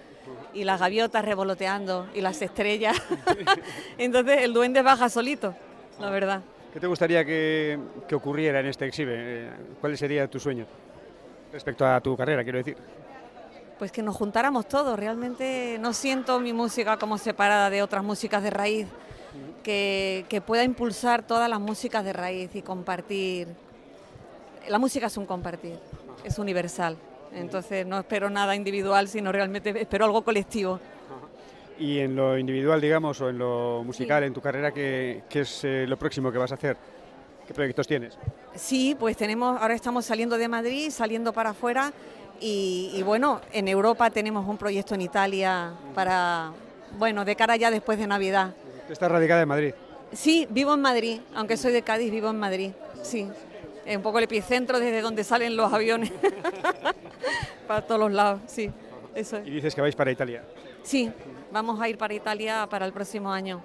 y 0.54 0.64
las 0.64 0.80
gaviotas 0.80 1.24
revoloteando 1.24 2.08
y 2.14 2.20
las 2.20 2.40
estrellas. 2.42 2.96
Entonces 3.98 4.42
el 4.42 4.52
duende 4.52 4.82
baja 4.82 5.08
solito, 5.08 5.54
la 6.00 6.10
verdad. 6.10 6.42
¿Qué 6.72 6.80
te 6.80 6.86
gustaría 6.86 7.24
que, 7.24 7.78
que 8.06 8.14
ocurriera 8.14 8.60
en 8.60 8.66
este 8.66 8.86
Exhibe? 8.86 9.14
Eh, 9.16 9.50
¿Cuál 9.80 9.96
sería 9.96 10.28
tu 10.28 10.38
sueño 10.38 10.66
respecto 11.52 11.86
a 11.86 12.00
tu 12.00 12.16
carrera, 12.16 12.42
quiero 12.42 12.58
decir? 12.58 12.76
Pues 13.78 13.92
que 13.92 14.02
nos 14.02 14.16
juntáramos 14.16 14.68
todos. 14.68 14.98
Realmente 14.98 15.78
no 15.80 15.92
siento 15.92 16.38
mi 16.40 16.52
música 16.52 16.98
como 16.98 17.18
separada 17.18 17.70
de 17.70 17.82
otras 17.82 18.04
músicas 18.04 18.42
de 18.42 18.50
raíz, 18.50 18.86
que, 19.62 20.24
que 20.28 20.40
pueda 20.40 20.64
impulsar 20.64 21.26
todas 21.26 21.48
las 21.48 21.60
músicas 21.60 22.04
de 22.04 22.12
raíz 22.12 22.54
y 22.54 22.62
compartir. 22.62 23.48
La 24.68 24.78
música 24.78 25.06
es 25.06 25.16
un 25.16 25.26
compartir, 25.26 25.78
es 26.24 26.38
universal. 26.38 26.96
Entonces 27.32 27.86
no 27.86 27.98
espero 27.98 28.30
nada 28.30 28.54
individual, 28.54 29.08
sino 29.08 29.30
realmente 29.32 29.74
espero 29.80 30.04
algo 30.04 30.22
colectivo. 30.22 30.80
Y 31.78 31.98
en 31.98 32.16
lo 32.16 32.38
individual, 32.38 32.80
digamos, 32.80 33.20
o 33.20 33.28
en 33.28 33.38
lo 33.38 33.82
musical, 33.84 34.24
en 34.24 34.32
tu 34.32 34.40
carrera, 34.40 34.72
¿qué, 34.72 35.24
qué 35.28 35.40
es 35.40 35.64
eh, 35.64 35.84
lo 35.86 35.98
próximo 35.98 36.32
que 36.32 36.38
vas 36.38 36.50
a 36.52 36.54
hacer? 36.54 36.76
¿Qué 37.46 37.52
proyectos 37.52 37.86
tienes? 37.86 38.18
Sí, 38.54 38.96
pues 38.98 39.16
tenemos, 39.16 39.60
ahora 39.60 39.74
estamos 39.74 40.04
saliendo 40.06 40.38
de 40.38 40.48
Madrid, 40.48 40.90
saliendo 40.90 41.32
para 41.32 41.50
afuera 41.50 41.92
y, 42.40 42.92
y 42.94 43.02
bueno, 43.02 43.40
en 43.52 43.68
Europa 43.68 44.10
tenemos 44.10 44.48
un 44.48 44.56
proyecto 44.56 44.94
en 44.94 45.02
Italia 45.02 45.74
para, 45.94 46.52
bueno, 46.98 47.24
de 47.24 47.36
cara 47.36 47.56
ya 47.56 47.70
después 47.70 47.98
de 47.98 48.06
Navidad. 48.06 48.54
Estás 48.88 49.10
radicada 49.10 49.42
en 49.42 49.48
Madrid. 49.48 49.74
Sí, 50.12 50.46
vivo 50.50 50.74
en 50.74 50.80
Madrid, 50.80 51.20
aunque 51.34 51.56
soy 51.56 51.72
de 51.72 51.82
Cádiz, 51.82 52.10
vivo 52.10 52.30
en 52.30 52.38
Madrid, 52.38 52.72
sí. 53.02 53.28
Es 53.86 53.96
un 53.96 54.02
poco 54.02 54.18
el 54.18 54.24
epicentro 54.24 54.80
desde 54.80 55.00
donde 55.00 55.22
salen 55.22 55.56
los 55.56 55.72
aviones. 55.72 56.10
para 57.68 57.82
todos 57.82 58.00
los 58.00 58.12
lados, 58.12 58.40
sí. 58.46 58.68
Eso 59.14 59.36
es. 59.36 59.46
Y 59.46 59.50
dices 59.50 59.74
que 59.74 59.80
vais 59.80 59.94
para 59.94 60.10
Italia. 60.10 60.44
Sí, 60.82 61.10
vamos 61.52 61.80
a 61.80 61.88
ir 61.88 61.96
para 61.96 62.12
Italia 62.12 62.66
para 62.68 62.84
el 62.84 62.92
próximo 62.92 63.32
año. 63.32 63.62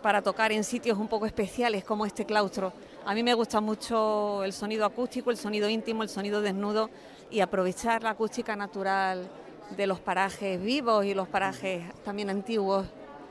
Para 0.00 0.22
tocar 0.22 0.52
en 0.52 0.62
sitios 0.62 0.96
un 0.96 1.08
poco 1.08 1.26
especiales 1.26 1.84
como 1.84 2.06
este 2.06 2.24
claustro. 2.24 2.72
A 3.04 3.12
mí 3.12 3.22
me 3.22 3.34
gusta 3.34 3.60
mucho 3.60 4.44
el 4.44 4.52
sonido 4.52 4.84
acústico, 4.84 5.30
el 5.30 5.36
sonido 5.36 5.68
íntimo, 5.68 6.04
el 6.04 6.08
sonido 6.08 6.40
desnudo 6.40 6.88
y 7.30 7.40
aprovechar 7.40 8.02
la 8.02 8.10
acústica 8.10 8.54
natural 8.54 9.28
de 9.76 9.86
los 9.86 10.00
parajes 10.00 10.62
vivos 10.62 11.04
y 11.04 11.14
los 11.14 11.28
parajes 11.28 11.82
también 12.04 12.30
antiguos, 12.30 12.86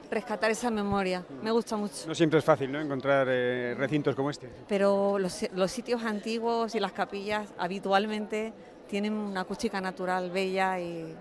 rescatar 0.10 0.50
esa 0.52 0.72
memoria. 0.72 1.24
Me 1.42 1.52
gusta 1.52 1.78
mucho. 1.78 2.08
No 2.08 2.16
siempre 2.16 2.40
es 2.40 2.46
fácil 2.46 2.72
¿no? 2.72 2.80
encontrar 2.82 3.28
eh, 3.30 3.76
recintos 3.78 4.16
como 4.16 4.30
este. 4.30 4.50
Pero 4.68 5.20
los, 5.20 5.46
los 5.54 5.72
sitios 5.72 6.04
antiguos 6.04 6.74
y 6.76 6.80
las 6.80 6.92
capillas 6.92 7.50
habitualmente 7.58 8.54
tienen 8.90 9.14
una 9.14 9.42
acústica 9.42 9.80
natural 9.80 10.32
bella 10.32 10.80
y, 10.80 11.16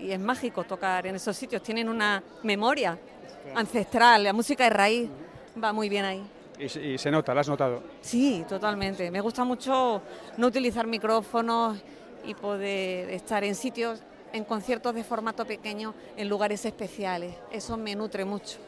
y 0.00 0.10
es 0.10 0.18
mágico 0.20 0.64
tocar 0.64 1.06
en 1.06 1.14
esos 1.14 1.36
sitios. 1.36 1.62
Tienen 1.62 1.88
una 1.88 2.22
memoria 2.42 2.98
ancestral, 3.54 4.24
la 4.24 4.32
música 4.32 4.64
de 4.64 4.70
raíz 4.70 5.10
va 5.62 5.72
muy 5.72 5.88
bien 5.88 6.04
ahí. 6.04 6.22
Y, 6.58 6.68
se- 6.68 6.84
y 6.84 6.98
se 6.98 7.10
nota, 7.10 7.34
¿la 7.34 7.40
has 7.40 7.48
notado? 7.48 7.82
Sí, 8.00 8.44
totalmente. 8.48 9.10
Me 9.10 9.20
gusta 9.20 9.44
mucho 9.44 10.02
no 10.36 10.46
utilizar 10.46 10.86
micrófonos 10.86 11.78
y 12.24 12.34
poder 12.34 13.10
estar 13.10 13.42
en 13.42 13.54
sitios, 13.54 14.00
en 14.32 14.44
conciertos 14.44 14.94
de 14.94 15.04
formato 15.04 15.44
pequeño, 15.44 15.94
en 16.16 16.28
lugares 16.28 16.64
especiales. 16.64 17.34
Eso 17.50 17.76
me 17.76 17.94
nutre 17.94 18.24
mucho. 18.24 18.58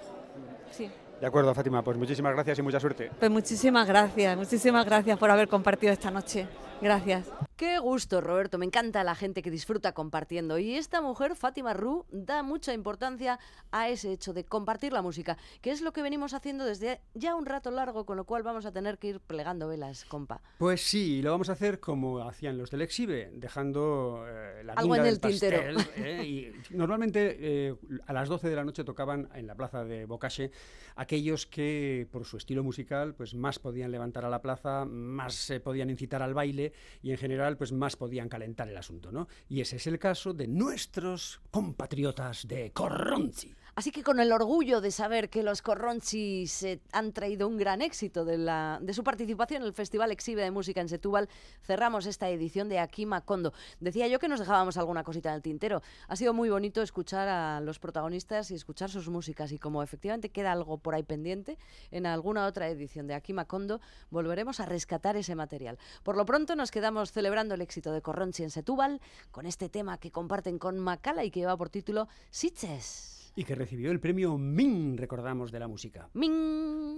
Sí. 0.70 0.90
De 1.20 1.26
acuerdo, 1.26 1.54
Fátima, 1.54 1.82
pues 1.82 1.96
muchísimas 1.96 2.34
gracias 2.34 2.58
y 2.58 2.62
mucha 2.62 2.80
suerte. 2.80 3.10
Pues 3.18 3.30
muchísimas 3.30 3.86
gracias, 3.86 4.36
muchísimas 4.36 4.84
gracias 4.84 5.18
por 5.18 5.30
haber 5.30 5.48
compartido 5.48 5.92
esta 5.92 6.10
noche. 6.10 6.46
Gracias. 6.84 7.32
Qué 7.56 7.78
gusto, 7.78 8.20
Roberto. 8.20 8.58
Me 8.58 8.66
encanta 8.66 9.02
la 9.04 9.14
gente 9.14 9.40
que 9.40 9.50
disfruta 9.50 9.92
compartiendo. 9.92 10.58
Y 10.58 10.74
esta 10.74 11.00
mujer, 11.00 11.34
Fátima 11.34 11.72
Ru, 11.72 12.04
da 12.10 12.42
mucha 12.42 12.74
importancia 12.74 13.38
a 13.70 13.88
ese 13.88 14.12
hecho 14.12 14.34
de 14.34 14.44
compartir 14.44 14.92
la 14.92 15.00
música, 15.00 15.38
que 15.62 15.70
es 15.70 15.80
lo 15.80 15.94
que 15.94 16.02
venimos 16.02 16.34
haciendo 16.34 16.66
desde 16.66 17.00
ya 17.14 17.36
un 17.36 17.46
rato 17.46 17.70
largo, 17.70 18.04
con 18.04 18.18
lo 18.18 18.24
cual 18.24 18.42
vamos 18.42 18.66
a 18.66 18.72
tener 18.72 18.98
que 18.98 19.08
ir 19.08 19.20
plegando 19.20 19.66
velas, 19.66 20.04
compa. 20.04 20.42
Pues 20.58 20.82
sí, 20.82 21.22
lo 21.22 21.30
vamos 21.30 21.48
a 21.48 21.52
hacer 21.52 21.80
como 21.80 22.18
hacían 22.28 22.58
los 22.58 22.70
del 22.70 22.82
Exhibe, 22.82 23.30
dejando 23.32 24.26
eh, 24.28 24.62
la 24.62 24.74
Algo 24.74 24.96
en 24.96 25.06
el 25.06 25.20
tintero. 25.20 25.62
pastel, 25.74 25.94
eh, 26.04 26.22
y 26.26 26.52
normalmente 26.76 27.36
eh, 27.40 27.76
a 28.06 28.12
las 28.12 28.28
12 28.28 28.50
de 28.50 28.56
la 28.56 28.64
noche 28.64 28.84
tocaban 28.84 29.30
en 29.34 29.46
la 29.46 29.54
plaza 29.54 29.84
de 29.84 30.04
Bocache 30.04 30.50
aquellos 30.96 31.46
que 31.46 32.06
por 32.12 32.26
su 32.26 32.36
estilo 32.36 32.62
musical 32.62 33.14
pues 33.14 33.34
más 33.34 33.58
podían 33.58 33.90
levantar 33.90 34.26
a 34.26 34.28
la 34.28 34.42
plaza, 34.42 34.84
más 34.84 35.34
se 35.34 35.60
podían 35.60 35.88
incitar 35.88 36.22
al 36.22 36.34
baile 36.34 36.73
y 37.02 37.10
en 37.10 37.18
general 37.18 37.56
pues 37.56 37.72
más 37.72 37.96
podían 37.96 38.28
calentar 38.28 38.68
el 38.68 38.76
asunto, 38.76 39.12
¿no? 39.12 39.28
Y 39.48 39.60
ese 39.60 39.76
es 39.76 39.86
el 39.86 39.98
caso 39.98 40.32
de 40.32 40.48
nuestros 40.48 41.40
compatriotas 41.50 42.46
de 42.46 42.72
Corronzi. 42.72 43.54
Así 43.76 43.90
que 43.90 44.04
con 44.04 44.20
el 44.20 44.30
orgullo 44.30 44.80
de 44.80 44.92
saber 44.92 45.28
que 45.28 45.42
los 45.42 45.60
Corronchi 45.60 46.46
se 46.46 46.80
han 46.92 47.12
traído 47.12 47.48
un 47.48 47.56
gran 47.56 47.82
éxito 47.82 48.24
de, 48.24 48.38
la, 48.38 48.78
de 48.80 48.94
su 48.94 49.02
participación 49.02 49.62
en 49.62 49.66
el 49.66 49.74
Festival 49.74 50.12
Exhibe 50.12 50.42
de 50.42 50.52
Música 50.52 50.80
en 50.80 50.88
Setúbal, 50.88 51.28
cerramos 51.60 52.06
esta 52.06 52.28
edición 52.28 52.68
de 52.68 52.78
Aquí 52.78 53.04
Macondo. 53.04 53.52
Decía 53.80 54.06
yo 54.06 54.20
que 54.20 54.28
nos 54.28 54.38
dejábamos 54.38 54.76
alguna 54.76 55.02
cosita 55.02 55.30
en 55.30 55.34
el 55.34 55.42
tintero. 55.42 55.82
Ha 56.06 56.14
sido 56.14 56.32
muy 56.32 56.50
bonito 56.50 56.82
escuchar 56.82 57.26
a 57.26 57.60
los 57.60 57.80
protagonistas 57.80 58.52
y 58.52 58.54
escuchar 58.54 58.90
sus 58.90 59.08
músicas 59.08 59.50
y 59.50 59.58
como 59.58 59.82
efectivamente 59.82 60.28
queda 60.28 60.52
algo 60.52 60.78
por 60.78 60.94
ahí 60.94 61.02
pendiente, 61.02 61.58
en 61.90 62.06
alguna 62.06 62.46
otra 62.46 62.68
edición 62.68 63.08
de 63.08 63.14
Aquí 63.14 63.32
Macondo 63.32 63.80
volveremos 64.08 64.60
a 64.60 64.66
rescatar 64.66 65.16
ese 65.16 65.34
material. 65.34 65.78
Por 66.04 66.16
lo 66.16 66.24
pronto 66.24 66.54
nos 66.54 66.70
quedamos 66.70 67.10
celebrando 67.10 67.56
el 67.56 67.60
éxito 67.60 67.90
de 67.90 68.02
Corronchi 68.02 68.44
en 68.44 68.50
Setúbal 68.50 69.00
con 69.32 69.46
este 69.46 69.68
tema 69.68 69.98
que 69.98 70.12
comparten 70.12 70.60
con 70.60 70.78
Macala 70.78 71.24
y 71.24 71.32
que 71.32 71.40
lleva 71.40 71.56
por 71.56 71.70
título 71.70 72.06
Sitges. 72.30 73.23
Y 73.36 73.44
que 73.44 73.54
recibió 73.54 73.90
el 73.90 73.98
premio 73.98 74.38
MIN, 74.38 74.96
recordamos, 74.96 75.50
de 75.50 75.58
la 75.58 75.66
música. 75.66 76.08
¡Min! 76.14 76.96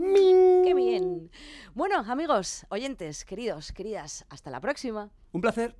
¡Qué 0.64 0.74
bien! 0.74 1.30
Bueno, 1.74 2.04
amigos, 2.06 2.66
oyentes, 2.68 3.24
queridos, 3.24 3.72
queridas, 3.72 4.26
hasta 4.28 4.50
la 4.50 4.60
próxima. 4.60 5.10
Un 5.32 5.40
placer. 5.40 5.74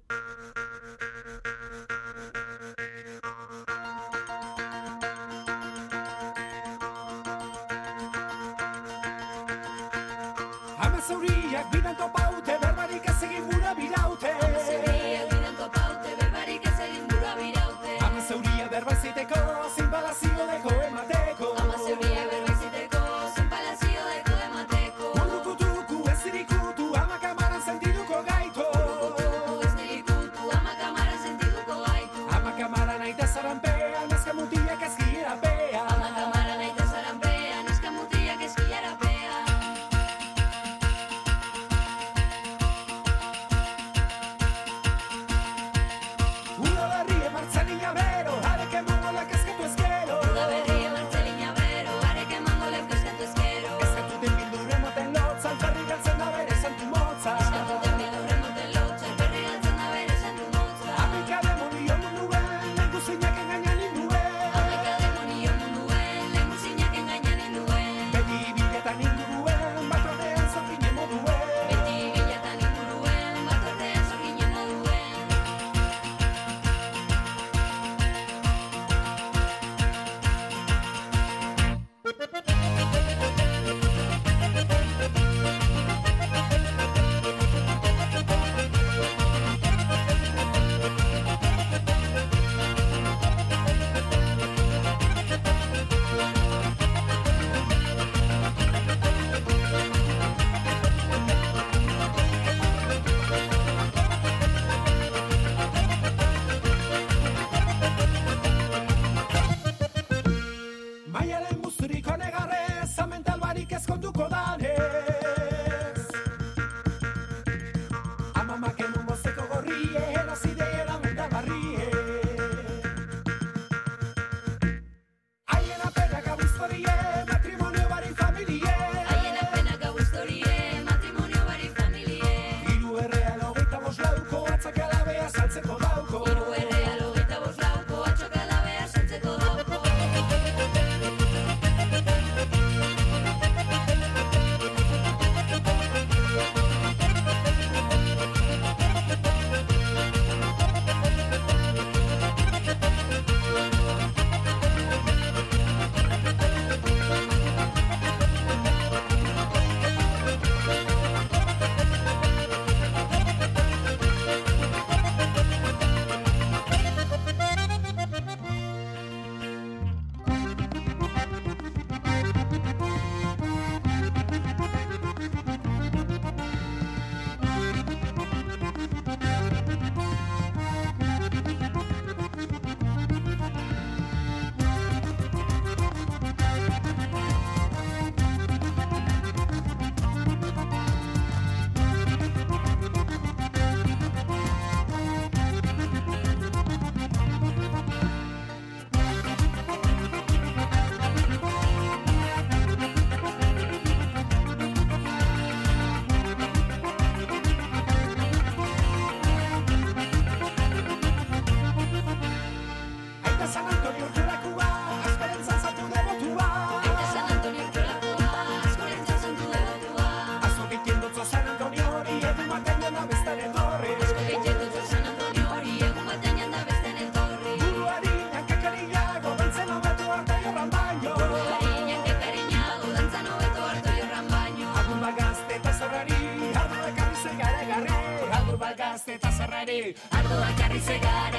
lanari 239.56 239.94
Ardo 240.12 240.36
bakarri 240.42 240.80
zegara 240.88 241.35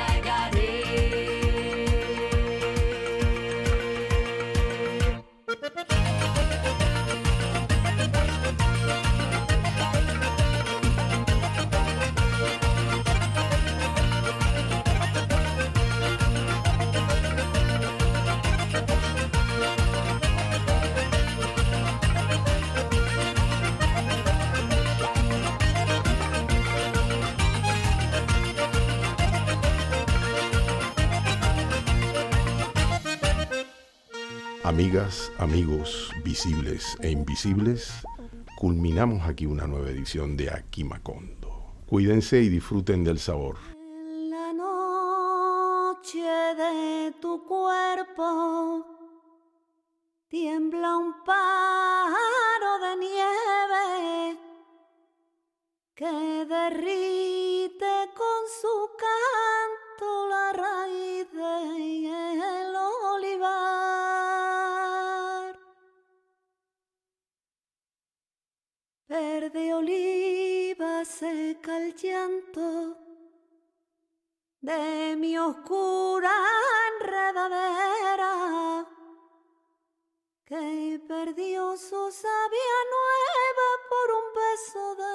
Amigas, 34.98 35.32
amigos, 35.38 36.12
visibles 36.24 36.98
e 37.02 37.12
invisibles, 37.12 38.02
culminamos 38.56 39.22
aquí 39.28 39.46
una 39.46 39.68
nueva 39.68 39.92
edición 39.92 40.36
de 40.36 40.50
Aquí 40.50 40.84
Macondo. 40.84 41.76
Cuídense 41.86 42.42
y 42.42 42.50
disfruten 42.50 43.04
del 43.04 43.20
sabor. 43.20 43.58
la 44.28 44.54
noche 44.54 46.24
de 46.24 47.14
tu 47.22 47.46
cuerpo 47.46 48.88
tiembla 50.30 50.98
un 50.98 51.14
paro 51.24 52.80
de 52.82 52.98
nieve 52.98 54.40
que 55.94 56.46
derrite 56.50 57.07
de 74.68 75.16
mi 75.16 75.38
oscura 75.38 76.36
enredadera 76.92 78.34
que 80.44 81.02
perdió 81.08 81.78
su 81.78 82.12
savia 82.12 82.78
nueva 82.96 83.70
por 83.92 84.08
un 84.20 84.28
beso 84.44 84.84
de 84.96 85.07